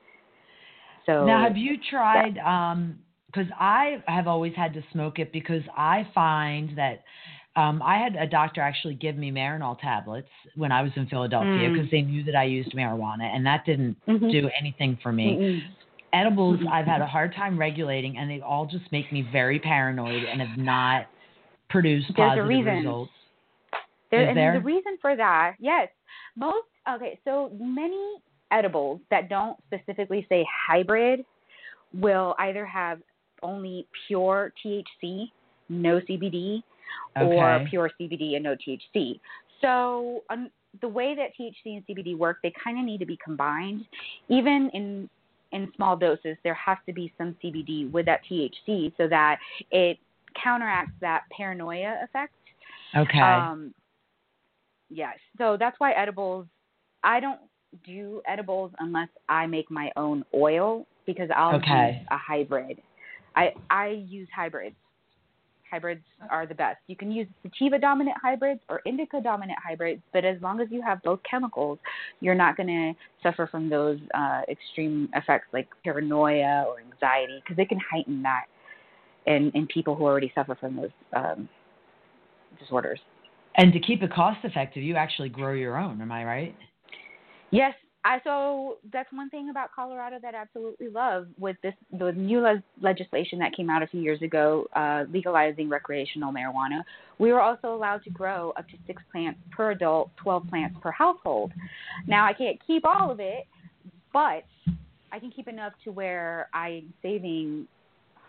So 1.07 1.25
Now, 1.27 1.43
have 1.43 1.57
you 1.57 1.77
tried? 1.91 2.39
Um, 2.39 2.99
because 3.27 3.51
I 3.59 4.01
have 4.07 4.29
always 4.29 4.55
had 4.55 4.73
to 4.75 4.83
smoke 4.93 5.19
it 5.19 5.33
because 5.33 5.63
I 5.77 6.07
find 6.15 6.79
that 6.79 7.03
um, 7.57 7.83
I 7.83 7.99
had 7.99 8.15
a 8.15 8.29
doctor 8.29 8.61
actually 8.61 8.95
give 8.95 9.17
me 9.17 9.33
Marinol 9.33 9.79
tablets 9.81 10.29
when 10.55 10.71
I 10.71 10.83
was 10.83 10.93
in 10.95 11.07
Philadelphia 11.09 11.69
Mm. 11.69 11.75
because 11.75 11.91
they 11.91 12.03
knew 12.03 12.23
that 12.25 12.37
I 12.37 12.45
used 12.45 12.73
marijuana, 12.73 13.25
and 13.25 13.45
that 13.47 13.65
didn't 13.65 13.97
Mhm. 14.07 14.31
do 14.31 14.51
anything 14.59 14.97
for 15.03 15.13
me. 15.13 15.37
Mm-mm. 15.37 15.63
Edibles. 16.15 16.61
I've 16.71 16.87
had 16.87 17.01
a 17.01 17.07
hard 17.07 17.35
time 17.35 17.59
regulating, 17.59 18.17
and 18.17 18.31
they 18.31 18.41
all 18.41 18.67
just 18.67 18.91
make 18.93 19.13
me 19.13 19.27
very 19.33 19.59
paranoid 19.59 20.23
and 20.25 20.41
have 20.41 20.57
not 20.57 21.07
produced 21.69 22.07
There's 22.17 22.27
a 22.27 22.31
positive 22.31 22.49
reason. 22.49 22.75
results. 22.77 23.11
There, 24.11 24.23
Is 24.23 24.29
and 24.29 24.37
there? 24.37 24.53
the 24.55 24.61
reason 24.61 24.97
for 25.01 25.17
that, 25.17 25.55
yes, 25.59 25.89
most 26.37 26.67
okay. 26.89 27.19
So 27.25 27.51
many 27.61 28.17
edibles 28.53 29.01
that 29.11 29.29
don't 29.29 29.57
specifically 29.67 30.25
say 30.29 30.47
hybrid 30.69 31.25
will 31.93 32.37
either 32.39 32.65
have 32.65 33.01
only 33.43 33.87
pure 34.07 34.53
THC, 34.65 35.27
no 35.69 36.01
CBD, 36.01 36.63
or 37.17 37.65
pure 37.69 37.91
CBD 38.01 38.37
and 38.37 38.45
no 38.45 38.55
THC. 38.55 39.19
So 39.61 40.23
um, 40.31 40.51
the 40.81 40.89
way 40.89 41.15
that 41.17 41.31
THC 41.39 41.77
and 41.77 41.87
CBD 41.87 42.17
work, 42.17 42.39
they 42.43 42.53
kind 42.63 42.79
of 42.79 42.85
need 42.85 42.99
to 42.99 43.07
be 43.07 43.19
combined. 43.25 43.85
Even 44.29 44.71
in 44.75 45.09
in 45.55 45.73
small 45.77 45.97
doses, 45.97 46.37
there 46.45 46.55
has 46.55 46.77
to 46.87 46.93
be 46.93 47.13
some 47.17 47.37
CBD 47.43 47.91
with 47.91 48.07
that 48.07 48.21
THC 48.31 48.93
so 48.97 49.09
that 49.09 49.39
it 49.71 49.99
counteracts 50.43 50.95
that 51.01 51.23
paranoia 51.35 52.01
effect. 52.03 52.33
Okay. 52.97 53.21
Um, 53.21 53.73
yes. 54.91 55.17
So 55.39 55.57
that's 55.59 55.79
why 55.79 55.93
edibles. 55.93 56.47
I 57.03 57.21
don't 57.21 57.41
do 57.87 58.21
edibles 58.27 58.73
unless 58.79 59.09
I 59.29 59.47
make 59.47 59.71
my 59.71 59.91
own 59.97 60.25
oil 60.35 60.87
because 61.07 61.29
I'll 61.35 61.57
Okay. 61.57 61.99
use 61.99 62.07
a 62.11 62.17
hybrid. 62.17 62.81
I 63.37 63.53
I 63.71 63.89
use 63.89 64.29
hybrids. 64.35 64.77
Hybrids 65.75 66.05
are 66.31 66.47
the 66.47 66.55
best. 66.55 66.79
You 66.87 66.95
can 66.95 67.11
use 67.11 67.27
sativa 67.43 67.81
dominant 67.81 68.17
hybrids 68.23 68.61
or 68.69 68.81
indica 68.87 69.21
dominant 69.21 69.59
hybrids, 69.67 70.01
but 70.13 70.25
as 70.25 70.41
long 70.41 70.61
as 70.61 70.69
you 70.71 70.81
have 70.83 71.03
both 71.03 71.19
chemicals, 71.29 71.81
you're 72.21 72.37
not 72.37 72.57
going 72.57 72.69
to 72.69 72.93
suffer 73.25 73.49
from 73.51 73.69
those 73.69 73.99
uh, 74.17 74.43
extreme 74.49 75.09
effects 75.15 75.49
like 75.53 75.67
paranoia 75.83 76.65
or 76.69 76.77
anxiety 76.79 77.43
because 77.43 77.57
they 77.57 77.65
can 77.65 77.81
heighten 77.91 78.23
that 78.23 78.45
in 79.27 79.51
in 79.57 79.67
people 79.67 79.97
who 79.97 80.05
already 80.05 80.31
suffer 80.33 80.55
from 80.55 80.77
those 80.77 80.91
um, 81.17 81.49
disorders. 82.61 83.01
and 83.57 83.73
to 83.73 83.81
keep 83.81 84.01
it 84.05 84.13
cost 84.13 84.39
effective, 84.45 84.85
you 84.85 84.95
actually 84.95 85.29
grow 85.29 85.55
your 85.55 85.77
own. 85.77 86.01
Am 86.01 86.13
I 86.13 86.23
right? 86.25 86.55
Yes, 87.51 87.75
I 88.07 88.21
so 88.23 88.77
that's 88.93 89.11
one 89.13 89.31
thing 89.31 89.49
about 89.49 89.71
Colorado 89.75 90.19
that 90.21 90.35
I 90.35 90.39
absolutely 90.39 90.89
love 90.89 91.27
with 91.39 91.57
this 91.63 91.73
the 91.99 92.13
new 92.13 92.41
le- 92.41 92.63
legislation 92.83 93.39
that 93.39 93.57
came 93.57 93.71
out 93.71 93.83
a 93.83 93.87
few 93.87 94.03
years 94.03 94.21
ago, 94.21 94.67
uh, 94.77 95.05
legalizing 95.11 95.71
recreational 95.71 96.31
marijuana. 96.31 96.83
We 97.19 97.33
were 97.33 97.41
also 97.41 97.75
allowed 97.75 98.05
to 98.05 98.11
grow 98.11 98.53
up 98.59 98.69
to 98.69 98.75
six 98.87 99.03
plants 99.11 99.41
per 99.51 99.71
adult, 99.71 100.11
twelve 100.17 100.47
plants 100.49 100.77
per 100.83 100.91
household. 100.91 101.53
Now 102.07 102.27
I 102.27 102.35
can't 102.35 102.59
keep 102.67 102.85
all 102.85 103.11
of 103.11 103.21
it, 103.21 103.47
but 104.13 104.45
I 105.11 105.19
can 105.19 105.31
keep 105.31 105.49
enough 105.49 105.73
to 105.85 105.91
where 105.91 106.49
I'm 106.53 106.93
saving 107.01 107.67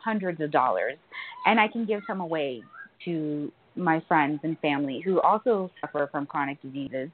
hundreds 0.02 0.40
of 0.40 0.52
dollars, 0.52 0.98
and 1.46 1.60
I 1.60 1.68
can 1.68 1.86
give 1.86 2.02
some 2.08 2.22
away 2.22 2.62
to 3.04 3.52
my 3.76 4.02
friends 4.08 4.40
and 4.44 4.58
family 4.60 5.02
who 5.04 5.20
also 5.22 5.70
suffer 5.82 6.08
from 6.12 6.26
chronic 6.26 6.62
diseases 6.62 7.10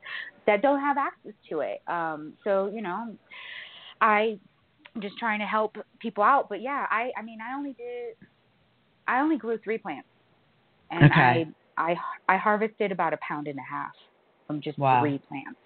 that 0.46 0.62
don't 0.62 0.80
have 0.80 0.98
access 0.98 1.34
to 1.50 1.60
it. 1.62 1.82
Um, 1.88 2.34
so 2.44 2.70
you 2.74 2.82
know, 2.82 3.16
I 4.00 4.40
just 5.00 5.18
trying 5.18 5.40
to 5.40 5.46
help 5.46 5.76
people 6.00 6.24
out. 6.24 6.48
But 6.50 6.62
yeah, 6.62 6.86
I 6.90 7.12
I 7.18 7.22
mean 7.22 7.40
I 7.42 7.56
only 7.56 7.74
did 7.74 8.16
I 9.08 9.20
only 9.22 9.38
grew 9.38 9.58
three 9.60 9.78
plants, 9.78 10.08
and 10.92 11.06
Okay. 11.06 11.48
I 11.78 11.92
I 11.92 11.96
I 12.30 12.38
harvested 12.38 12.92
about 12.92 13.14
a 13.14 13.18
pound 13.28 13.48
and 13.48 13.58
a 13.58 13.64
half 13.70 13.92
from 14.48 14.62
just 14.62 14.78
Wow. 14.78 15.02
three 15.02 15.20
plants. 15.28 15.60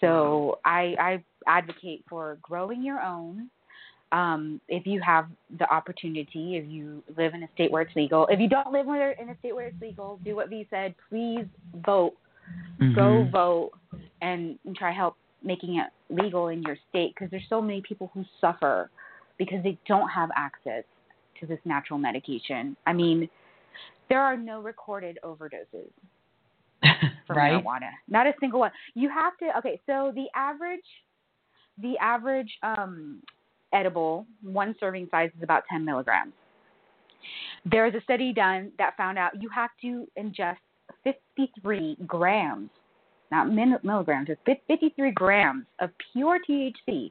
So 0.00 0.58
I 0.64 0.94
I 0.98 1.24
advocate 1.46 2.04
for 2.08 2.38
growing 2.42 2.82
your 2.82 3.00
own. 3.00 3.50
Um, 4.16 4.60
if 4.68 4.86
you 4.86 5.00
have 5.02 5.26
the 5.58 5.70
opportunity, 5.70 6.56
if 6.56 6.66
you 6.66 7.02
live 7.16 7.34
in 7.34 7.42
a 7.42 7.48
state 7.54 7.70
where 7.70 7.82
it's 7.82 7.94
legal, 7.94 8.26
if 8.28 8.40
you 8.40 8.48
don't 8.48 8.72
live 8.72 8.86
in 8.86 9.28
a 9.28 9.36
state 9.40 9.54
where 9.54 9.66
it's 9.66 9.80
legal, 9.82 10.20
do 10.24 10.34
what 10.36 10.48
V 10.48 10.66
said. 10.70 10.94
Please 11.10 11.46
vote 11.84 12.14
go 12.94 13.24
Mhm. 13.24 13.30
vote 13.30 13.70
and, 14.22 14.58
and 14.64 14.76
try 14.76 14.92
help 14.92 15.16
making 15.42 15.76
it 15.76 15.88
legal 16.08 16.48
in 16.48 16.62
your 16.62 16.76
state 16.88 17.14
because 17.14 17.30
there's 17.30 17.48
so 17.48 17.60
many 17.60 17.80
people 17.82 18.10
who 18.14 18.24
suffer 18.40 18.90
because 19.38 19.62
they 19.62 19.78
don't 19.86 20.08
have 20.08 20.30
access 20.34 20.84
to 21.38 21.46
this 21.46 21.60
natural 21.64 21.98
medication. 21.98 22.76
I 22.86 22.92
mean, 22.92 23.28
there 24.08 24.22
are 24.22 24.36
no 24.36 24.60
recorded 24.60 25.18
overdoses 25.24 25.90
from 27.26 27.36
right? 27.36 27.62
marijuana. 27.62 27.90
Not 28.08 28.26
a 28.26 28.34
single 28.40 28.60
one. 28.60 28.72
You 28.94 29.10
have 29.10 29.36
to 29.38 29.58
okay, 29.58 29.80
so 29.86 30.12
the 30.14 30.26
average 30.34 30.80
the 31.78 31.98
average 31.98 32.52
um 32.62 33.22
edible 33.76 34.26
one 34.42 34.74
serving 34.80 35.08
size 35.10 35.30
is 35.36 35.42
about 35.42 35.62
10 35.70 35.84
milligrams. 35.84 36.32
There 37.64 37.86
is 37.86 37.94
a 37.94 38.00
study 38.02 38.32
done 38.32 38.72
that 38.78 38.96
found 38.96 39.18
out 39.18 39.40
you 39.40 39.48
have 39.50 39.70
to 39.82 40.06
ingest 40.18 40.56
53 41.04 41.96
grams, 42.06 42.70
not 43.30 43.52
milligrams, 43.52 44.28
it's 44.30 44.40
53 44.66 45.10
grams 45.12 45.66
of 45.80 45.90
pure 46.12 46.38
THC 46.48 47.10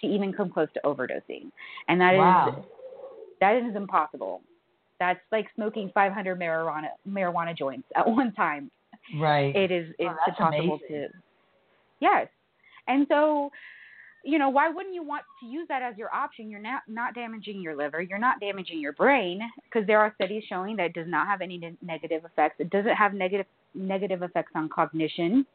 to 0.00 0.06
even 0.06 0.32
come 0.32 0.50
close 0.50 0.68
to 0.74 0.80
overdosing. 0.84 1.50
And 1.88 2.00
that 2.00 2.14
is 2.14 2.18
Wow. 2.18 2.64
that 3.40 3.56
is 3.56 3.76
impossible. 3.76 4.40
That's 4.98 5.20
like 5.30 5.46
smoking 5.54 5.90
500 5.94 6.38
marijuana 6.38 6.88
marijuana 7.08 7.56
joints 7.56 7.88
at 7.96 8.06
one 8.08 8.32
time 8.32 8.70
Right. 9.18 9.54
it 9.54 9.70
is 9.70 9.92
it's 9.98 10.10
impossible 10.38 10.78
amazing. 10.78 10.78
to 10.88 11.08
yes 12.00 12.28
and 12.88 13.06
so 13.08 13.50
you 14.24 14.38
know 14.38 14.48
why 14.48 14.68
wouldn't 14.68 14.94
you 14.94 15.02
want 15.02 15.22
to 15.40 15.46
use 15.46 15.66
that 15.68 15.82
as 15.82 15.96
your 15.96 16.14
option? 16.14 16.50
You're 16.50 16.60
not 16.60 16.82
not 16.88 17.14
damaging 17.14 17.60
your 17.60 17.76
liver. 17.76 18.00
You're 18.00 18.18
not 18.18 18.40
damaging 18.40 18.80
your 18.80 18.92
brain 18.92 19.40
because 19.64 19.86
there 19.86 19.98
are 19.98 20.12
studies 20.14 20.44
showing 20.48 20.76
that 20.76 20.86
it 20.86 20.94
does 20.94 21.08
not 21.08 21.26
have 21.26 21.40
any 21.40 21.58
ne- 21.58 21.76
negative 21.82 22.24
effects. 22.24 22.56
It 22.58 22.70
doesn't 22.70 22.94
have 22.94 23.14
negative 23.14 23.46
negative 23.74 24.22
effects 24.22 24.52
on 24.54 24.68
cognition 24.68 25.46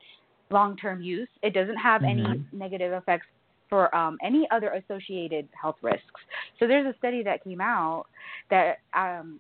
long 0.50 0.76
term 0.78 1.02
use. 1.02 1.30
It 1.42 1.54
doesn't 1.54 1.78
have 1.78 2.04
any 2.04 2.24
Mhm. 2.24 2.54
negative 2.54 2.94
effects 2.94 3.28
for 3.70 3.94
um, 3.96 4.18
any 4.24 4.50
other 4.50 4.70
associated 4.70 5.48
health 5.60 5.78
risks. 5.82 6.22
So 6.58 6.68
there's 6.68 6.86
a 6.88 6.98
study 6.98 7.22
that 7.24 7.44
came 7.44 7.60
out 7.62 8.06
that 8.50 8.80
um, 8.94 9.40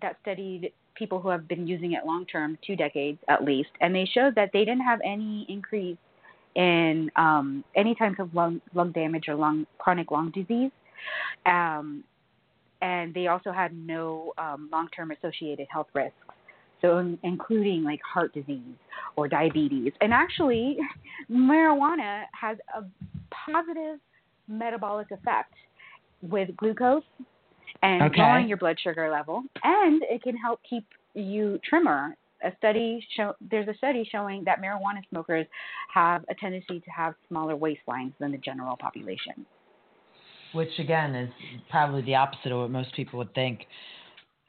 that 0.00 0.16
studied 0.20 0.72
people 0.94 1.20
who 1.20 1.28
have 1.30 1.48
been 1.48 1.66
using 1.66 1.92
it 1.92 2.04
long 2.04 2.26
term, 2.26 2.58
two 2.66 2.76
decades 2.76 3.18
at 3.28 3.44
least, 3.44 3.70
and 3.80 3.94
they 3.94 4.04
showed 4.04 4.34
that 4.34 4.50
they 4.52 4.64
didn't 4.64 4.84
have 4.84 5.00
any 5.04 5.46
increase 5.48 5.96
in 6.54 7.10
um, 7.16 7.64
any 7.76 7.94
types 7.94 8.16
of 8.18 8.34
lung 8.34 8.60
lung 8.74 8.92
damage 8.92 9.24
or 9.28 9.34
lung 9.34 9.66
chronic 9.78 10.10
lung 10.10 10.30
disease. 10.30 10.70
Um, 11.46 12.04
and 12.80 13.14
they 13.14 13.28
also 13.28 13.52
had 13.52 13.72
no 13.74 14.32
um, 14.38 14.68
long 14.72 14.88
term 14.94 15.12
associated 15.12 15.66
health 15.70 15.88
risks. 15.94 16.16
So, 16.80 16.98
in, 16.98 17.16
including 17.22 17.84
like 17.84 18.00
heart 18.02 18.34
disease 18.34 18.74
or 19.16 19.28
diabetes. 19.28 19.92
And 20.00 20.12
actually, 20.12 20.78
marijuana 21.30 22.24
has 22.38 22.58
a 22.76 22.82
positive 23.30 24.00
metabolic 24.48 25.10
effect 25.12 25.54
with 26.22 26.54
glucose 26.56 27.04
and 27.82 28.02
Okay. 28.02 28.20
lowering 28.20 28.48
your 28.48 28.56
blood 28.56 28.78
sugar 28.82 29.10
level, 29.10 29.42
and 29.62 30.02
it 30.02 30.22
can 30.22 30.36
help 30.36 30.60
keep 30.68 30.84
you 31.14 31.58
trimmer. 31.68 32.16
A 32.44 32.52
study 32.58 33.06
show 33.16 33.34
there's 33.50 33.68
a 33.68 33.74
study 33.74 34.08
showing 34.10 34.44
that 34.44 34.60
marijuana 34.60 35.06
smokers 35.10 35.46
have 35.92 36.24
a 36.28 36.34
tendency 36.34 36.80
to 36.80 36.90
have 36.90 37.14
smaller 37.28 37.56
waistlines 37.56 38.12
than 38.18 38.32
the 38.32 38.38
general 38.38 38.76
population. 38.76 39.46
Which 40.52 40.78
again 40.78 41.14
is 41.14 41.30
probably 41.70 42.02
the 42.02 42.14
opposite 42.16 42.52
of 42.52 42.58
what 42.58 42.70
most 42.70 42.94
people 42.94 43.18
would 43.18 43.34
think. 43.34 43.66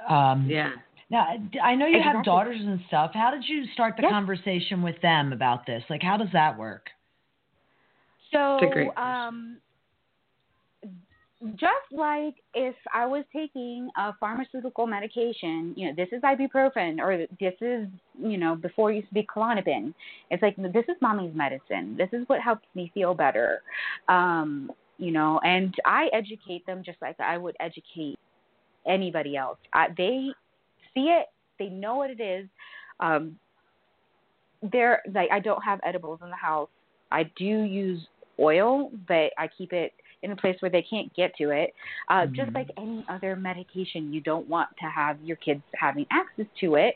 Um, 0.07 0.49
Yeah. 0.49 0.73
Now, 1.09 1.27
I 1.61 1.75
know 1.75 1.85
you 1.85 2.01
have 2.01 2.23
daughters 2.23 2.59
and 2.59 2.79
stuff. 2.87 3.11
How 3.13 3.29
did 3.29 3.47
you 3.47 3.65
start 3.73 3.95
the 3.95 4.01
Yes. 4.01 4.11
conversation 4.11 4.81
with 4.81 4.99
them 5.01 5.31
about 5.31 5.65
this? 5.65 5.83
Like, 5.89 6.01
how 6.01 6.17
does 6.17 6.31
that 6.31 6.57
work? 6.57 6.89
So, 8.31 8.55
It's 8.55 8.71
a 8.71 8.73
great 8.73 8.97
um, 8.97 9.61
just 11.51 11.91
like 11.91 12.35
if 12.53 12.75
I 12.93 13.05
was 13.05 13.25
taking 13.33 13.89
a 13.97 14.13
pharmaceutical 14.19 14.87
medication, 14.87 15.73
you 15.75 15.87
know, 15.87 15.93
this 15.95 16.07
is 16.11 16.21
ibuprofen 16.21 16.99
or 16.99 17.27
this 17.39 17.53
is, 17.61 17.87
you 18.21 18.37
know, 18.37 18.55
before 18.55 18.91
it 18.91 18.95
used 18.95 19.09
to 19.09 19.13
be 19.13 19.27
Klonopin. 19.35 19.93
It's 20.31 20.41
like 20.41 20.55
this 20.55 20.85
is 20.87 20.95
mommy's 21.01 21.35
medicine. 21.35 21.95
This 21.97 22.09
is 22.13 22.23
what 22.27 22.39
helps 22.39 22.65
me 22.75 22.91
feel 22.93 23.13
better. 23.13 23.61
Um, 24.07 24.71
you 24.97 25.11
know, 25.11 25.39
and 25.43 25.73
I 25.85 26.07
educate 26.13 26.65
them 26.65 26.81
just 26.85 27.01
like 27.01 27.19
I 27.19 27.37
would 27.37 27.55
educate 27.59 28.17
anybody 28.87 29.35
else. 29.35 29.57
I, 29.73 29.87
they 29.97 30.29
see 30.93 31.09
it, 31.09 31.27
they 31.59 31.67
know 31.67 31.95
what 31.95 32.09
it 32.09 32.21
is. 32.21 32.47
Um, 32.99 33.37
they're 34.71 35.01
like 35.13 35.29
I 35.31 35.39
don't 35.39 35.61
have 35.63 35.79
edibles 35.85 36.19
in 36.23 36.29
the 36.29 36.35
house. 36.37 36.69
I 37.11 37.23
do 37.35 37.43
use 37.43 37.99
oil, 38.39 38.91
but 39.07 39.31
I 39.37 39.49
keep 39.57 39.73
it 39.73 39.91
in 40.23 40.31
a 40.31 40.35
place 40.35 40.55
where 40.61 40.71
they 40.71 40.81
can't 40.81 41.13
get 41.13 41.35
to 41.37 41.51
it. 41.51 41.73
Uh, 42.09 42.25
Just 42.27 42.51
Mhm. 42.51 42.55
like 42.55 42.69
any 42.77 43.05
other 43.09 43.35
medication, 43.35 44.11
you 44.11 44.21
don't 44.21 44.47
want 44.47 44.69
to 44.77 44.85
have 44.85 45.21
your 45.21 45.37
kids 45.37 45.61
having 45.75 46.05
access 46.11 46.47
to 46.61 46.75
it. 46.75 46.95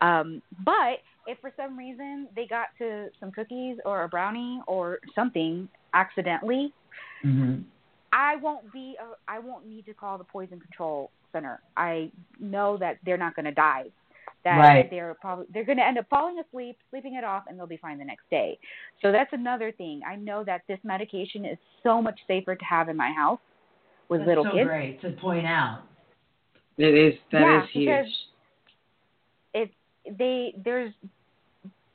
Um, 0.00 0.40
but 0.64 1.00
if 1.26 1.38
for 1.40 1.52
some 1.56 1.76
reason 1.76 2.28
they 2.36 2.46
got 2.46 2.68
to 2.78 3.10
some 3.18 3.32
cookies 3.32 3.78
or 3.84 4.04
a 4.04 4.08
brownie 4.08 4.60
or 4.66 5.00
something 5.14 5.68
accidentally, 5.94 6.72
Mm-hmm. 7.24 7.62
I 8.12 8.36
won't 8.36 8.72
be. 8.72 8.96
Uh, 9.00 9.14
I 9.26 9.38
won't 9.38 9.66
need 9.66 9.84
to 9.86 9.94
call 9.94 10.18
the 10.18 10.24
poison 10.24 10.60
control 10.60 11.10
center. 11.32 11.60
I 11.76 12.10
know 12.38 12.76
that 12.78 12.98
they're 13.04 13.18
not 13.18 13.34
going 13.34 13.46
to 13.46 13.52
die. 13.52 13.84
That 14.46 14.58
Right. 14.58 14.88
they're 14.88 15.14
probably 15.20 15.46
they're 15.52 15.64
going 15.64 15.78
to 15.78 15.84
end 15.84 15.98
up 15.98 16.06
falling 16.08 16.38
asleep, 16.38 16.78
sleeping 16.90 17.16
it 17.16 17.24
off, 17.24 17.42
and 17.48 17.58
they'll 17.58 17.66
be 17.66 17.78
fine 17.78 17.98
the 17.98 18.04
next 18.04 18.30
day. 18.30 18.56
So 19.02 19.10
that's 19.10 19.32
another 19.32 19.72
thing. 19.72 20.02
I 20.06 20.14
know 20.14 20.44
that 20.44 20.62
this 20.68 20.78
medication 20.84 21.44
is 21.44 21.58
so 21.82 22.00
much 22.00 22.16
safer 22.28 22.54
to 22.54 22.64
have 22.64 22.88
in 22.88 22.96
my 22.96 23.10
house 23.10 23.40
with 24.08 24.20
That's 24.20 24.28
little 24.28 24.44
so 24.44 24.52
kids. 24.52 24.68
great 24.68 25.00
to 25.00 25.10
point 25.20 25.46
out. 25.46 25.80
It 26.78 26.94
is. 26.94 27.14
That 27.32 27.38
is 27.40 27.42
Yeah, 27.42 27.66
huge. 27.66 27.86
because- 27.86 28.26
It 29.52 29.70
they 30.16 30.54
there's 30.64 30.92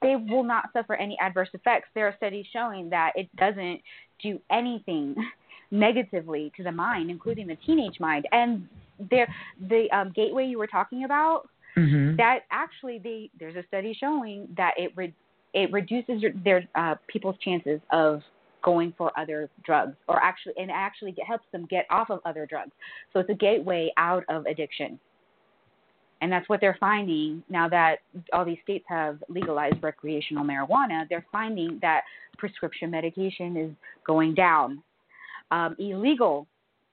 they 0.02 0.18
will 0.18 0.44
not 0.44 0.74
suffer 0.74 0.96
any 0.96 1.18
adverse 1.22 1.50
effects. 1.54 1.88
There 1.94 2.06
are 2.06 2.14
studies 2.18 2.46
showing 2.52 2.90
that 2.90 3.14
it 3.16 3.34
doesn't 3.38 3.82
do 4.22 4.42
anything 4.50 5.16
negatively 5.72 6.52
to 6.58 6.64
the 6.64 6.72
mind, 6.74 7.10
including 7.10 7.48
the 7.48 7.56
teenage 7.66 7.98
mind. 8.02 8.28
And 8.34 8.68
there 9.10 9.34
the 9.70 9.90
um, 9.92 10.12
gateway 10.14 10.48
you 10.48 10.58
were 10.60 10.68
talking 10.68 11.06
about 11.06 11.48
Mhm. 11.76 12.18
that 12.18 12.42
actually 12.52 13.00
they 13.00 13.30
there's 13.40 13.56
a 13.56 13.64
study 13.68 13.94
showing 13.94 14.48
that 14.58 14.74
it 14.78 14.92
re, 14.96 15.14
it 15.54 15.72
reduces 15.72 16.24
their 16.44 16.68
uh, 16.76 16.96
people's 17.08 17.38
chances 17.40 17.80
of 17.92 18.22
going 18.62 18.94
for 18.98 19.12
other 19.18 19.50
drugs 19.64 19.96
or 20.08 20.22
actually 20.22 20.54
and 20.58 20.70
actually 20.70 21.12
get, 21.12 21.26
helps 21.26 21.46
them 21.52 21.66
get 21.70 21.86
off 21.90 22.10
of 22.10 22.20
other 22.26 22.46
drugs. 22.46 22.72
So 23.12 23.20
it's 23.20 23.30
a 23.30 23.36
gateway 23.36 23.92
out 23.98 24.24
of 24.30 24.46
addiction. 24.46 25.00
And 26.22 26.32
that's 26.32 26.48
what 26.48 26.62
they're 26.62 26.78
finding 26.80 27.44
now 27.50 27.68
that 27.70 27.98
all 28.32 28.46
these 28.46 28.60
states 28.64 28.86
have 28.88 29.24
legalized 29.28 29.82
recreational 29.82 30.44
marijuana. 30.44 31.10
They're 31.10 31.26
finding 31.32 31.80
that 31.82 32.02
prescription 32.38 32.92
medication 32.92 33.58
is 33.58 33.72
going 34.06 34.36
down. 34.36 34.84
Um, 35.50 35.76
illegal 35.80 36.46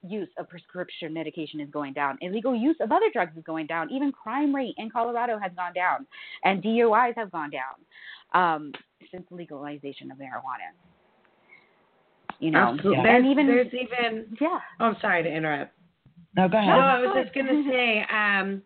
use 0.02 0.28
of 0.38 0.48
prescription 0.48 1.12
medication 1.12 1.60
is 1.60 1.68
going 1.70 1.92
down. 1.92 2.18
Illegal 2.20 2.54
use 2.54 2.76
of 2.80 2.92
other 2.92 3.06
drugs 3.12 3.36
is 3.36 3.42
going 3.44 3.66
down. 3.66 3.90
Even 3.90 4.12
crime 4.12 4.54
rate 4.54 4.74
in 4.78 4.90
Colorado 4.90 5.38
has 5.38 5.52
gone 5.56 5.72
down, 5.72 6.06
and 6.44 6.62
DUIs 6.62 7.14
have 7.16 7.30
gone 7.32 7.50
down 7.50 7.74
um, 8.34 8.72
since 9.10 9.24
legalization 9.30 10.10
of 10.10 10.18
marijuana. 10.18 10.70
You 12.40 12.52
know, 12.52 12.74
Absolutely. 12.74 12.98
and 12.98 13.06
There's, 13.06 13.24
even 13.26 13.46
there's 13.46 13.74
even. 13.74 14.36
yeah, 14.40 14.58
Oh, 14.78 14.84
I'm 14.86 14.96
sorry 15.00 15.24
to 15.24 15.28
interrupt. 15.28 15.72
No, 16.36 16.48
go 16.48 16.58
ahead. 16.58 16.68
No, 16.68 16.74
I 16.78 17.00
was 17.00 17.24
just 17.24 17.34
gonna 17.34 17.62
say 17.68 18.04
um, 18.12 18.62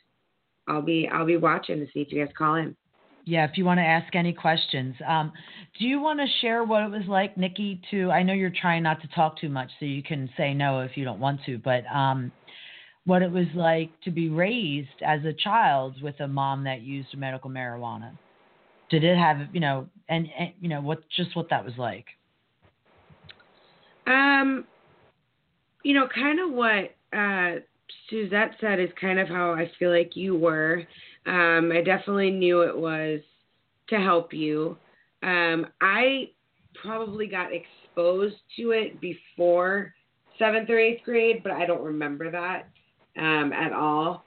I'll 0.68 0.82
be 0.82 1.08
I'll 1.10 1.24
be 1.24 1.38
watching 1.38 1.80
to 1.80 1.86
see 1.86 2.00
if 2.00 2.12
you 2.12 2.22
guys 2.22 2.34
call 2.36 2.56
in. 2.56 2.76
Yeah, 3.24 3.44
if 3.44 3.56
you 3.56 3.64
want 3.64 3.78
to 3.78 3.84
ask 3.84 4.14
any 4.16 4.32
questions. 4.32 4.96
Um, 5.06 5.32
do 5.78 5.86
you 5.86 6.00
want 6.00 6.18
to 6.18 6.26
share 6.40 6.64
what 6.64 6.82
it 6.82 6.90
was 6.90 7.06
like, 7.06 7.36
Nikki, 7.36 7.80
to, 7.90 8.10
I 8.10 8.22
know 8.22 8.32
you're 8.32 8.50
trying 8.50 8.82
not 8.82 9.00
to 9.02 9.08
talk 9.08 9.38
too 9.38 9.48
much, 9.48 9.70
so 9.78 9.86
you 9.86 10.02
can 10.02 10.28
say 10.36 10.52
no 10.52 10.80
if 10.80 10.96
you 10.96 11.04
don't 11.04 11.20
want 11.20 11.40
to, 11.46 11.58
but 11.58 11.84
um, 11.86 12.32
what 13.04 13.22
it 13.22 13.30
was 13.30 13.46
like 13.54 13.90
to 14.04 14.10
be 14.10 14.28
raised 14.28 14.88
as 15.06 15.24
a 15.24 15.32
child 15.32 16.02
with 16.02 16.18
a 16.20 16.26
mom 16.26 16.64
that 16.64 16.82
used 16.82 17.16
medical 17.16 17.48
marijuana. 17.48 18.10
Did 18.90 19.04
it 19.04 19.16
have, 19.16 19.38
you 19.52 19.60
know, 19.60 19.86
and, 20.08 20.28
and 20.38 20.52
you 20.60 20.68
know, 20.68 20.80
what, 20.80 21.02
just 21.16 21.34
what 21.36 21.48
that 21.50 21.64
was 21.64 21.74
like? 21.78 22.06
Um, 24.06 24.64
you 25.84 25.94
know, 25.94 26.08
kind 26.12 26.40
of 26.40 26.50
what 26.50 26.94
uh, 27.16 27.60
Suset 28.10 28.56
said 28.60 28.80
is 28.80 28.90
kind 29.00 29.18
of 29.18 29.28
how 29.28 29.52
I 29.52 29.70
feel 29.78 29.90
like 29.90 30.16
you 30.16 30.36
were. 30.36 30.82
Um, 31.26 31.70
I 31.72 31.82
definitely 31.84 32.30
knew 32.30 32.62
it 32.62 32.76
was 32.76 33.20
to 33.88 33.96
help 33.96 34.32
you. 34.32 34.76
Um, 35.22 35.66
I 35.80 36.30
probably 36.82 37.26
got 37.26 37.50
exposed 37.52 38.36
to 38.56 38.70
it 38.72 39.00
before 39.00 39.94
seventh 40.38 40.68
or 40.70 40.78
eighth 40.78 41.04
grade, 41.04 41.42
but 41.42 41.52
I 41.52 41.66
don't 41.66 41.82
remember 41.82 42.30
that 42.30 42.68
um, 43.16 43.52
at 43.52 43.72
all. 43.72 44.24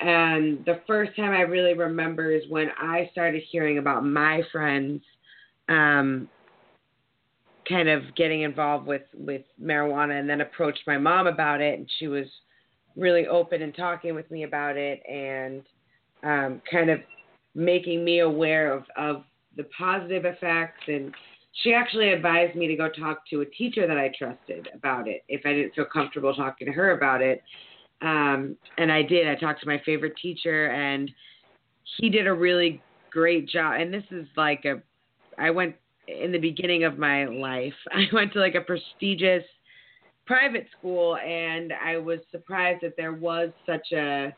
And 0.00 0.64
the 0.66 0.80
first 0.86 1.16
time 1.16 1.30
I 1.30 1.40
really 1.40 1.72
remember 1.72 2.32
is 2.32 2.42
when 2.50 2.68
I 2.78 3.08
started 3.12 3.42
hearing 3.50 3.78
about 3.78 4.04
my 4.04 4.42
friends 4.52 5.00
um, 5.68 6.28
kind 7.68 7.88
of 7.88 8.02
getting 8.14 8.42
involved 8.42 8.86
with 8.86 9.02
with 9.14 9.42
marijuana 9.60 10.20
and 10.20 10.28
then 10.28 10.40
approached 10.40 10.82
my 10.86 10.98
mom 10.98 11.26
about 11.26 11.60
it 11.60 11.78
and 11.78 11.90
she 11.98 12.06
was 12.06 12.26
really 12.94 13.26
open 13.26 13.62
and 13.62 13.74
talking 13.74 14.14
with 14.14 14.30
me 14.30 14.44
about 14.44 14.76
it 14.76 15.02
and 15.08 15.62
um, 16.22 16.60
kind 16.70 16.90
of 16.90 17.00
making 17.54 18.04
me 18.04 18.20
aware 18.20 18.72
of, 18.72 18.84
of 18.96 19.24
the 19.56 19.64
positive 19.78 20.24
effects 20.24 20.82
and 20.88 21.14
she 21.62 21.72
actually 21.72 22.10
advised 22.10 22.54
me 22.54 22.66
to 22.68 22.76
go 22.76 22.88
talk 22.88 23.26
to 23.30 23.40
a 23.40 23.46
teacher 23.46 23.86
that 23.86 23.96
I 23.96 24.12
trusted 24.16 24.68
about 24.74 25.08
it 25.08 25.24
if 25.28 25.42
I 25.46 25.52
didn't 25.54 25.74
feel 25.74 25.86
comfortable 25.90 26.34
talking 26.34 26.66
to 26.66 26.72
her 26.72 26.90
about 26.90 27.22
it. 27.22 27.42
Um, 28.02 28.56
and 28.76 28.92
I 28.92 29.02
did. 29.02 29.26
I 29.26 29.36
talked 29.36 29.60
to 29.62 29.66
my 29.66 29.80
favorite 29.86 30.14
teacher 30.20 30.66
and 30.66 31.10
he 31.98 32.10
did 32.10 32.26
a 32.26 32.32
really 32.32 32.82
great 33.10 33.48
job. 33.48 33.80
And 33.80 33.92
this 33.92 34.04
is 34.10 34.26
like 34.36 34.66
a, 34.66 34.82
I 35.38 35.50
went 35.50 35.76
in 36.08 36.30
the 36.30 36.38
beginning 36.38 36.84
of 36.84 36.98
my 36.98 37.24
life, 37.24 37.72
I 37.92 38.04
went 38.12 38.32
to 38.34 38.38
like 38.38 38.54
a 38.54 38.60
prestigious 38.60 39.44
private 40.26 40.66
school 40.76 41.16
and 41.16 41.72
I 41.72 41.96
was 41.96 42.18
surprised 42.30 42.82
that 42.82 42.96
there 42.96 43.12
was 43.12 43.50
such 43.64 43.92
a 43.92 44.34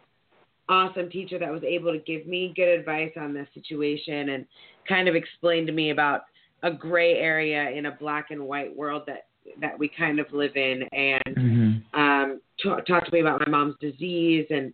awesome 0.68 1.10
teacher 1.10 1.38
that 1.38 1.50
was 1.50 1.62
able 1.64 1.92
to 1.92 1.98
give 1.98 2.26
me 2.26 2.52
good 2.54 2.68
advice 2.68 3.12
on 3.16 3.32
the 3.32 3.46
situation 3.54 4.30
and 4.30 4.46
kind 4.86 5.08
of 5.08 5.14
explain 5.14 5.66
to 5.66 5.72
me 5.72 5.90
about 5.90 6.22
a 6.62 6.70
gray 6.70 7.14
area 7.14 7.70
in 7.70 7.86
a 7.86 7.92
black 7.92 8.30
and 8.30 8.42
white 8.42 8.74
world 8.74 9.02
that 9.06 9.26
that 9.60 9.78
we 9.78 9.90
kind 9.96 10.20
of 10.20 10.26
live 10.32 10.56
in 10.56 10.82
and 10.92 11.38
Mm-hmm. 11.38 12.00
um, 12.00 12.40
talk, 12.62 12.86
talk 12.86 13.04
to 13.06 13.12
me 13.12 13.20
about 13.20 13.40
my 13.40 13.50
mom's 13.50 13.76
disease 13.80 14.46
and 14.50 14.72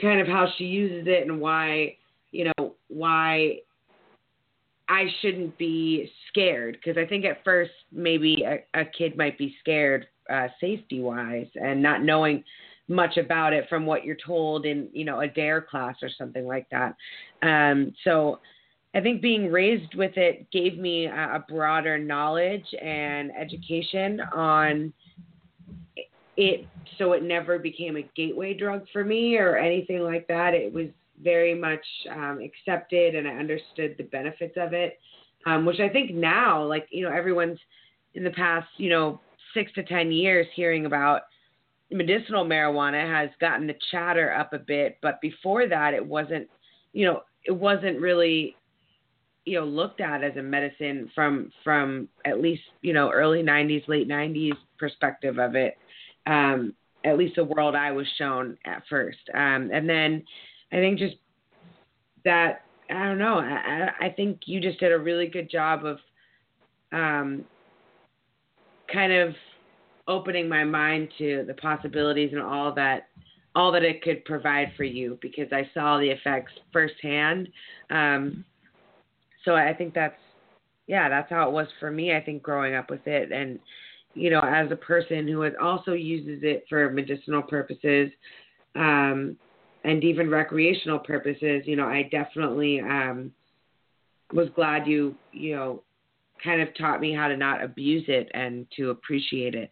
kind 0.00 0.20
of 0.20 0.26
how 0.26 0.48
she 0.56 0.64
uses 0.64 1.06
it 1.06 1.26
and 1.26 1.40
why, 1.40 1.96
you 2.30 2.50
know, 2.58 2.74
why 2.88 3.58
I 4.88 5.06
shouldn't 5.20 5.56
be 5.56 6.10
scared. 6.28 6.76
Because 6.76 7.00
I 7.00 7.06
think 7.06 7.24
at 7.24 7.44
first 7.44 7.70
maybe 7.92 8.44
a, 8.44 8.80
a 8.80 8.84
kid 8.84 9.16
might 9.16 9.38
be 9.38 9.54
scared 9.60 10.06
uh, 10.30 10.48
safety 10.60 11.00
wise 11.00 11.48
and 11.54 11.82
not 11.82 12.02
knowing 12.02 12.42
much 12.88 13.16
about 13.16 13.52
it 13.52 13.66
from 13.68 13.86
what 13.86 14.04
you're 14.04 14.16
told 14.26 14.66
in, 14.66 14.88
you 14.92 15.04
know, 15.04 15.20
a 15.20 15.28
DARE 15.28 15.62
class 15.62 15.96
or 16.02 16.10
something 16.18 16.46
like 16.46 16.66
that. 16.70 16.94
Um, 17.42 17.94
so 18.04 18.40
I 18.94 19.00
think 19.00 19.22
being 19.22 19.50
raised 19.50 19.94
with 19.94 20.16
it 20.16 20.50
gave 20.50 20.78
me 20.78 21.06
a, 21.06 21.36
a 21.36 21.44
broader 21.48 21.98
knowledge 21.98 22.66
and 22.80 23.32
education 23.38 24.20
on 24.34 24.92
it 26.36 26.66
so 26.98 27.12
it 27.12 27.22
never 27.22 27.58
became 27.58 27.96
a 27.96 28.02
gateway 28.16 28.54
drug 28.54 28.84
for 28.92 29.04
me 29.04 29.36
or 29.36 29.56
anything 29.56 30.00
like 30.00 30.26
that. 30.28 30.54
It 30.54 30.72
was 30.72 30.86
very 31.22 31.54
much 31.54 31.84
um, 32.10 32.40
accepted 32.42 33.14
and 33.14 33.26
I 33.26 33.32
understood 33.32 33.94
the 33.96 34.04
benefits 34.04 34.54
of 34.56 34.72
it, 34.72 34.98
um, 35.46 35.64
which 35.64 35.80
I 35.80 35.88
think 35.88 36.12
now, 36.12 36.64
like, 36.64 36.86
you 36.90 37.04
know, 37.04 37.12
everyone's 37.12 37.58
in 38.14 38.24
the 38.24 38.30
past, 38.30 38.68
you 38.76 38.90
know, 38.90 39.20
six 39.54 39.72
to 39.74 39.82
10 39.82 40.12
years 40.12 40.46
hearing 40.54 40.86
about 40.86 41.22
medicinal 41.94 42.44
marijuana 42.44 43.06
has 43.10 43.30
gotten 43.40 43.66
the 43.66 43.76
chatter 43.90 44.34
up 44.34 44.52
a 44.52 44.58
bit. 44.58 44.98
But 45.00 45.20
before 45.20 45.68
that, 45.68 45.94
it 45.94 46.04
wasn't, 46.04 46.48
you 46.92 47.06
know, 47.06 47.22
it 47.44 47.52
wasn't 47.52 48.00
really 48.00 48.56
you 49.46 49.60
know 49.60 49.66
looked 49.66 50.00
at 50.00 50.24
as 50.24 50.34
a 50.36 50.42
medicine 50.42 51.10
from 51.14 51.50
from 51.62 52.08
at 52.24 52.40
least 52.40 52.62
you 52.80 52.94
know 52.94 53.10
early 53.10 53.42
90s 53.42 53.86
late 53.88 54.08
90s 54.08 54.56
perspective 54.78 55.38
of 55.38 55.54
it 55.54 55.76
um, 56.26 56.72
at 57.04 57.18
least 57.18 57.36
the 57.36 57.44
world 57.44 57.74
I 57.74 57.92
was 57.92 58.06
shown 58.18 58.56
at 58.64 58.82
first. 58.88 59.18
Um, 59.34 59.70
and 59.72 59.88
then 59.88 60.24
I 60.72 60.76
think 60.76 60.98
just 60.98 61.16
that 62.24 62.62
I 62.90 63.04
don't 63.04 63.18
know. 63.18 63.38
I, 63.38 63.88
I 64.00 64.08
think 64.10 64.40
you 64.46 64.60
just 64.60 64.80
did 64.80 64.92
a 64.92 64.98
really 64.98 65.26
good 65.26 65.50
job 65.50 65.84
of 65.84 65.98
um, 66.92 67.44
kind 68.92 69.12
of 69.12 69.34
opening 70.06 70.48
my 70.48 70.64
mind 70.64 71.08
to 71.18 71.44
the 71.46 71.54
possibilities 71.54 72.30
and 72.32 72.42
all 72.42 72.72
that 72.74 73.08
all 73.56 73.70
that 73.70 73.84
it 73.84 74.02
could 74.02 74.24
provide 74.24 74.72
for 74.76 74.84
you 74.84 75.16
because 75.22 75.46
I 75.52 75.70
saw 75.72 75.98
the 75.98 76.08
effects 76.08 76.52
firsthand. 76.72 77.48
Um, 77.88 78.44
so 79.44 79.54
I 79.54 79.72
think 79.72 79.94
that's 79.94 80.18
yeah, 80.86 81.08
that's 81.08 81.30
how 81.30 81.48
it 81.48 81.52
was 81.52 81.68
for 81.80 81.90
me. 81.90 82.14
I 82.14 82.20
think 82.20 82.42
growing 82.42 82.74
up 82.74 82.90
with 82.90 83.06
it, 83.06 83.32
and 83.32 83.58
you 84.14 84.30
know, 84.30 84.40
as 84.40 84.70
a 84.70 84.76
person 84.76 85.26
who 85.26 85.48
also 85.62 85.92
uses 85.92 86.40
it 86.42 86.64
for 86.68 86.90
medicinal 86.90 87.42
purposes, 87.42 88.10
um, 88.74 89.36
and 89.84 90.04
even 90.04 90.28
recreational 90.30 90.98
purposes, 90.98 91.62
you 91.64 91.76
know, 91.76 91.86
I 91.86 92.08
definitely 92.10 92.80
um, 92.80 93.32
was 94.32 94.48
glad 94.54 94.86
you 94.86 95.14
you 95.32 95.56
know 95.56 95.82
kind 96.42 96.60
of 96.60 96.68
taught 96.76 97.00
me 97.00 97.14
how 97.14 97.28
to 97.28 97.36
not 97.36 97.62
abuse 97.62 98.04
it 98.08 98.30
and 98.34 98.66
to 98.76 98.90
appreciate 98.90 99.54
it. 99.54 99.70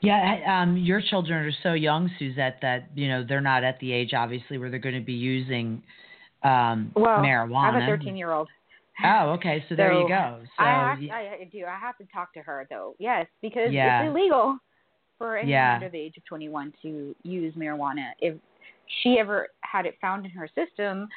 Yeah, 0.00 0.60
um, 0.62 0.76
your 0.76 1.00
children 1.00 1.44
are 1.44 1.52
so 1.62 1.74
young, 1.74 2.10
Suset, 2.18 2.56
that 2.62 2.88
you 2.94 3.08
know 3.08 3.24
they're 3.26 3.40
not 3.40 3.64
at 3.64 3.78
the 3.80 3.92
age, 3.92 4.14
obviously, 4.14 4.58
where 4.58 4.70
they're 4.70 4.78
going 4.78 4.94
to 4.94 5.00
be 5.00 5.12
using 5.12 5.82
um, 6.42 6.92
Well, 6.94 7.18
marijuana. 7.20 7.54
I 7.62 7.72
have 7.72 7.82
a 7.82 7.86
13 7.86 8.16
year 8.16 8.32
old. 8.32 8.48
Oh, 9.04 9.30
okay. 9.30 9.64
So 9.68 9.74
there 9.74 9.92
you 9.92 10.06
go. 10.06 10.40
So 10.58 10.64
I, 10.64 10.96
I 11.10 11.48
do. 11.50 11.64
I 11.64 11.78
have 11.78 11.96
to 11.98 12.04
talk 12.12 12.32
to 12.34 12.40
her 12.40 12.66
though. 12.68 12.94
Yes, 12.98 13.26
because 13.40 13.72
Yeah. 13.72 14.02
it's 14.02 14.10
illegal 14.10 14.58
for 15.18 15.36
anyone 15.36 15.50
Yeah. 15.50 15.74
under 15.74 15.88
the 15.88 15.98
age 15.98 16.16
of 16.16 16.24
21 16.24 16.72
to 16.82 17.14
use 17.22 17.54
marijuana. 17.54 18.10
If 18.20 18.36
she 19.02 19.18
ever 19.18 19.48
had 19.60 19.86
it 19.86 19.96
found 20.00 20.24
in 20.26 20.32
her 20.32 20.48
system, 20.54 21.08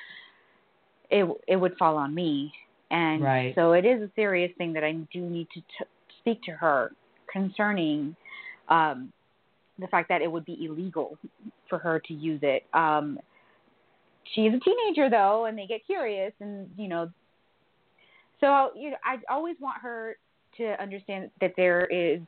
it 1.09 1.27
it 1.47 1.55
would 1.55 1.75
fall 1.77 1.97
on 1.97 2.13
me. 2.13 2.53
And 2.91 3.23
Right. 3.23 3.55
so 3.55 3.73
it 3.73 3.85
is 3.85 4.01
a 4.01 4.11
serious 4.15 4.55
thing 4.57 4.73
that 4.73 4.83
I 4.83 4.93
do 5.11 5.21
need 5.21 5.49
to 5.53 5.61
t- 5.61 5.85
speak 6.19 6.41
to 6.43 6.51
her 6.51 6.91
concerning 7.31 8.15
um, 8.70 9.11
the 9.80 9.88
fact 9.88 10.09
that 10.09 10.22
it 10.22 10.32
would 10.32 10.45
be 10.45 10.66
illegal 10.66 11.18
for 11.70 11.78
her 11.78 11.99
to 11.99 12.13
use 12.13 12.39
it. 12.43 12.63
Um, 12.74 13.20
she's 14.34 14.53
a 14.53 14.59
teenager 14.59 15.09
though, 15.09 15.45
and 15.45 15.57
they 15.57 15.66
get 15.66 15.86
curious, 15.86 16.34
and 16.39 16.70
you 16.78 16.88
know, 16.88 17.09
so 18.39 18.72
you 18.76 18.91
know, 18.91 18.97
I 19.03 19.18
always 19.32 19.55
want 19.59 19.82
her 19.82 20.18
to 20.57 20.82
understand 20.82 21.30
that 21.41 21.53
there 21.57 21.86
is 21.86 22.22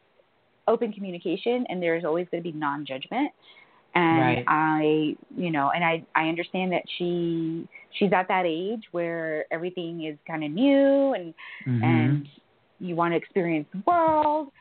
open 0.67 0.91
communication, 0.91 1.65
and 1.69 1.81
there 1.81 1.95
is 1.95 2.03
always 2.03 2.27
going 2.29 2.43
to 2.43 2.51
be 2.51 2.57
non-judgment. 2.57 3.31
And 3.95 4.19
Right. 4.19 4.43
I, 4.47 5.15
you 5.35 5.49
know, 5.49 5.71
and 5.73 5.83
I, 5.83 6.03
I 6.13 6.27
understand 6.27 6.71
that 6.73 6.83
she, 6.97 7.67
she's 7.97 8.11
at 8.13 8.27
that 8.27 8.43
age 8.45 8.83
where 8.91 9.45
everything 9.51 10.03
is 10.03 10.17
kind 10.27 10.43
of 10.43 10.51
new, 10.51 11.13
and 11.13 11.33
Mhm. 11.65 11.83
and 11.83 12.29
you 12.79 12.95
want 12.95 13.13
to 13.13 13.17
experience 13.17 13.67
the 13.73 13.81
world. 13.87 14.51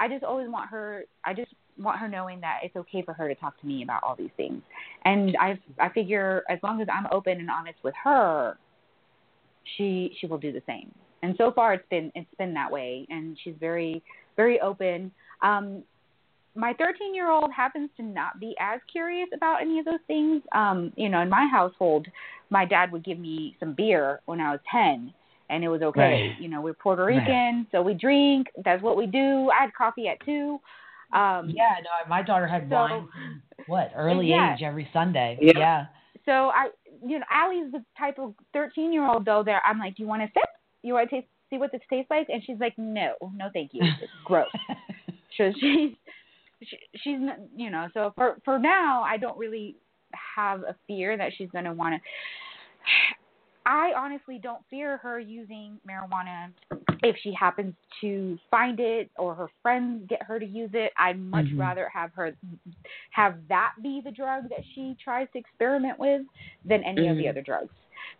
I 0.00 0.08
just 0.08 0.24
always 0.24 0.48
want 0.48 0.70
her. 0.70 1.04
I 1.24 1.34
just 1.34 1.52
want 1.78 1.98
her 1.98 2.08
knowing 2.08 2.40
that 2.40 2.60
it's 2.62 2.74
okay 2.74 3.02
for 3.02 3.12
her 3.12 3.28
to 3.28 3.34
talk 3.34 3.60
to 3.60 3.66
me 3.66 3.82
about 3.82 4.02
all 4.02 4.16
these 4.16 4.30
things. 4.36 4.62
And 5.04 5.36
I 5.38 5.58
I 5.78 5.90
figure 5.90 6.42
as 6.48 6.58
long 6.62 6.80
as 6.80 6.88
I'm 6.92 7.06
open 7.12 7.38
and 7.38 7.50
honest 7.50 7.78
with 7.84 7.94
her, 8.02 8.56
she 9.76 10.16
she 10.18 10.26
will 10.26 10.38
do 10.38 10.52
the 10.52 10.62
same. 10.66 10.92
And 11.22 11.34
so 11.36 11.52
far 11.52 11.74
it's 11.74 11.88
been 11.90 12.10
it's 12.14 12.34
been 12.38 12.54
that 12.54 12.72
way 12.72 13.06
and 13.10 13.36
she's 13.44 13.54
very 13.60 14.02
very 14.36 14.58
open. 14.60 15.12
Um 15.42 15.84
my 16.56 16.72
13 16.74 17.14
year 17.14 17.30
old 17.30 17.52
happens 17.52 17.90
to 17.96 18.02
not 18.02 18.40
be 18.40 18.56
as 18.58 18.80
curious 18.90 19.28
about 19.34 19.60
any 19.60 19.78
of 19.78 19.84
those 19.84 20.00
things. 20.08 20.42
Um, 20.52 20.92
you 20.96 21.08
know, 21.08 21.20
in 21.20 21.28
my 21.28 21.48
household, 21.50 22.08
my 22.50 22.64
dad 22.64 22.90
would 22.90 23.04
give 23.04 23.18
me 23.18 23.56
some 23.60 23.72
beer 23.72 24.20
when 24.24 24.40
I 24.40 24.50
was 24.50 24.60
10 24.72 25.14
and 25.50 25.62
it 25.64 25.68
was 25.68 25.82
okay. 25.82 26.00
Right. 26.00 26.40
You 26.40 26.48
know, 26.48 26.60
we're 26.60 26.72
Puerto 26.74 27.04
Right. 27.04 27.16
Rican, 27.18 27.66
so 27.72 27.82
we 27.82 27.94
drink. 27.94 28.46
That's 28.64 28.82
what 28.82 28.96
we 28.96 29.06
do. 29.06 29.50
I 29.50 29.62
had 29.64 29.74
coffee 29.74 30.08
at 30.08 30.24
2. 30.24 30.58
Um, 31.12 31.50
yeah, 31.50 31.74
no, 31.82 32.08
my 32.08 32.22
daughter 32.22 32.46
had 32.46 32.68
so- 32.68 32.74
wine. 32.76 33.08
What 33.66 33.90
early 33.94 34.28
Yeah. 34.28 34.54
age 34.54 34.62
every 34.62 34.88
Sunday? 34.92 35.36
Yeah. 35.42 35.52
yeah. 35.56 35.86
So 36.24 36.50
I, 36.50 36.68
you 37.06 37.18
know, 37.18 37.26
Allie's 37.30 37.72
the 37.72 37.84
type 37.98 38.18
of 38.18 38.34
13 38.52 38.92
year 38.92 39.06
old 39.06 39.24
though 39.24 39.42
that 39.44 39.60
I'm 39.64 39.78
like, 39.78 39.96
do 39.96 40.02
you 40.02 40.08
want 40.08 40.22
to 40.22 40.28
sip? 40.28 40.48
You 40.82 40.94
want 40.94 41.10
to 41.10 41.16
taste, 41.16 41.28
see 41.50 41.58
what 41.58 41.72
this 41.72 41.80
tastes 41.90 42.10
like? 42.10 42.28
And 42.30 42.42
she's 42.44 42.58
like, 42.60 42.74
no, 42.78 43.14
no, 43.34 43.48
thank 43.52 43.72
you. 43.74 43.82
It's 43.82 44.10
gross. 44.24 44.46
So 45.36 45.50
she's, 45.60 45.90
she, 46.62 46.76
she's, 46.96 47.18
you 47.56 47.70
know, 47.70 47.88
so 47.94 48.12
for 48.16 48.36
for 48.44 48.58
now, 48.58 49.02
I 49.02 49.16
don't 49.16 49.36
really 49.38 49.76
have 50.36 50.60
a 50.62 50.74
fear 50.86 51.16
that 51.16 51.32
she's 51.36 51.50
gonna 51.50 51.72
want 51.74 51.94
to. 51.96 52.00
I 53.70 53.92
honestly 53.96 54.40
don't 54.42 54.62
fear 54.68 54.96
her 54.96 55.20
using 55.20 55.78
marijuana 55.88 56.50
if 57.04 57.16
she 57.22 57.32
happens 57.32 57.72
to 58.00 58.36
find 58.50 58.80
it 58.80 59.08
or 59.16 59.32
her 59.36 59.46
friends 59.62 60.04
get 60.08 60.20
her 60.24 60.40
to 60.40 60.44
use 60.44 60.70
it. 60.74 60.92
I'd 60.98 61.20
much 61.20 61.44
Mhm. 61.46 61.58
rather 61.58 61.88
have 61.88 62.12
her 62.14 62.34
have 63.10 63.36
that 63.48 63.74
be 63.80 64.00
the 64.00 64.10
drug 64.10 64.48
that 64.48 64.64
she 64.74 64.96
tries 64.96 65.30
to 65.32 65.38
experiment 65.38 66.00
with 66.00 66.22
than 66.64 66.82
any 66.82 67.06
of 67.06 67.16
the 67.16 67.26
Mhm. 67.26 67.30
other 67.30 67.42
drugs 67.42 67.72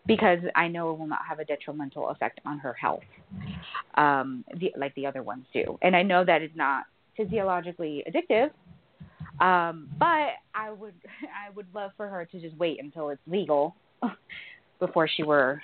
because 0.07 0.41
I 0.55 0.69
know 0.69 0.93
it 0.93 0.99
will 0.99 1.09
not 1.09 1.25
have 1.27 1.41
a 1.41 1.45
detrimental 1.45 2.11
effect 2.11 2.41
on 2.47 2.61
her 2.61 2.73
health 2.75 3.03
um, 3.97 4.45
the, 4.55 4.73
like 4.77 4.95
the 4.95 5.05
other 5.05 5.25
ones 5.25 5.47
do. 5.53 5.77
And 5.83 5.97
I 5.97 6.03
know 6.05 6.25
that 6.25 6.43
it's 6.43 6.55
not 6.55 6.85
physiologically 7.17 8.05
addictive, 8.09 8.53
um, 9.41 9.91
but 9.99 10.35
I 10.55 10.71
would 10.71 10.95
I 11.45 11.51
would 11.51 11.67
love 11.75 11.91
for 11.97 12.07
her 12.09 12.25
to 12.25 12.41
just 12.41 12.57
wait 12.57 12.81
until 12.81 13.09
it's 13.09 13.27
legal 13.27 13.75
before 14.81 15.07
she 15.07 15.23
were 15.23 15.63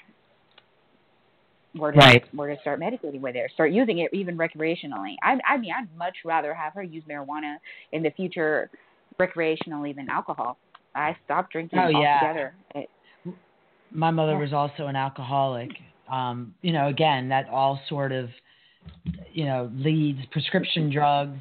were 1.75 1.93
to, 1.93 1.99
Right. 1.99 2.25
were 2.35 2.55
to 2.55 2.59
start 2.62 2.81
medicating 2.81 3.21
with 3.21 3.37
it, 3.37 3.51
start 3.53 3.71
using 3.71 3.99
it 3.99 4.11
even 4.14 4.39
recreationally. 4.39 5.17
I, 5.23 5.39
I 5.47 5.59
mean, 5.59 5.73
I'd 5.77 5.95
much 5.97 6.17
rather 6.25 6.55
have 6.55 6.73
her 6.73 6.83
use 6.83 7.05
marijuana 7.05 7.57
in 7.93 8.03
the 8.03 8.11
future 8.11 8.71
recreationally 9.21 9.95
than 9.95 10.09
alcohol. 10.09 10.57
I 10.95 11.14
stopped 11.27 11.53
drinking 11.53 11.79
Oh, 11.79 11.89
yeah. 11.89 12.19
altogether. 12.21 12.55
It, 12.75 12.89
My 13.91 14.11
mother 14.11 14.33
Yeah. 14.33 14.39
was 14.39 14.53
also 14.55 14.87
an 14.87 14.97
alcoholic. 14.97 15.71
Um, 16.09 16.55
you 16.62 16.73
know, 16.73 16.87
again, 16.89 17.29
that 17.29 17.49
all 17.51 17.79
sort 17.89 18.12
of, 18.12 18.31
you 19.33 19.45
know, 19.45 19.71
leads 19.75 20.25
prescription 20.27 20.89
drugs. 20.91 21.39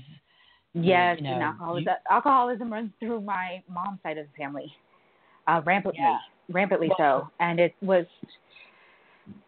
yes, 0.73 1.17
you 1.17 1.23
know, 1.23 1.31
and 1.35 1.43
alcoholism, 1.43 1.87
you- 1.87 2.13
alcoholism 2.13 2.73
runs 2.73 2.91
through 2.99 3.21
my 3.21 3.63
mom's 3.69 4.01
side 4.03 4.17
of 4.17 4.25
the 4.27 4.33
family, 4.37 4.75
uh, 5.47 5.61
rampantly, 5.63 6.01
Yeah. 6.01 6.17
Rampantly 6.51 6.89
so. 6.97 7.29
And 7.39 7.59
it 7.59 7.73
was, 7.81 8.05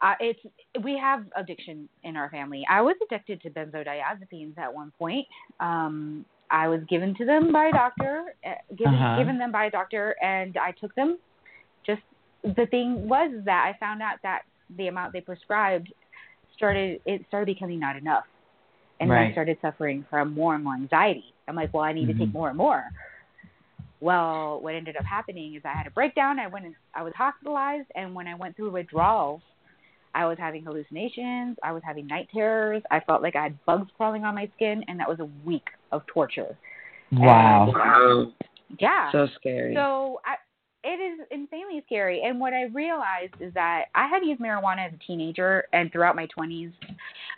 uh, 0.01 0.13
it's 0.19 0.39
we 0.83 0.97
have 0.97 1.25
addiction 1.35 1.87
in 2.03 2.15
our 2.17 2.29
family. 2.29 2.65
I 2.69 2.81
was 2.81 2.95
addicted 3.05 3.41
to 3.41 3.49
benzodiazepines 3.49 4.57
at 4.57 4.73
one 4.73 4.91
point. 4.97 5.25
Um, 5.59 6.25
I 6.49 6.67
was 6.67 6.81
given 6.89 7.13
to 7.15 7.25
them 7.25 7.51
by 7.51 7.67
a 7.67 7.71
doctor, 7.71 8.33
uh, 8.45 8.53
given 8.75 8.93
Uh-huh. 8.95 9.17
given 9.17 9.37
them 9.37 9.51
by 9.51 9.65
a 9.65 9.71
doctor, 9.71 10.15
and 10.21 10.57
I 10.57 10.71
took 10.71 10.93
them. 10.95 11.17
Just 11.85 12.01
the 12.43 12.65
thing 12.67 13.07
was 13.07 13.31
that 13.45 13.65
I 13.65 13.77
found 13.79 14.01
out 14.01 14.17
that 14.23 14.43
the 14.77 14.87
amount 14.87 15.13
they 15.13 15.21
prescribed 15.21 15.91
started 16.55 17.01
it 17.05 17.25
started 17.27 17.45
becoming 17.45 17.79
not 17.79 17.95
enough, 17.97 18.25
and 18.99 19.09
then 19.11 19.17
I 19.17 19.31
started 19.31 19.57
suffering 19.61 20.05
from 20.09 20.33
more 20.33 20.55
and 20.55 20.63
more 20.63 20.75
anxiety. 20.75 21.25
I'm 21.47 21.55
like, 21.55 21.73
well, 21.73 21.83
I 21.83 21.93
need 21.93 22.07
to 22.07 22.13
take 22.13 22.29
Mhm. 22.29 22.33
more 22.33 22.49
and 22.49 22.57
more. 22.57 22.83
Well, 23.99 24.59
what 24.61 24.75
ended 24.75 24.95
up 24.95 25.05
happening 25.05 25.55
is 25.55 25.61
I 25.65 25.75
had 25.75 25.87
a 25.87 25.91
breakdown. 25.91 26.39
I 26.39 26.47
went, 26.47 26.65
and, 26.65 26.75
I 26.93 27.03
was 27.03 27.13
hospitalized, 27.15 27.87
and 27.95 28.13
when 28.13 28.27
I 28.27 28.35
went 28.35 28.55
through 28.55 28.71
withdrawals, 28.71 29.41
I 30.13 30.25
was 30.25 30.37
having 30.39 30.63
hallucinations. 30.63 31.57
I 31.63 31.71
was 31.71 31.81
having 31.85 32.07
night 32.07 32.27
terrors. 32.33 32.83
I 32.91 32.99
felt 33.01 33.21
like 33.21 33.35
I 33.35 33.43
had 33.43 33.65
bugs 33.65 33.89
crawling 33.97 34.23
on 34.23 34.35
my 34.35 34.49
skin, 34.55 34.83
and 34.87 34.99
that 34.99 35.07
was 35.07 35.19
a 35.19 35.29
week 35.45 35.67
of 35.91 36.03
torture. 36.07 36.57
Wow. 37.11 37.71
Wow. 37.73 38.33
Yeah. 38.79 39.11
So 39.11 39.27
scary. 39.39 39.73
So 39.75 40.19
I, 40.25 40.35
it 40.83 40.99
is 40.99 41.25
insanely 41.31 41.83
scary. 41.85 42.21
And 42.23 42.39
what 42.39 42.53
I 42.53 42.63
realized 42.63 43.33
is 43.39 43.53
that 43.53 43.85
I 43.95 44.07
had 44.07 44.23
used 44.23 44.41
marijuana 44.41 44.87
as 44.87 44.93
a 44.93 45.05
teenager 45.05 45.65
and 45.73 45.91
throughout 45.91 46.15
my 46.15 46.27
20s, 46.37 46.71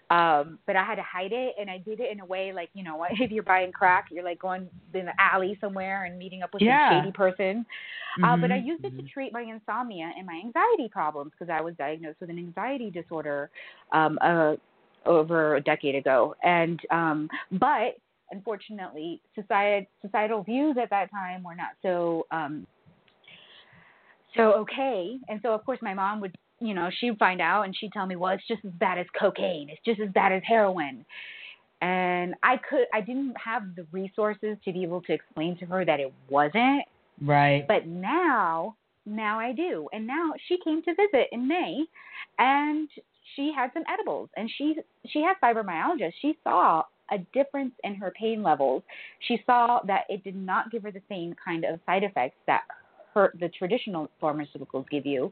um, 0.10 0.60
but 0.66 0.76
I 0.76 0.84
had 0.84 0.96
to 0.96 1.04
hide 1.04 1.32
it, 1.32 1.56
and 1.60 1.70
I 1.70 1.78
did 1.78 2.00
it 2.00 2.12
in 2.12 2.20
a 2.20 2.26
way 2.26 2.52
like 2.54 2.70
you 2.74 2.84
know, 2.84 3.06
if 3.12 3.32
you're 3.32 3.44
buying 3.44 3.72
crack, 3.72 4.08
you're 4.12 4.24
like 4.24 4.40
going 4.40 4.70
in 4.94 5.06
the 5.06 5.14
alley 5.20 5.58
somewhere 5.62 6.06
and 6.06 6.18
meeting 6.18 6.42
up 6.44 6.54
with 6.54 6.64
Yeah. 6.64 6.90
some 6.90 6.98
shady 7.00 7.12
person. 7.12 7.66
Uh, 8.24 8.36
but 8.38 8.52
I 8.52 8.58
Mhm. 8.58 8.66
used 8.66 8.84
it 8.84 8.96
to 8.98 9.04
treat 9.04 9.32
my 9.34 9.42
insomnia 9.42 10.12
and 10.18 10.26
my 10.26 10.34
anxiety 10.44 10.90
problems 10.90 11.32
because 11.38 11.54
I 11.56 11.62
was 11.62 11.76
diagnosed 11.76 12.20
with 12.20 12.30
an 12.30 12.38
anxiety 12.40 12.90
disorder 12.90 13.50
um, 13.94 14.18
uh, 14.22 14.56
over 15.06 15.56
a 15.56 15.62
decade 15.62 15.96
ago. 15.96 16.36
And 16.44 16.80
um, 16.92 17.30
but 17.54 17.98
unfortunately, 18.32 19.22
society, 19.36 19.88
societal 20.02 20.44
views 20.44 20.76
at 20.82 20.90
that 20.90 21.12
time 21.12 21.44
were 21.44 21.56
not 21.56 21.72
so 21.82 22.26
um, 22.32 22.66
so 24.36 24.54
okay. 24.54 25.18
And 25.30 25.40
so 25.44 25.54
of 25.54 25.66
course 25.66 25.80
my 25.82 25.94
mom 25.94 26.22
would, 26.22 26.36
you 26.60 26.74
know, 26.74 26.90
she'd 27.00 27.18
find 27.18 27.42
out 27.42 27.64
and 27.64 27.76
she'd 27.78 27.92
tell 27.94 28.06
me, 28.06 28.16
well, 28.16 28.34
it's 28.34 28.48
just 28.48 28.66
as 28.66 28.72
bad 28.74 28.98
as 28.98 29.06
cocaine. 29.20 29.70
It's 29.70 29.82
just 29.86 30.00
as 30.00 30.10
bad 30.14 30.32
as 30.32 30.42
heroin. 30.46 31.06
and 31.82 32.36
I 32.44 32.58
could 32.58 32.86
I 32.94 33.02
didn't 33.02 33.36
have 33.44 33.76
the 33.76 33.86
resources 33.92 34.58
to 34.66 34.74
be 34.74 34.84
able 34.84 35.02
to 35.04 35.14
explain 35.14 35.58
to 35.60 35.66
her 35.68 35.86
that 35.86 36.00
it 36.00 36.14
wasn't. 36.30 36.84
Right. 37.22 37.66
But 37.68 37.88
now, 37.88 38.76
now 39.06 39.40
I 39.40 39.54
do. 39.54 39.88
And 39.94 40.06
now 40.06 40.34
she 40.48 40.58
came 40.64 40.82
to 40.84 40.94
visit 40.96 41.28
in 41.32 41.48
May 41.48 41.84
and 42.38 42.90
she 43.36 43.52
had 43.56 43.72
some 43.74 43.84
edibles 43.92 44.30
and 44.36 44.50
she 44.58 44.76
she 45.08 45.22
has 45.22 45.38
fibromyalgia. 45.44 46.12
She 46.22 46.38
saw 46.44 46.84
a 47.12 47.18
difference 47.34 47.74
in 47.84 47.96
her 47.96 48.12
pain 48.20 48.44
levels. 48.44 48.84
She 49.28 49.42
saw 49.46 49.80
that 49.88 50.04
it 50.10 50.24
did 50.24 50.36
not 50.36 50.72
give 50.72 50.84
her 50.84 50.92
the 50.92 51.02
same 51.10 51.34
kind 51.44 51.64
of 51.66 51.80
side 51.86 52.04
effects 52.04 52.38
that 52.46 52.62
her 53.14 53.34
the 53.40 53.50
traditional 53.50 54.10
pharmaceuticals 54.22 54.90
give 54.90 55.06
you. 55.06 55.32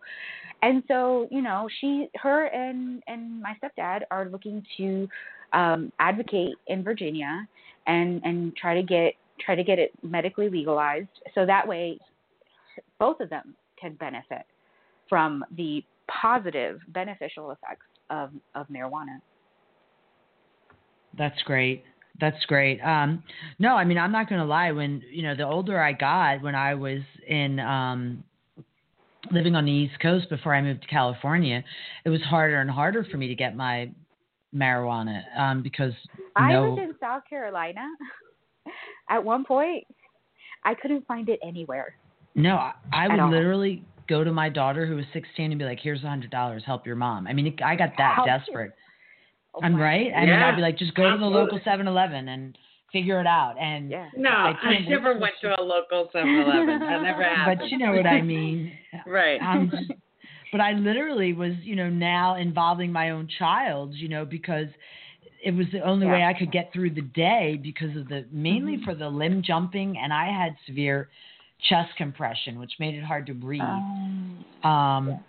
And 0.61 0.84
so, 0.88 1.28
you 1.32 1.41
know, 1.41 1.67
she 1.80 2.07
her 2.15 2.45
and 2.45 3.03
and 3.07 3.41
my 3.41 3.55
stepdad 3.61 4.01
are 4.11 4.30
looking 4.30 4.63
to 4.78 5.07
um 5.53 5.91
advocate 5.99 6.55
in 6.67 6.84
Virginia 6.84 7.47
and 7.86 8.21
and 8.23 8.55
try 8.55 8.73
to 8.73 8.84
get 8.84 9.13
try 9.39 9.55
to 9.55 9.63
get 9.63 9.80
it 9.80 9.91
medically 10.03 10.49
legalized 10.49 11.07
so 11.36 11.45
that 11.45 11.67
way 11.67 11.97
both 12.99 13.19
of 13.19 13.30
them 13.30 13.55
can 13.80 13.93
benefit 13.95 14.43
from 15.07 15.43
the 15.55 15.84
positive 16.07 16.80
beneficial 16.89 17.51
effects 17.51 17.86
of, 18.09 18.32
of 18.55 18.67
marijuana. 18.67 19.19
That's 21.17 21.41
great. 21.43 21.84
That's 22.20 22.43
great. 22.45 22.80
Um, 22.82 23.24
no, 23.59 23.76
I 23.76 23.84
mean, 23.84 23.97
I'm 23.97 24.11
not 24.11 24.28
going 24.30 24.41
to 24.41 24.47
lie. 24.47 24.72
When, 24.72 25.03
you 25.11 25.24
know, 25.24 25.36
the 25.36 25.45
older 25.45 25.80
I 25.80 25.93
got, 25.93 26.41
when 26.41 26.55
I 26.55 26.74
was 26.74 27.01
in, 27.28 27.59
um, 27.59 28.24
living 29.32 29.55
on 29.55 29.65
the 29.65 29.72
East 29.72 29.99
Coast 30.01 30.30
before 30.30 30.55
I 30.55 30.61
moved 30.61 30.82
to 30.82 30.88
California, 30.88 31.63
it 32.05 32.09
was 32.09 32.22
harder 32.22 32.59
and 32.61 32.70
harder 32.70 33.03
for 33.03 33.18
me 33.18 33.28
to 33.28 33.36
get 33.36 33.55
my 33.55 33.91
marijuana 34.55 35.22
um, 35.38 35.61
because 35.61 35.93
I 36.36 36.51
no, 36.53 36.72
was 36.72 36.80
in 36.82 36.95
South 36.99 37.24
Carolina 37.30 37.86
at 39.09 39.24
one 39.24 39.45
point. 39.45 39.86
I 40.63 40.74
couldn't 40.74 41.05
find 41.07 41.30
it 41.30 41.39
anywhere. 41.43 41.95
no, 42.36 42.55
I, 42.55 42.74
I 42.91 43.07
would 43.07 43.20
all. 43.20 43.32
literally 43.32 43.84
go 44.09 44.24
to 44.24 44.32
my 44.32 44.49
daughter 44.49 44.86
who 44.86 44.95
was 44.95 45.05
16 45.13 45.51
and 45.51 45.59
be 45.59 45.65
like, 45.65 45.80
"Here's 45.82 46.03
a 46.03 46.09
hundred 46.09 46.32
dollars, 46.32 46.63
help 46.65 46.86
your 46.86 46.95
mom." 46.95 47.28
I 47.28 47.34
mean, 47.34 47.47
it, 47.47 47.61
I 47.63 47.76
got 47.76 47.91
that 47.97 48.15
Help 48.15 48.28
desperate. 48.28 48.72
Oh 49.58 49.66
I'm 49.66 49.76
right. 49.76 50.12
I 50.16 50.22
mean, 50.22 50.30
Yeah, 50.30 50.47
I'd 50.47 50.55
be 50.55 50.62
like, 50.62 50.78
just 50.78 50.93
go 50.95 51.12
to 51.12 51.18
the 51.18 51.26
local 51.26 51.58
absolutely. 51.58 51.86
7-Eleven 51.86 52.30
and 52.30 52.58
figure 52.91 53.20
it 53.20 53.28
out. 53.28 53.55
And 53.60 53.89
Yeah. 53.91 54.10
No, 54.16 54.30
I 54.30 54.53
I, 54.62 54.80
never 54.88 55.18
went 55.18 55.34
to 55.41 55.60
a 55.60 55.62
local 55.62 56.10
7-Eleven. 56.14 56.80
That 56.80 57.01
never 57.03 57.24
happened. 57.24 57.60
but 57.62 57.70
you 57.70 57.78
know 57.78 57.93
what 57.93 58.05
I 58.05 58.22
mean. 58.22 58.72
right. 59.08 59.41
I'm 59.41 59.72
but 60.51 60.62
I 60.62 60.72
literally 60.74 61.34
was, 61.34 61.53
you 61.64 61.76
know, 61.76 61.89
now 61.89 62.36
involving 62.36 62.91
my 62.91 63.10
own 63.10 63.28
child, 63.38 63.93
you 63.93 64.08
know, 64.08 64.24
because 64.26 64.68
it 65.43 65.51
was 65.51 65.68
the 65.72 65.82
only 65.82 66.08
way 66.08 66.24
I 66.24 66.34
could 66.34 66.51
get 66.51 66.72
through 66.74 66.91
the 66.91 67.01
day 67.01 67.60
because 67.62 67.95
of 67.97 68.08
the 68.08 68.26
mainly 68.32 68.78
Mhm. 68.78 68.86
for 68.86 68.95
the 68.95 69.10
limb 69.10 69.41
jumping, 69.43 69.97
and 69.97 70.14
I 70.14 70.26
had 70.32 70.55
severe 70.66 71.10
chest 71.70 71.95
compression, 71.97 72.60
which 72.60 72.72
made 72.80 72.95
it 72.95 73.03
hard 73.03 73.26
to 73.28 73.34
breathe. 73.34 73.62
Um, 73.62 74.45
Um, 74.64 75.20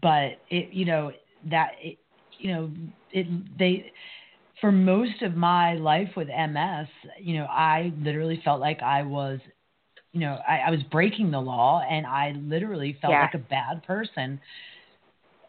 but 0.00 0.38
it, 0.50 0.72
you 0.72 0.84
know, 0.84 1.12
that, 1.50 1.72
it, 1.82 1.98
you 2.38 2.52
know, 2.52 2.70
it, 3.10 3.26
they, 3.58 3.92
for 4.60 4.72
most 4.72 5.22
of 5.22 5.36
my 5.36 5.74
life 5.74 6.10
with 6.16 6.28
MS, 6.28 6.88
you 7.20 7.34
know, 7.36 7.44
I 7.44 7.92
literally 7.98 8.40
felt 8.44 8.60
like 8.60 8.82
I 8.82 9.02
was, 9.02 9.38
you 10.12 10.20
know, 10.20 10.38
I, 10.48 10.58
I 10.66 10.70
was 10.70 10.82
breaking 10.84 11.30
the 11.30 11.40
law 11.40 11.82
and 11.88 12.06
I 12.06 12.32
literally 12.32 12.96
felt 13.00 13.12
Yeah. 13.12 13.22
like 13.22 13.34
a 13.34 13.38
bad 13.38 13.82
person. 13.82 14.40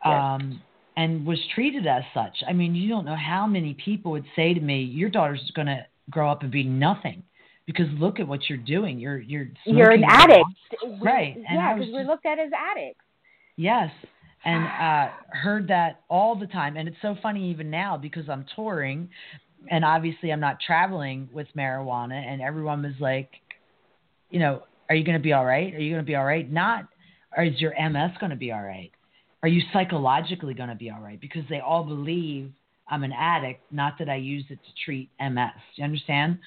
Yeah. 0.06 0.36
Um, 0.36 0.62
and 0.98 1.26
was 1.26 1.40
treated 1.54 1.86
as 1.86 2.04
such. 2.14 2.36
I 2.48 2.54
mean, 2.54 2.74
you 2.74 2.90
don't 2.90 3.06
know 3.06 3.16
how 3.16 3.46
many 3.46 3.76
people 3.76 4.12
would 4.12 4.26
say 4.36 4.54
to 4.56 4.60
me, 4.60 4.82
"Your 4.82 5.10
daughter's 5.10 5.52
going 5.56 5.68
to 5.68 5.86
grow 6.10 6.30
up 6.30 6.42
and 6.42 6.52
be 6.52 6.64
nothing," 6.64 7.24
because 7.68 7.86
look 8.00 8.20
at 8.20 8.28
what 8.28 8.50
you're 8.50 8.58
doing. 8.58 9.00
You're 9.00 9.20
you're 9.20 9.48
you're 9.66 9.92
an 9.92 10.04
addict. 10.04 10.46
Right, 11.00 11.36
and 11.36 11.46
Yeah, 11.60 11.76
because 11.76 11.94
we're 11.94 12.04
looked 12.04 12.26
at 12.26 12.40
as 12.40 12.52
addicts. 12.52 13.04
Yes. 13.58 13.92
And 14.48 14.64
uh, 14.66 15.12
heard 15.30 15.68
that 15.68 16.02
all 16.10 16.34
the 16.34 16.48
time. 16.48 16.78
And 16.78 16.88
it's 16.88 16.98
so 17.02 17.18
funny 17.22 17.52
even 17.52 17.70
now 17.70 17.98
because 17.98 18.30
I'm 18.30 18.45
touring 18.56 19.10
and 19.70 19.84
obviously 19.84 20.32
I'm 20.32 20.39
not 20.39 20.58
traveling 20.66 21.28
with 21.34 21.48
marijuana. 21.56 22.14
And 22.14 22.41
everyone 22.41 22.82
was 22.82 22.93
like, 23.02 23.30
you 24.30 24.39
know, 24.39 24.64
are 24.89 24.95
you 24.95 25.04
going 25.04 25.18
to 25.18 25.24
be 25.24 25.34
all 25.34 25.45
right? 25.45 25.74
Are 25.76 25.80
you 25.80 25.91
going 25.91 26.02
to 26.02 26.08
be 26.08 26.16
all 26.16 26.24
right? 26.24 26.50
Not, 26.50 26.86
or 27.36 27.43
is 27.43 27.60
your 27.60 27.74
MS 27.78 28.12
going 28.22 28.30
to 28.30 28.38
be 28.38 28.54
all 28.54 28.64
right? 28.64 28.91
Are 29.43 29.50
you 29.50 29.62
psychologically 29.74 30.54
going 30.54 30.70
to 30.70 30.76
be 30.76 30.89
all 30.89 31.02
right? 31.02 31.20
Because 31.20 31.43
they 31.50 31.60
all 31.60 31.84
believe 31.84 32.50
I'm 32.89 33.04
an 33.04 33.12
addict, 33.12 33.62
not 33.72 34.00
that 34.00 34.08
I 34.08 34.16
use 34.16 34.45
it 34.50 34.60
to 34.64 34.72
treat 34.86 35.10
MS. 35.20 35.50
You 35.76 35.84
understand? 35.84 36.39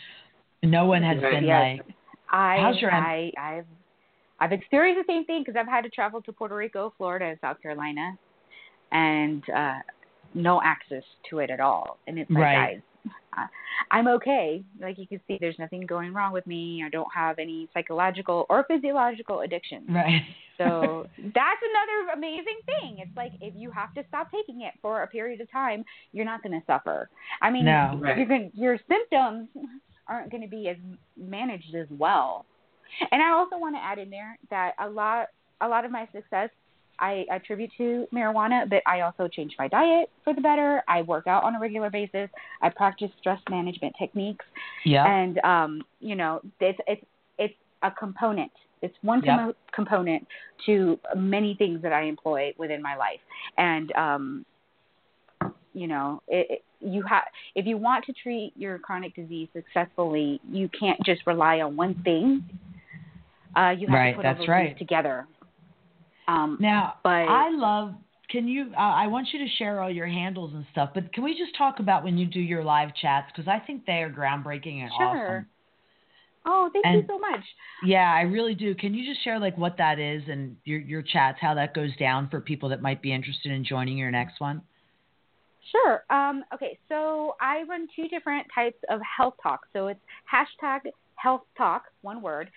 No 0.63 0.87
one 0.87 1.03
has 1.03 1.21
been 1.21 1.45
Yes. 1.45 1.81
like, 1.81 1.97
I 2.31 2.57
How's 2.61 2.81
your- 2.81 2.93
I 2.93 3.31
I've 3.37 3.67
I've 4.41 4.53
experienced 4.53 5.07
the 5.07 5.13
same 5.13 5.25
thing 5.25 5.43
because 5.45 5.59
I've 5.59 5.69
had 5.69 5.83
to 5.83 5.91
travel 5.91 6.23
to 6.23 6.33
Puerto 6.33 6.55
Rico, 6.57 6.93
Florida, 6.97 7.27
and 7.27 7.39
South 7.41 7.61
Carolina, 7.63 8.17
and 8.93 9.43
uh 9.51 9.79
no 10.35 10.61
access 10.63 11.03
to 11.29 11.41
it 11.41 11.51
at 11.51 11.59
all. 11.61 11.99
And 12.07 12.17
it's 12.19 12.31
like, 12.31 12.39
Right. 12.39 12.83
guys, 13.35 13.47
I'm 13.91 14.07
okay. 14.09 14.63
Like 14.81 14.99
you 14.99 15.07
can 15.07 15.21
see, 15.27 15.39
there's 15.41 15.59
nothing 15.59 15.87
going 15.87 16.13
wrong 16.13 16.33
with 16.33 16.47
me. 16.47 16.83
I 16.87 16.89
don't 16.91 17.09
have 17.15 17.39
any 17.39 17.69
psychological 17.75 18.47
or 18.49 18.65
physiological 18.69 19.41
addictions. 19.41 19.89
right. 19.89 20.23
So 20.59 21.07
that's 21.19 21.63
another 21.73 22.13
amazing 22.15 22.59
thing. 22.83 22.99
It's 22.99 23.17
like 23.17 23.33
if 23.41 23.55
you 23.57 23.71
have 23.73 23.93
to 23.95 24.05
stop 24.09 24.31
taking 24.31 24.63
it 24.63 24.75
for 24.83 25.03
a 25.03 25.07
period 25.07 25.41
of 25.41 25.51
time, 25.51 25.85
you're 26.13 26.25
not 26.25 26.43
going 26.43 26.59
to 26.59 26.65
suffer. 26.67 27.09
I 27.43 27.51
mean, 27.51 27.65
No. 27.65 27.99
Right. 28.01 28.19
you're 28.29 28.49
your 28.55 28.79
symptoms 28.89 29.49
aren't 30.07 30.31
going 30.31 30.43
to 30.43 30.49
be 30.49 30.69
as 30.69 30.77
managed 31.17 31.75
as 31.75 31.87
well. 31.91 32.45
And 33.11 33.23
I 33.23 33.31
also 33.31 33.59
want 33.59 33.75
to 33.77 33.81
add 33.81 33.99
in 33.99 34.11
there 34.11 34.39
that 34.51 34.73
a 34.81 34.89
lot 34.89 35.29
a 35.61 35.69
lot 35.69 35.85
of 35.85 35.91
my 35.91 36.09
success 36.13 36.51
I 37.01 37.25
attribute 37.31 37.71
to 37.79 38.07
marijuana, 38.15 38.69
but 38.69 38.83
I 38.87 39.01
also 39.01 39.27
changed 39.27 39.55
my 39.59 39.69
diet 39.69 40.11
for 40.23 40.35
the 40.35 40.41
better. 40.41 40.83
I 40.87 41.03
work 41.03 41.27
out 41.27 41.45
on 41.45 41.55
a 41.55 41.61
regular 41.61 41.91
basis. 41.91 42.29
I 42.61 42.69
practice 42.69 43.11
stress 43.19 43.41
management 43.49 43.95
techniques 43.99 44.45
yeah. 44.85 45.07
and 45.07 45.39
um, 45.39 45.83
you 46.01 46.15
know, 46.15 46.41
it's 46.61 46.79
it's 46.87 47.05
it's 47.39 47.55
a 47.83 47.91
component. 47.91 48.53
It's 48.83 48.95
one 49.03 49.23
Yep. 49.23 49.39
commo- 49.39 49.55
component 49.73 50.27
to 50.67 50.99
many 51.17 51.55
things 51.55 51.83
that 51.83 51.93
I 51.93 52.03
employ 52.05 52.53
within 52.59 52.83
my 52.83 52.97
life, 52.97 53.21
and 53.57 53.93
um, 53.93 54.47
you 55.73 55.87
know, 55.87 56.23
it, 56.29 56.47
it, 56.51 56.65
you 56.81 57.03
have 57.03 57.25
if 57.55 57.67
you 57.67 57.77
want 57.77 58.05
to 58.07 58.13
treat 58.13 58.53
your 58.57 58.79
chronic 58.79 59.15
disease 59.15 59.49
successfully, 59.53 60.41
you 60.51 60.69
can't 60.79 60.99
just 61.05 61.27
rely 61.27 61.61
on 61.61 61.77
one 61.77 61.95
thing. 62.03 62.43
Uh, 63.57 63.71
you 63.71 63.87
have 63.89 63.95
Right, 63.95 64.11
to 64.13 64.17
put 64.17 64.23
that's 64.23 64.39
all 64.41 64.47
those 64.47 64.49
right. 64.49 64.67
things 64.69 64.79
together. 64.79 65.27
Um, 66.29 66.57
Now, 66.61 66.95
but 67.03 67.11
I 67.11 67.51
love. 67.51 67.95
Can 68.29 68.47
you? 68.47 68.71
Uh, 68.77 68.81
I 68.81 69.09
want 69.09 69.29
you 69.33 69.41
to 69.41 69.49
share 69.59 69.81
all 69.81 69.91
your 69.91 70.07
handles 70.07 70.55
and 70.55 70.65
stuff, 70.71 70.91
but 70.95 71.13
can 71.13 71.25
we 71.25 71.37
just 71.37 71.57
talk 71.57 71.81
about 71.81 72.05
when 72.05 72.17
you 72.17 72.27
do 72.27 72.39
your 72.41 72.63
live 72.63 72.95
chats 72.95 73.27
because 73.35 73.49
I 73.49 73.59
think 73.59 73.85
they 73.87 74.03
are 74.03 74.11
groundbreaking 74.11 74.83
and 74.83 74.91
Sure. 74.97 75.25
awesome. 75.27 75.47
oh, 76.47 76.71
thank 76.73 76.87
And- 76.87 76.95
you 77.03 77.05
so 77.09 77.19
much. 77.19 77.45
Yeah, 77.83 78.13
I 78.13 78.23
really 78.23 78.55
do. 78.55 78.75
Can 78.77 78.95
you 78.95 79.05
just 79.05 79.23
share 79.25 79.39
like 79.41 79.59
what 79.59 79.77
that 79.79 79.99
is 79.99 80.23
and 80.29 80.57
your 80.65 80.79
your 80.79 81.03
chats, 81.03 81.39
how 81.41 81.55
that 81.55 81.75
goes 81.75 81.95
down 81.97 82.29
for 82.29 82.41
people 82.41 82.69
that 82.69 82.81
might 82.81 83.03
be 83.03 83.13
interested 83.13 83.51
in 83.51 83.65
joining 83.65 83.99
your 83.99 84.13
next 84.13 84.41
one? 84.41 84.63
Sure. 85.73 86.05
Um, 86.11 86.45
okay, 86.55 86.79
so 86.89 87.37
I 87.41 87.63
run 87.65 87.89
two 87.95 88.09
different 88.09 88.47
types 88.55 88.79
of 88.89 89.01
health 89.03 89.35
talk. 89.43 89.67
So 89.73 89.89
it's 89.89 90.01
hashtag 90.33 90.81
health 91.17 91.43
talk, 91.57 91.85
one 92.03 92.23
word, 92.23 92.51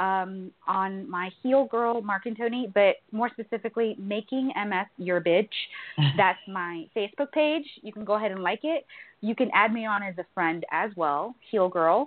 um, 0.00 0.50
on 0.66 1.08
my 1.08 1.30
Healgirl 1.44 2.02
Mark 2.02 2.24
and 2.24 2.36
Tony, 2.36 2.70
but 2.74 2.96
more 3.12 3.28
specifically, 3.28 3.94
Making 3.98 4.50
MS 4.56 4.86
Your 4.96 5.20
Bitch. 5.20 5.50
That's 6.16 6.38
my 6.48 6.86
Facebook 6.96 7.30
page. 7.32 7.66
You 7.82 7.92
can 7.92 8.04
go 8.04 8.14
ahead 8.14 8.32
and 8.32 8.42
like 8.42 8.60
it. 8.62 8.86
You 9.20 9.34
can 9.34 9.50
add 9.52 9.72
me 9.72 9.84
on 9.84 10.02
as 10.02 10.14
a 10.16 10.24
friend 10.34 10.64
as 10.72 10.90
well, 10.96 11.34
Healgirl. 11.52 12.06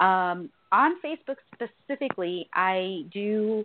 Um, 0.00 0.50
on 0.70 0.96
Facebook 1.02 1.36
specifically, 1.54 2.48
I 2.52 3.04
do 3.12 3.64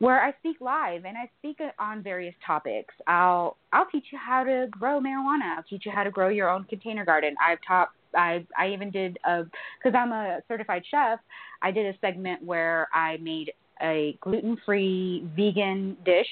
where 0.00 0.22
I 0.22 0.32
speak 0.40 0.56
live 0.60 1.04
and 1.04 1.16
I 1.16 1.30
speak 1.38 1.58
on 1.78 2.02
various 2.02 2.34
topics. 2.44 2.92
I'll 3.06 3.56
I'll 3.72 3.86
teach 3.86 4.06
you 4.10 4.18
how 4.18 4.42
to 4.42 4.66
grow 4.70 5.00
marijuana. 5.00 5.56
I'll 5.56 5.62
teach 5.62 5.86
you 5.86 5.92
how 5.92 6.02
to 6.02 6.10
grow 6.10 6.28
your 6.28 6.50
own 6.50 6.64
container 6.64 7.04
garden. 7.04 7.34
I've 7.40 7.58
taught 7.66 7.90
I 8.16 8.44
I 8.58 8.68
even 8.68 8.90
did 8.90 9.18
a 9.24 9.44
because 9.78 9.96
I'm 9.96 10.12
a 10.12 10.40
certified 10.48 10.82
chef. 10.90 11.20
I 11.62 11.70
did 11.70 11.94
a 11.94 11.98
segment 12.00 12.42
where 12.44 12.88
I 12.92 13.18
made 13.18 13.52
a 13.82 14.16
gluten-free 14.22 15.28
vegan 15.36 15.96
dish, 16.04 16.26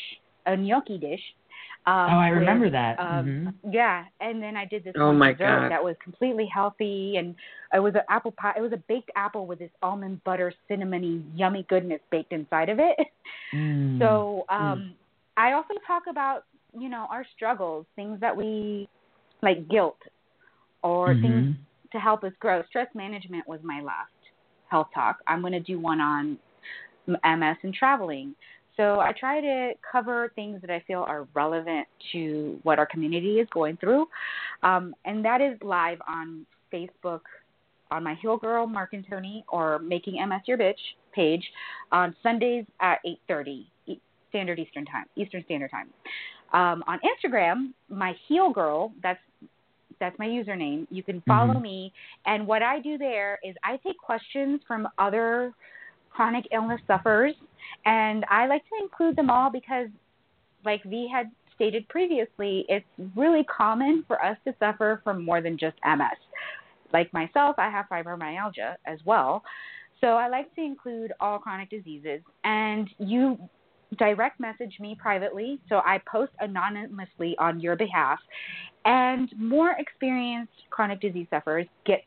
a 0.47 0.57
gnocchi 0.57 0.99
dish. 0.99 1.20
Um, 1.87 2.09
oh, 2.12 2.18
I 2.18 2.28
with, 2.30 2.41
remember 2.41 2.70
that. 2.70 2.99
um, 2.99 3.26
Mhm. 3.26 3.55
Yeah, 3.70 4.05
and 4.20 4.43
then 4.43 4.57
I 4.57 4.64
did 4.64 4.85
this 4.85 4.95
Oh 4.97 5.09
one 5.09 5.18
my 5.18 5.32
dessert 5.32 5.61
God. 5.61 5.70
that 5.70 5.85
was 5.85 5.97
completely 6.03 6.47
healthy, 6.47 7.16
and 7.18 7.35
it 7.74 7.78
was 7.78 7.95
an 7.95 8.03
apple 8.09 8.32
pie. 8.32 8.55
It 8.57 8.62
was 8.62 8.72
a 8.72 8.78
baked 8.89 9.11
apple 9.16 9.47
with 9.47 9.59
this 9.59 9.70
almond 9.82 10.22
butter, 10.24 10.53
cinnamony, 10.68 11.22
yummy 11.35 11.64
goodness 11.68 12.01
baked 12.11 12.32
inside 12.32 12.68
of 12.70 12.78
it. 12.78 12.97
Mm. 13.53 13.99
So 13.99 14.45
um, 14.49 14.95
I 15.37 15.53
also 15.53 15.74
talk 15.87 16.05
about 16.09 16.45
you 16.76 16.89
know 16.89 17.07
our 17.11 17.24
struggles, 17.37 17.87
things 17.97 18.18
that 18.20 18.35
we 18.35 18.89
like 19.43 19.68
guilt, 19.68 19.99
or 20.82 21.14
things 21.16 21.45
Mhm. 21.45 21.57
To 21.95 22.01
help 22.01 22.24
us 22.24 22.32
grow. 22.40 22.61
Stress 22.68 22.88
management 22.92 23.47
was 23.47 23.61
my 23.62 23.80
last 23.80 24.11
health 24.68 24.88
talk. 24.92 25.18
I'm 25.28 25.40
going 25.40 25.53
to 25.53 25.61
do 25.61 25.78
one 25.78 26.01
on 26.01 26.38
MS 27.07 27.57
and 27.62 27.72
traveling. 27.72 28.34
So 28.76 28.99
I 28.99 29.12
try 29.12 29.40
to 29.40 29.72
cover 29.92 30.32
things 30.34 30.61
that 30.62 30.70
I 30.70 30.82
feel 30.88 31.01
are 31.01 31.28
relevant 31.34 31.86
to 32.11 32.59
what 32.64 32.80
our 32.80 32.86
community 32.86 33.38
is 33.38 33.47
going 33.55 33.76
through, 33.76 34.07
um, 34.64 34.95
and 35.05 35.24
that 35.24 35.40
is 35.40 35.57
live 35.62 35.99
on 36.09 36.45
Facebook 36.72 37.20
on 37.92 38.03
my 38.03 38.18
Healgirl 38.24 38.68
Mark 38.68 38.92
and 38.92 39.07
Tony 39.09 39.45
or 39.49 39.78
Making 39.78 40.14
MS 40.28 40.40
Your 40.47 40.59
Bitch 40.59 40.74
page 41.14 41.45
on 41.92 42.16
Sundays 42.24 42.64
at 42.80 42.99
8:30 43.05 43.66
E- 43.86 44.01
Standard 44.30 44.59
Eastern 44.59 44.84
Time, 44.86 45.05
Eastern 45.14 45.45
Standard 45.45 45.70
Time. 45.70 45.90
Um, 46.53 46.82
on 46.88 46.99
Instagram, 47.01 47.72
my 47.88 48.16
Healgirl, 48.28 48.92
that's 49.03 49.20
that's 50.01 50.18
my 50.18 50.26
username. 50.26 50.86
You 50.90 51.03
can 51.03 51.20
follow 51.22 51.55
Mhm. 51.55 51.62
me, 51.62 51.92
and 52.26 52.47
what 52.47 52.62
I 52.62 52.80
do 52.80 52.99
there 52.99 53.38
is 53.42 53.57
I 53.62 53.76
take 53.78 53.99
questions 53.99 54.62
from 54.64 54.88
other 54.99 55.53
chronic 56.11 56.47
illness 56.53 56.80
sufferers, 56.86 57.34
and 57.84 58.24
I 58.28 58.47
like 58.47 58.62
to 58.68 58.76
include 58.80 59.16
them 59.16 59.30
all 59.30 59.51
because, 59.51 59.88
like 60.64 60.82
V 60.84 61.09
had 61.09 61.30
stated 61.55 61.88
previously, 61.88 62.64
it's 62.68 62.86
really 63.14 63.45
common 63.45 64.03
for 64.07 64.22
us 64.24 64.36
to 64.45 64.55
suffer 64.59 65.01
from 65.05 65.24
more 65.24 65.40
than 65.40 65.57
just 65.57 65.76
MS. 65.84 66.18
Like 66.92 67.12
myself, 67.12 67.57
I 67.59 67.70
have 67.70 67.86
fibromyalgia 67.88 68.76
as 68.86 69.05
well. 69.05 69.45
So 70.01 70.16
I 70.16 70.28
like 70.28 70.53
to 70.57 70.61
include 70.61 71.12
all 71.20 71.38
chronic 71.38 71.70
diseases. 71.70 72.20
And 72.42 72.90
you 72.99 73.38
direct 73.95 74.40
message 74.40 74.78
me 74.80 74.97
privately, 74.99 75.59
so 75.68 75.76
I 75.84 76.01
post 76.11 76.32
anonymously 76.40 77.36
on 77.38 77.61
your 77.61 77.76
behalf. 77.76 78.18
And 78.84 79.30
more 79.38 79.74
experienced 79.78 80.53
chronic 80.70 81.01
disease 81.01 81.26
sufferers 81.30 81.66
get 81.86 82.05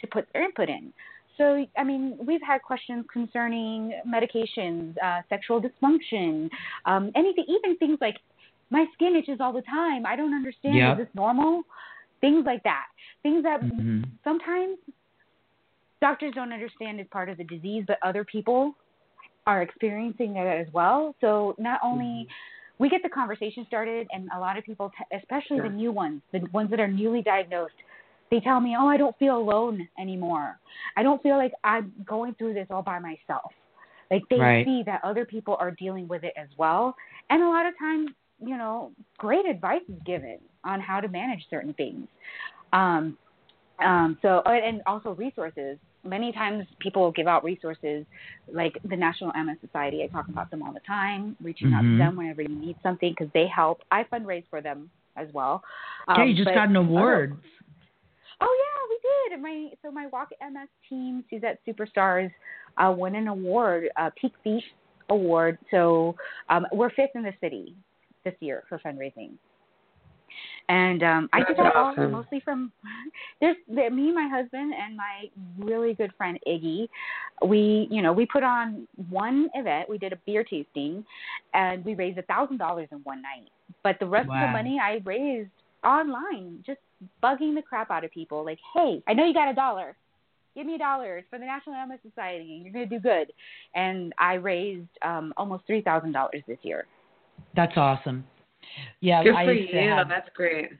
to 0.00 0.06
put 0.06 0.26
their 0.32 0.44
input 0.44 0.68
in. 0.68 0.92
So, 1.36 1.66
I 1.76 1.84
mean, 1.84 2.16
we've 2.18 2.40
had 2.46 2.62
questions 2.62 3.04
concerning 3.12 4.00
medications, 4.08 4.96
uh, 5.02 5.20
sexual 5.28 5.60
dysfunction, 5.60 6.48
um, 6.86 7.12
anything, 7.14 7.44
even 7.48 7.76
things 7.76 7.98
like 8.00 8.16
my 8.70 8.86
skin 8.94 9.14
itches 9.14 9.38
all 9.40 9.52
the 9.52 9.62
time. 9.62 10.06
I 10.06 10.16
don't 10.16 10.34
understand. 10.34 10.76
Yep. 10.76 10.98
Is 10.98 11.06
this 11.06 11.14
normal? 11.14 11.62
Things 12.22 12.44
like 12.46 12.62
that. 12.62 12.86
Things 13.22 13.42
that 13.42 13.60
Mhm. 13.60 14.08
sometimes 14.24 14.78
doctors 16.00 16.32
don't 16.34 16.52
understand 16.52 17.00
as 17.00 17.06
part 17.08 17.28
of 17.28 17.36
the 17.36 17.44
disease, 17.44 17.84
but 17.86 17.98
other 18.02 18.24
people 18.24 18.74
are 19.46 19.62
experiencing 19.62 20.34
that 20.34 20.46
as 20.46 20.66
well. 20.72 21.14
So 21.20 21.54
not 21.58 21.80
only 21.82 22.26
we 22.78 22.88
get 22.88 23.02
the 23.02 23.08
conversation 23.08 23.64
started, 23.66 24.06
and 24.12 24.28
a 24.34 24.38
lot 24.40 24.58
of 24.58 24.64
people, 24.64 24.90
t- 24.98 25.16
especially 25.16 25.60
the 25.60 25.70
new 25.70 25.92
ones, 25.92 26.20
the 26.32 26.40
ones 26.52 26.70
that 26.70 26.80
are 26.80 26.88
newly 26.88 27.22
diagnosed, 27.22 27.74
they 28.30 28.40
tell 28.40 28.60
me, 28.60 28.76
"Oh, 28.78 28.88
I 28.88 28.96
don't 28.96 29.16
feel 29.18 29.36
alone 29.36 29.88
anymore. 29.98 30.58
I 30.96 31.02
don't 31.02 31.22
feel 31.22 31.36
like 31.36 31.52
I'm 31.64 31.92
going 32.04 32.34
through 32.34 32.54
this 32.54 32.66
all 32.70 32.82
by 32.82 32.98
myself." 32.98 33.52
Like 34.10 34.22
they 34.28 34.38
Right. 34.38 34.64
see 34.64 34.82
that 34.84 35.00
other 35.04 35.24
people 35.24 35.56
are 35.58 35.70
dealing 35.70 36.06
with 36.08 36.24
it 36.24 36.34
as 36.36 36.48
well, 36.58 36.96
and 37.30 37.42
a 37.42 37.48
lot 37.48 37.66
of 37.66 37.78
times, 37.78 38.10
you 38.40 38.56
know, 38.56 38.92
great 39.16 39.46
advice 39.46 39.82
is 39.88 39.98
given 40.04 40.38
on 40.64 40.80
how 40.80 41.00
to 41.00 41.08
manage 41.08 41.48
certain 41.48 41.72
things. 41.74 42.06
Um, 42.72 43.16
um, 43.78 44.18
so, 44.22 44.40
and 44.42 44.82
also 44.86 45.14
resources. 45.14 45.78
Many 46.06 46.32
times 46.32 46.66
people 46.80 47.10
give 47.12 47.26
out 47.26 47.44
resources 47.44 48.06
like 48.52 48.78
the 48.88 48.96
National 48.96 49.32
MS 49.32 49.56
Society. 49.60 50.02
I 50.02 50.06
talk 50.06 50.28
about 50.28 50.50
them 50.50 50.62
all 50.62 50.72
the 50.72 50.80
time, 50.80 51.36
reaching 51.42 51.72
out 51.72 51.82
to 51.82 51.86
Mhm. 51.86 51.98
them 51.98 52.16
whenever 52.16 52.42
you 52.42 52.54
need 52.54 52.76
something 52.82 53.10
because 53.10 53.30
they 53.32 53.46
help. 53.46 53.82
I 53.90 54.04
fundraise 54.04 54.46
for 54.48 54.60
them 54.60 54.90
as 55.16 55.32
well. 55.32 55.62
yeah, 56.08 56.22
Um, 56.22 56.28
you 56.28 56.34
just 56.34 56.44
but 56.44 56.54
got 56.54 56.68
an 56.68 56.76
award. 56.76 57.36
Oh 58.40 58.64
yeah, 58.64 58.88
we 58.88 59.36
did. 59.36 59.42
My 59.42 59.70
so 59.82 59.90
my 59.90 60.06
Walk 60.08 60.30
MS 60.40 60.68
team, 60.88 61.24
Suset 61.30 61.60
Superstars, 61.66 62.30
uh, 62.76 62.92
won 62.96 63.14
an 63.14 63.28
award, 63.28 63.90
a 63.96 64.10
Peak 64.10 64.34
Feet 64.44 64.64
Award. 65.08 65.58
So 65.70 66.16
um, 66.48 66.66
we're 66.72 66.90
fifth 66.90 67.14
in 67.14 67.22
the 67.22 67.32
city 67.40 67.74
this 68.24 68.34
year 68.40 68.64
for 68.68 68.78
fundraising. 68.78 69.32
And 70.68 71.02
um, 71.04 71.28
I 71.32 71.44
did 71.44 71.56
that 71.58 71.76
all 71.76 71.94
mostly 72.08 72.40
from 72.40 72.72
there, 73.40 73.54
me, 73.90 74.12
my 74.12 74.28
husband, 74.28 74.72
and 74.74 74.96
my 74.96 75.30
really 75.58 75.94
good 75.94 76.12
friend 76.16 76.38
Iggy. 76.46 76.88
We, 77.46 77.86
you 77.90 78.02
know, 78.02 78.12
we 78.12 78.26
put 78.26 78.42
on 78.42 78.88
one 79.08 79.48
event. 79.54 79.88
We 79.88 79.98
did 79.98 80.12
a 80.12 80.16
beer 80.26 80.42
tasting, 80.42 81.04
and 81.54 81.84
we 81.84 81.94
raised 81.94 82.18
a 82.18 82.22
thousand 82.22 82.56
dollars 82.56 82.88
in 82.90 82.98
one 83.04 83.22
night. 83.22 83.48
But 83.84 83.96
the 84.00 84.06
rest 84.06 84.24
of 84.24 84.40
the 84.40 84.52
money 84.52 84.80
I 84.82 85.00
raised 85.04 85.50
online, 85.84 86.64
just 86.66 86.80
bugging 87.22 87.54
the 87.54 87.62
crap 87.62 87.90
out 87.90 88.04
of 88.04 88.10
people. 88.10 88.44
Like, 88.44 88.58
hey, 88.74 89.02
I 89.06 89.12
know 89.12 89.24
you 89.24 89.34
got 89.34 89.48
a 89.48 89.54
dollar. 89.54 89.96
Give 90.56 90.66
me 90.66 90.74
a 90.74 90.78
dollar. 90.78 91.18
It's 91.18 91.28
for 91.28 91.38
the 91.38 91.44
National 91.44 91.74
MS 91.86 91.98
Society. 92.02 92.62
You're 92.64 92.72
going 92.72 92.88
to 92.88 92.96
do 92.96 93.00
good. 93.00 93.32
And 93.74 94.12
I 94.18 94.34
raised 94.34 94.88
um, 95.02 95.32
almost 95.36 95.64
three 95.66 95.82
thousand 95.82 96.12
dollars 96.12 96.42
this 96.48 96.58
year. 96.62 96.86
That's 97.54 97.76
awesome. 97.76 98.24
Yeah, 99.00 99.22
Good 99.24 99.34
I 99.34 99.44
for 99.44 99.52
you. 99.52 99.78
have 99.88 100.08
That's 100.08 100.28
great. 100.34 100.70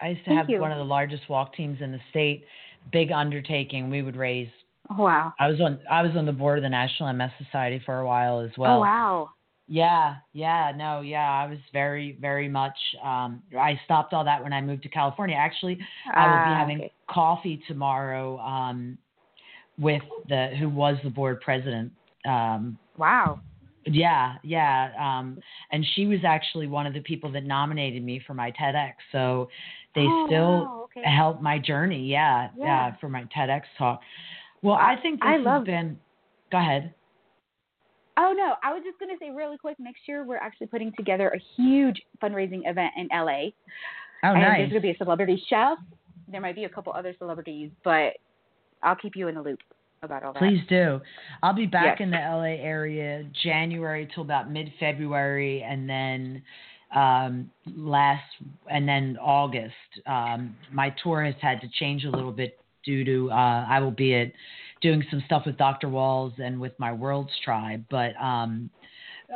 I 0.00 0.08
used 0.08 0.20
to 0.24 0.30
Thank 0.30 0.38
have 0.40 0.48
you. 0.50 0.60
one 0.60 0.72
of 0.72 0.78
the 0.78 0.84
largest 0.84 1.28
walk 1.28 1.54
teams 1.54 1.78
in 1.80 1.92
the 1.92 2.00
state. 2.10 2.44
Big 2.92 3.10
undertaking. 3.10 3.90
We 3.90 4.02
would 4.02 4.16
raise. 4.16 4.48
Oh, 4.90 5.02
wow. 5.02 5.32
I 5.38 5.48
was 5.48 5.60
on. 5.60 5.78
I 5.90 6.02
was 6.02 6.12
on 6.16 6.24
the 6.24 6.32
board 6.32 6.58
of 6.58 6.62
the 6.62 6.68
National 6.68 7.12
MS 7.12 7.30
Society 7.44 7.80
for 7.84 7.98
a 8.00 8.06
while 8.06 8.40
as 8.40 8.50
well. 8.56 8.78
oh 8.78 8.80
wow. 8.80 9.30
Yeah, 9.70 10.16
yeah, 10.32 10.72
no, 10.74 11.02
yeah. 11.02 11.30
I 11.30 11.46
was 11.46 11.58
very, 11.74 12.16
very 12.22 12.48
much. 12.48 12.76
Um, 13.04 13.42
I 13.58 13.78
stopped 13.84 14.14
all 14.14 14.24
that 14.24 14.42
when 14.42 14.54
I 14.54 14.62
moved 14.62 14.82
to 14.84 14.88
California. 14.88 15.36
Actually, 15.36 15.78
I 16.14 16.26
will 16.26 16.42
be 16.42 16.52
Ah, 16.54 16.58
having 16.58 16.78
okay. 16.78 16.92
coffee 17.06 17.62
tomorrow 17.68 18.38
um, 18.38 18.96
with 19.78 20.00
the 20.30 20.52
who 20.58 20.70
was 20.70 20.96
the 21.04 21.10
board 21.10 21.42
president. 21.42 21.92
Um, 22.26 22.78
Wow. 22.96 23.40
Yeah, 23.86 24.34
yeah. 24.42 24.90
Um, 24.98 25.38
and 25.72 25.84
she 25.94 26.06
was 26.06 26.20
actually 26.26 26.66
one 26.66 26.86
of 26.86 26.94
the 26.94 27.00
people 27.00 27.30
that 27.32 27.44
nominated 27.44 28.02
me 28.04 28.20
for 28.26 28.34
my 28.34 28.50
TEDx. 28.52 28.92
So 29.12 29.48
they 29.94 30.04
Oh, 30.06 30.26
still 30.26 30.50
wow, 30.64 30.88
okay. 30.96 31.08
helped 31.10 31.42
my 31.42 31.58
journey. 31.58 32.04
Yeah, 32.06 32.48
yeah, 32.56 32.94
for 33.00 33.08
my 33.08 33.24
TEDx 33.36 33.62
talk. 33.78 34.00
Well, 34.62 34.74
I 34.76 34.96
think 35.00 35.20
this 35.20 35.26
I 35.28 35.32
has 35.34 35.42
love- 35.44 35.64
been. 35.64 35.98
Go 36.50 36.58
ahead. 36.58 36.94
Oh 38.20 38.32
no, 38.36 38.54
I 38.64 38.72
was 38.74 38.82
just 38.84 38.98
gonna 38.98 39.14
say 39.20 39.30
really 39.30 39.56
quick. 39.58 39.78
Next 39.78 40.00
year, 40.08 40.24
we're 40.24 40.38
actually 40.38 40.66
putting 40.66 40.92
together 40.96 41.28
a 41.28 41.38
huge 41.56 42.02
fundraising 42.22 42.62
event 42.68 42.92
in 42.96 43.06
LA. 43.12 43.50
Oh, 44.24 44.32
and 44.32 44.40
nice. 44.40 44.56
there's 44.58 44.70
gonna 44.70 44.80
be 44.80 44.90
a 44.90 44.96
celebrity 44.96 45.40
chef. 45.48 45.78
There 46.26 46.40
might 46.40 46.56
be 46.56 46.64
a 46.64 46.68
couple 46.68 46.92
other 46.92 47.14
celebrities, 47.18 47.70
but 47.84 48.14
I'll 48.82 48.96
keep 48.96 49.14
you 49.14 49.28
in 49.28 49.34
the 49.36 49.42
loop 49.42 49.60
about 50.02 50.22
all 50.22 50.32
that. 50.32 50.38
Please 50.38 50.60
do. 50.68 51.00
I'll 51.42 51.54
be 51.54 51.66
back 51.66 52.00
Yes. 52.00 52.06
in 52.06 52.10
the 52.10 52.18
LA 52.18 52.62
area 52.62 53.24
January 53.42 54.08
till 54.14 54.22
about 54.22 54.50
mid 54.50 54.72
February, 54.78 55.62
and 55.62 55.88
then 55.88 56.42
um, 56.94 57.50
last 57.66 58.24
and 58.70 58.88
then 58.88 59.18
August. 59.20 59.74
Um, 60.06 60.56
my 60.72 60.94
tour 61.02 61.24
has 61.24 61.34
had 61.40 61.60
to 61.60 61.68
change 61.78 62.04
a 62.04 62.10
little 62.10 62.32
bit 62.32 62.58
due 62.84 63.04
to 63.04 63.30
uh, 63.30 63.66
I 63.68 63.80
will 63.80 63.90
be 63.90 64.14
at 64.14 64.32
doing 64.80 65.04
some 65.10 65.22
stuff 65.26 65.42
with 65.44 65.56
Dr. 65.56 65.88
Wahls 65.88 66.38
and 66.38 66.60
with 66.60 66.72
my 66.78 66.92
Worlds 66.92 67.32
Tribe, 67.44 67.84
but 67.90 68.12
um, 68.20 68.70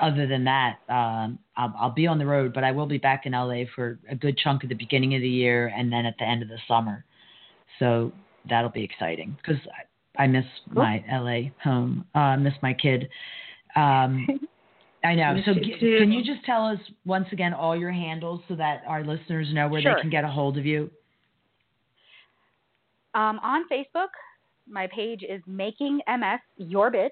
other 0.01 0.27
than 0.27 0.45
that, 0.45 0.79
um, 0.89 1.39
I'll, 1.57 1.75
I'll 1.79 1.91
be 1.91 2.07
on 2.07 2.19
the 2.19 2.27
road. 2.27 2.55
But 2.55 2.65
I 2.65 2.71
will 2.73 2.87
be 2.87 2.99
back 2.99 3.27
in 3.27 3.33
LA 3.33 3.65
for 3.75 3.99
a 4.09 4.15
good 4.15 4.39
chunk 4.39 4.63
at 4.65 4.69
the 4.69 4.75
beginning 4.75 5.15
of 5.15 5.21
the 5.21 5.29
year, 5.29 5.73
and 5.77 5.93
then 5.93 6.07
at 6.07 6.15
the 6.19 6.25
end 6.25 6.43
of 6.43 6.49
the 6.49 6.59
summer. 6.67 7.05
So 7.79 8.13
that'll 8.49 8.71
be 8.71 8.85
exciting 8.85 9.37
because 9.37 9.61
I, 10.19 10.27
miss 10.27 10.45
Cool. 10.73 10.83
my 10.83 11.05
LA 11.11 11.51
home. 11.63 12.05
Uh, 12.15 12.19
I 12.19 12.37
miss 12.37 12.55
my 12.63 12.75
kid. 12.75 13.09
Um, 13.77 14.27
I 15.05 15.15
know. 15.17 15.37
So 15.45 15.55
g- 15.55 15.77
can 15.99 16.13
you 16.13 16.23
just 16.23 16.45
tell 16.45 16.65
us 16.67 16.79
once 17.05 17.27
again 17.33 17.53
all 17.53 17.75
your 17.77 17.91
handles 17.91 18.41
so 18.49 18.55
that 18.57 18.83
our 18.87 19.03
listeners 19.03 19.49
know 19.53 19.67
where 19.69 19.83
Sure. 19.83 19.95
they 19.97 20.01
can 20.03 20.11
get 20.11 20.23
a 20.25 20.29
hold 20.29 20.59
of 20.59 20.65
you? 20.67 20.91
Um, 23.15 23.39
on 23.43 23.65
Facebook, 23.69 24.09
my 24.69 24.87
page 24.95 25.23
is 25.29 25.43
Making 25.47 26.01
MS 26.09 26.41
Your 26.57 26.91
Bitch, 26.91 27.11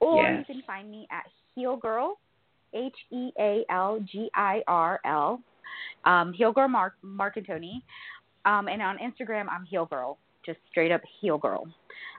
or 0.00 0.22
Yes. 0.22 0.44
you 0.48 0.54
can 0.54 0.62
find 0.66 0.90
me 0.90 1.06
at 1.10 1.24
Healgirl, 1.56 2.14
H 2.74 2.94
E 3.10 3.30
A 3.38 3.64
L 3.70 4.00
G 4.10 4.28
I 4.34 4.62
R 4.66 5.00
L, 5.04 5.40
um, 6.04 6.32
Healgirl 6.38 6.68
Mark 6.70 6.94
Marcantoni, 7.04 7.82
um, 8.46 8.68
and 8.68 8.82
on 8.82 8.98
Instagram 8.98 9.46
I'm 9.50 9.66
Healgirl, 9.70 10.16
just 10.46 10.58
straight 10.70 10.92
up 10.92 11.02
Healgirl, 11.22 11.66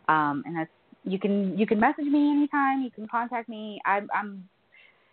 um, 0.07 0.43
and 0.45 0.55
that's 0.55 0.69
you 1.03 1.17
can 1.17 1.57
you 1.57 1.65
can 1.65 1.79
message 1.79 2.05
me 2.05 2.29
anytime, 2.31 2.81
you 2.81 2.91
can 2.91 3.07
contact 3.07 3.49
me. 3.49 3.79
I'm 3.85 4.09
I'm 4.13 4.47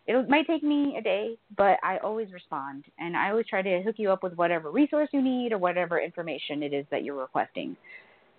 it 0.06 0.28
might 0.28 0.46
take 0.46 0.62
me 0.62 0.96
a 0.98 1.02
day, 1.02 1.36
but 1.56 1.78
I 1.82 1.96
always 1.98 2.30
respond, 2.32 2.84
and 2.98 3.16
I 3.16 3.30
always 3.30 3.46
try 3.46 3.62
to 3.62 3.82
hook 3.82 3.94
you 3.98 4.10
up 4.10 4.22
with 4.22 4.34
whatever 4.34 4.70
resource 4.70 5.08
you 5.12 5.22
need 5.22 5.52
or 5.52 5.58
whatever 5.58 5.98
information 5.98 6.62
it 6.62 6.74
is 6.74 6.84
that 6.90 7.04
you're 7.04 7.16
requesting. 7.16 7.76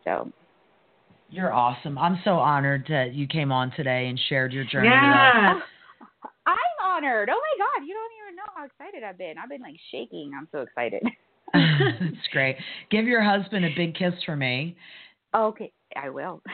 So 0.03 0.31
You're 1.29 1.53
awesome. 1.53 1.97
I'm 1.97 2.19
so 2.23 2.33
honored 2.33 2.85
that 2.89 3.13
you 3.13 3.27
came 3.27 3.51
on 3.51 3.71
today 3.71 4.07
and 4.07 4.19
shared 4.29 4.53
your 4.53 4.63
journey. 4.65 4.89
Yeah. 4.89 5.55
I'm 6.45 6.55
honored. 6.83 7.29
Oh 7.31 7.41
my 7.41 7.65
God, 7.65 7.87
you 7.87 7.93
don't 7.93 8.11
even 8.23 8.35
know 8.35 8.43
how 8.55 8.65
excited 8.65 9.03
I've 9.03 9.17
been. 9.17 9.37
I've 9.37 9.49
been 9.49 9.61
like 9.61 9.77
shaking. 9.91 10.31
I'm 10.37 10.47
so 10.51 10.59
excited. 10.59 11.03
That's 11.99 12.27
great. 12.31 12.57
Give 12.89 13.05
your 13.05 13.21
husband 13.21 13.65
a 13.65 13.69
big 13.75 13.95
kiss 13.95 14.13
for 14.25 14.35
me. 14.35 14.75
Okay, 15.35 15.71
I 15.95 16.09
will. 16.09 16.41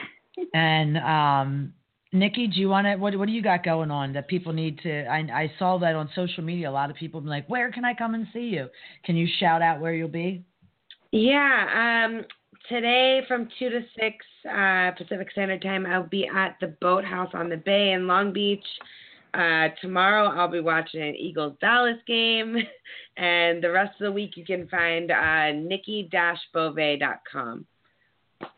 And 0.54 0.96
um, 0.96 1.74
Nikki, 2.10 2.46
do 2.46 2.58
you 2.58 2.70
want 2.70 2.86
to? 2.86 2.96
What 2.96 3.14
What 3.18 3.26
do 3.26 3.32
you 3.32 3.42
got 3.42 3.62
going 3.62 3.90
on 3.90 4.14
that 4.14 4.28
people 4.28 4.54
need 4.54 4.78
to? 4.78 5.04
I 5.04 5.18
I 5.30 5.52
saw 5.58 5.76
that 5.78 5.94
on 5.94 6.08
social 6.14 6.42
media. 6.42 6.70
A 6.70 6.72
lot 6.72 6.88
of 6.88 6.96
people 6.96 7.20
have 7.20 7.26
like, 7.26 7.46
"Where 7.50 7.70
can 7.70 7.84
I 7.84 7.92
come 7.92 8.14
and 8.14 8.26
see 8.32 8.44
you?" 8.44 8.68
Can 9.04 9.14
you 9.14 9.28
shout 9.38 9.60
out 9.60 9.78
where 9.78 9.92
you'll 9.92 10.08
be? 10.08 10.42
Yeah, 11.10 12.06
um, 12.06 12.24
today 12.70 13.20
from 13.28 13.46
2 13.58 13.68
to 13.68 13.80
6 14.00 14.26
uh, 14.50 14.90
Pacific 14.96 15.30
Standard 15.32 15.60
Time, 15.60 15.84
I'll 15.84 16.08
be 16.08 16.26
at 16.26 16.56
the 16.60 16.74
Boathouse 16.80 17.30
on 17.34 17.50
the 17.50 17.58
Bay 17.58 17.92
in 17.92 18.06
Long 18.06 18.32
Beach. 18.32 18.64
Uh, 19.34 19.68
tomorrow, 19.80 20.26
I'll 20.28 20.48
be 20.48 20.60
watching 20.60 21.02
an 21.02 21.16
Eagles 21.16 21.56
Dallas 21.60 21.98
game. 22.06 22.56
And 23.18 23.62
the 23.62 23.70
rest 23.70 24.00
of 24.00 24.06
the 24.06 24.12
week, 24.12 24.38
you 24.38 24.44
can 24.44 24.66
find 24.68 25.10
uh, 25.10 25.52
nikki-bove.com. 25.52 27.66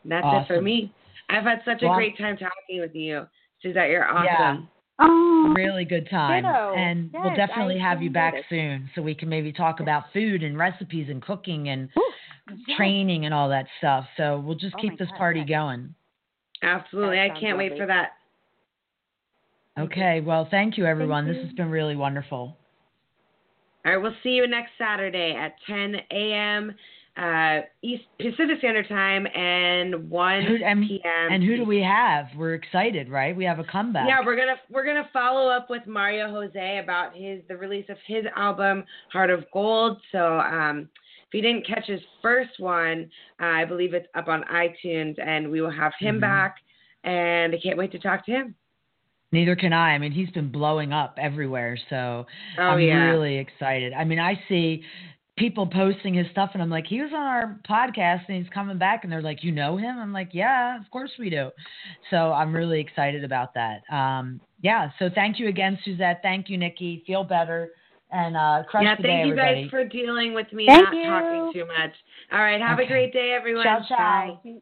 That's 0.05 0.25
it 0.25 0.47
for 0.47 0.61
me. 0.61 0.93
I've 1.29 1.43
had 1.43 1.61
such 1.65 1.81
a 1.81 1.87
Well, 1.87 1.95
great 1.95 2.17
time 2.17 2.37
talking 2.37 2.79
with 2.79 2.95
you. 2.95 3.27
Suset, 3.61 3.89
you're 3.89 4.09
awesome. 4.09 4.25
Yeah. 4.25 4.57
Oh, 4.99 5.53
Really 5.55 5.83
good 5.83 6.09
time. 6.09 6.43
Ditto. 6.43 6.73
And 6.73 7.11
we'll 7.13 7.35
definitely 7.35 7.81
I 7.81 7.89
have 7.89 8.01
you 8.01 8.09
back 8.09 8.33
it. 8.33 8.45
soon 8.49 8.89
so 8.95 9.01
we 9.01 9.13
can 9.13 9.27
maybe 9.27 9.51
talk 9.51 9.81
about 9.81 10.05
food 10.13 10.41
and 10.41 10.57
recipes 10.57 11.07
and 11.09 11.21
cooking 11.21 11.67
and 11.67 11.89
yes. 12.65 12.77
training 12.77 13.25
and 13.25 13.33
all 13.33 13.49
that 13.49 13.65
stuff. 13.79 14.05
So 14.15 14.39
we'll 14.39 14.55
just 14.55 14.75
Oh 14.77 14.81
keep 14.81 14.97
this 14.97 15.09
God, 15.09 15.17
party 15.17 15.39
yes. 15.41 15.49
going. 15.49 15.93
Absolutely. 16.63 17.19
I 17.19 17.29
can't 17.37 17.57
wait 17.57 17.77
for 17.77 17.85
that. 17.85 18.11
Okay. 19.77 20.21
Well, 20.21 20.47
thank 20.49 20.77
you, 20.77 20.85
everyone. 20.85 21.27
This 21.27 21.37
you. 21.37 21.43
has 21.45 21.53
been 21.53 21.69
really 21.69 21.95
wonderful. 21.95 22.57
All 23.85 23.91
right, 23.91 23.97
we'll 23.97 24.15
see 24.23 24.29
you 24.29 24.47
next 24.47 24.71
Saturday 24.79 25.35
at 25.37 25.53
10 25.67 25.95
a.m. 26.11 26.73
Uh, 27.17 27.61
East 27.83 28.03
Pacific 28.19 28.57
Standard 28.57 28.87
Time 28.89 29.27
and 29.35 30.09
1 30.09 30.41
Who- 30.43 30.63
and- 30.63 30.85
p.m. 30.87 31.31
And 31.31 31.43
who 31.43 31.55
do 31.55 31.63
we 31.65 31.81
have? 31.81 32.25
We're 32.35 32.55
excited, 32.55 33.09
right? 33.09 33.35
We 33.35 33.45
have 33.45 33.59
a 33.59 33.63
comeback. 33.63 34.07
Yeah, 34.07 34.19
we're 34.25 34.35
gonna 34.35 34.55
we're 34.69 34.85
gonna 34.85 35.07
follow 35.13 35.49
up 35.49 35.69
with 35.69 35.85
Mario 35.87 36.29
Jose 36.29 36.79
about 36.79 37.15
his 37.15 37.41
the 37.47 37.55
release 37.55 37.85
of 37.89 37.97
his 38.07 38.25
album 38.35 38.83
Heart 39.13 39.29
of 39.29 39.45
Gold. 39.53 40.01
So 40.11 40.39
um, 40.39 40.89
if 41.27 41.33
you 41.33 41.41
didn't 41.41 41.65
catch 41.67 41.85
his 41.85 42.01
first 42.21 42.59
one, 42.59 43.09
uh, 43.41 43.45
I 43.45 43.65
believe 43.65 43.93
it's 43.93 44.07
up 44.15 44.27
on 44.27 44.43
iTunes, 44.51 45.15
and 45.25 45.49
we 45.49 45.61
will 45.61 45.71
have 45.71 45.93
him 45.99 46.17
Mhm. 46.17 46.21
back. 46.21 46.55
And 47.05 47.53
I 47.53 47.59
can't 47.59 47.77
wait 47.77 47.91
to 47.93 47.99
talk 47.99 48.25
to 48.25 48.31
him. 48.31 48.55
Neither 49.31 49.55
can 49.55 49.73
I. 49.73 49.91
I 49.91 49.97
mean, 49.97 50.11
he's 50.11 50.29
been 50.29 50.51
blowing 50.51 50.93
up 50.93 51.17
everywhere. 51.21 51.77
So 51.89 52.25
Oh 52.57 52.61
I'm 52.61 52.79
yeah. 52.79 53.09
really 53.11 53.37
excited. 53.37 53.91
I 53.93 54.03
mean, 54.03 54.19
I 54.19 54.39
see 54.47 54.83
people 55.37 55.67
posting 55.67 56.13
his 56.13 56.27
stuff, 56.31 56.51
and 56.53 56.61
I'm 56.63 56.69
like, 56.69 56.87
he 56.87 57.01
was 57.01 57.11
on 57.11 57.21
our 57.21 57.59
podcast, 57.69 58.21
and 58.29 58.37
he's 58.37 58.51
coming 58.53 58.77
back, 58.77 59.03
and 59.03 59.11
they're 59.11 59.21
like, 59.21 59.43
you 59.43 59.51
know 59.51 59.75
him? 59.77 59.97
I'm 59.99 60.13
like, 60.13 60.29
yeah, 60.31 60.79
of 60.79 60.89
course 60.91 61.11
we 61.19 61.29
do. 61.29 61.49
So 62.09 62.31
I'm 62.31 62.53
really 62.55 62.79
excited 62.79 63.23
about 63.25 63.53
that. 63.55 63.81
Um, 63.91 64.39
yeah. 64.61 64.91
So 64.99 65.09
thank 65.13 65.37
you 65.39 65.49
again, 65.49 65.77
Suset. 65.83 66.19
Thank 66.21 66.49
you, 66.49 66.57
Nikki. 66.57 67.03
Feel 67.05 67.23
better 67.25 67.71
and 68.11 68.37
uh, 68.37 68.63
crush 68.69 68.83
yeah, 68.85 68.95
the 68.95 69.03
thank 69.03 69.25
you 69.25 69.33
everybody. 69.33 69.61
guys 69.63 69.69
for 69.71 69.83
dealing 69.83 70.33
with 70.33 70.51
me 70.53 70.67
Thank 70.67 70.85
not 70.85 70.95
you. 70.95 71.03
talking 71.09 71.51
too 71.53 71.65
much. 71.65 71.91
All 72.31 72.39
right, 72.39 72.61
have 72.61 72.77
Okay. 72.79 72.85
a 72.85 72.87
great 72.87 73.11
day, 73.11 73.35
everyone. 73.37 73.63
Ciao, 73.65 73.81
ciao. 73.87 74.39
Bye. 74.45 74.59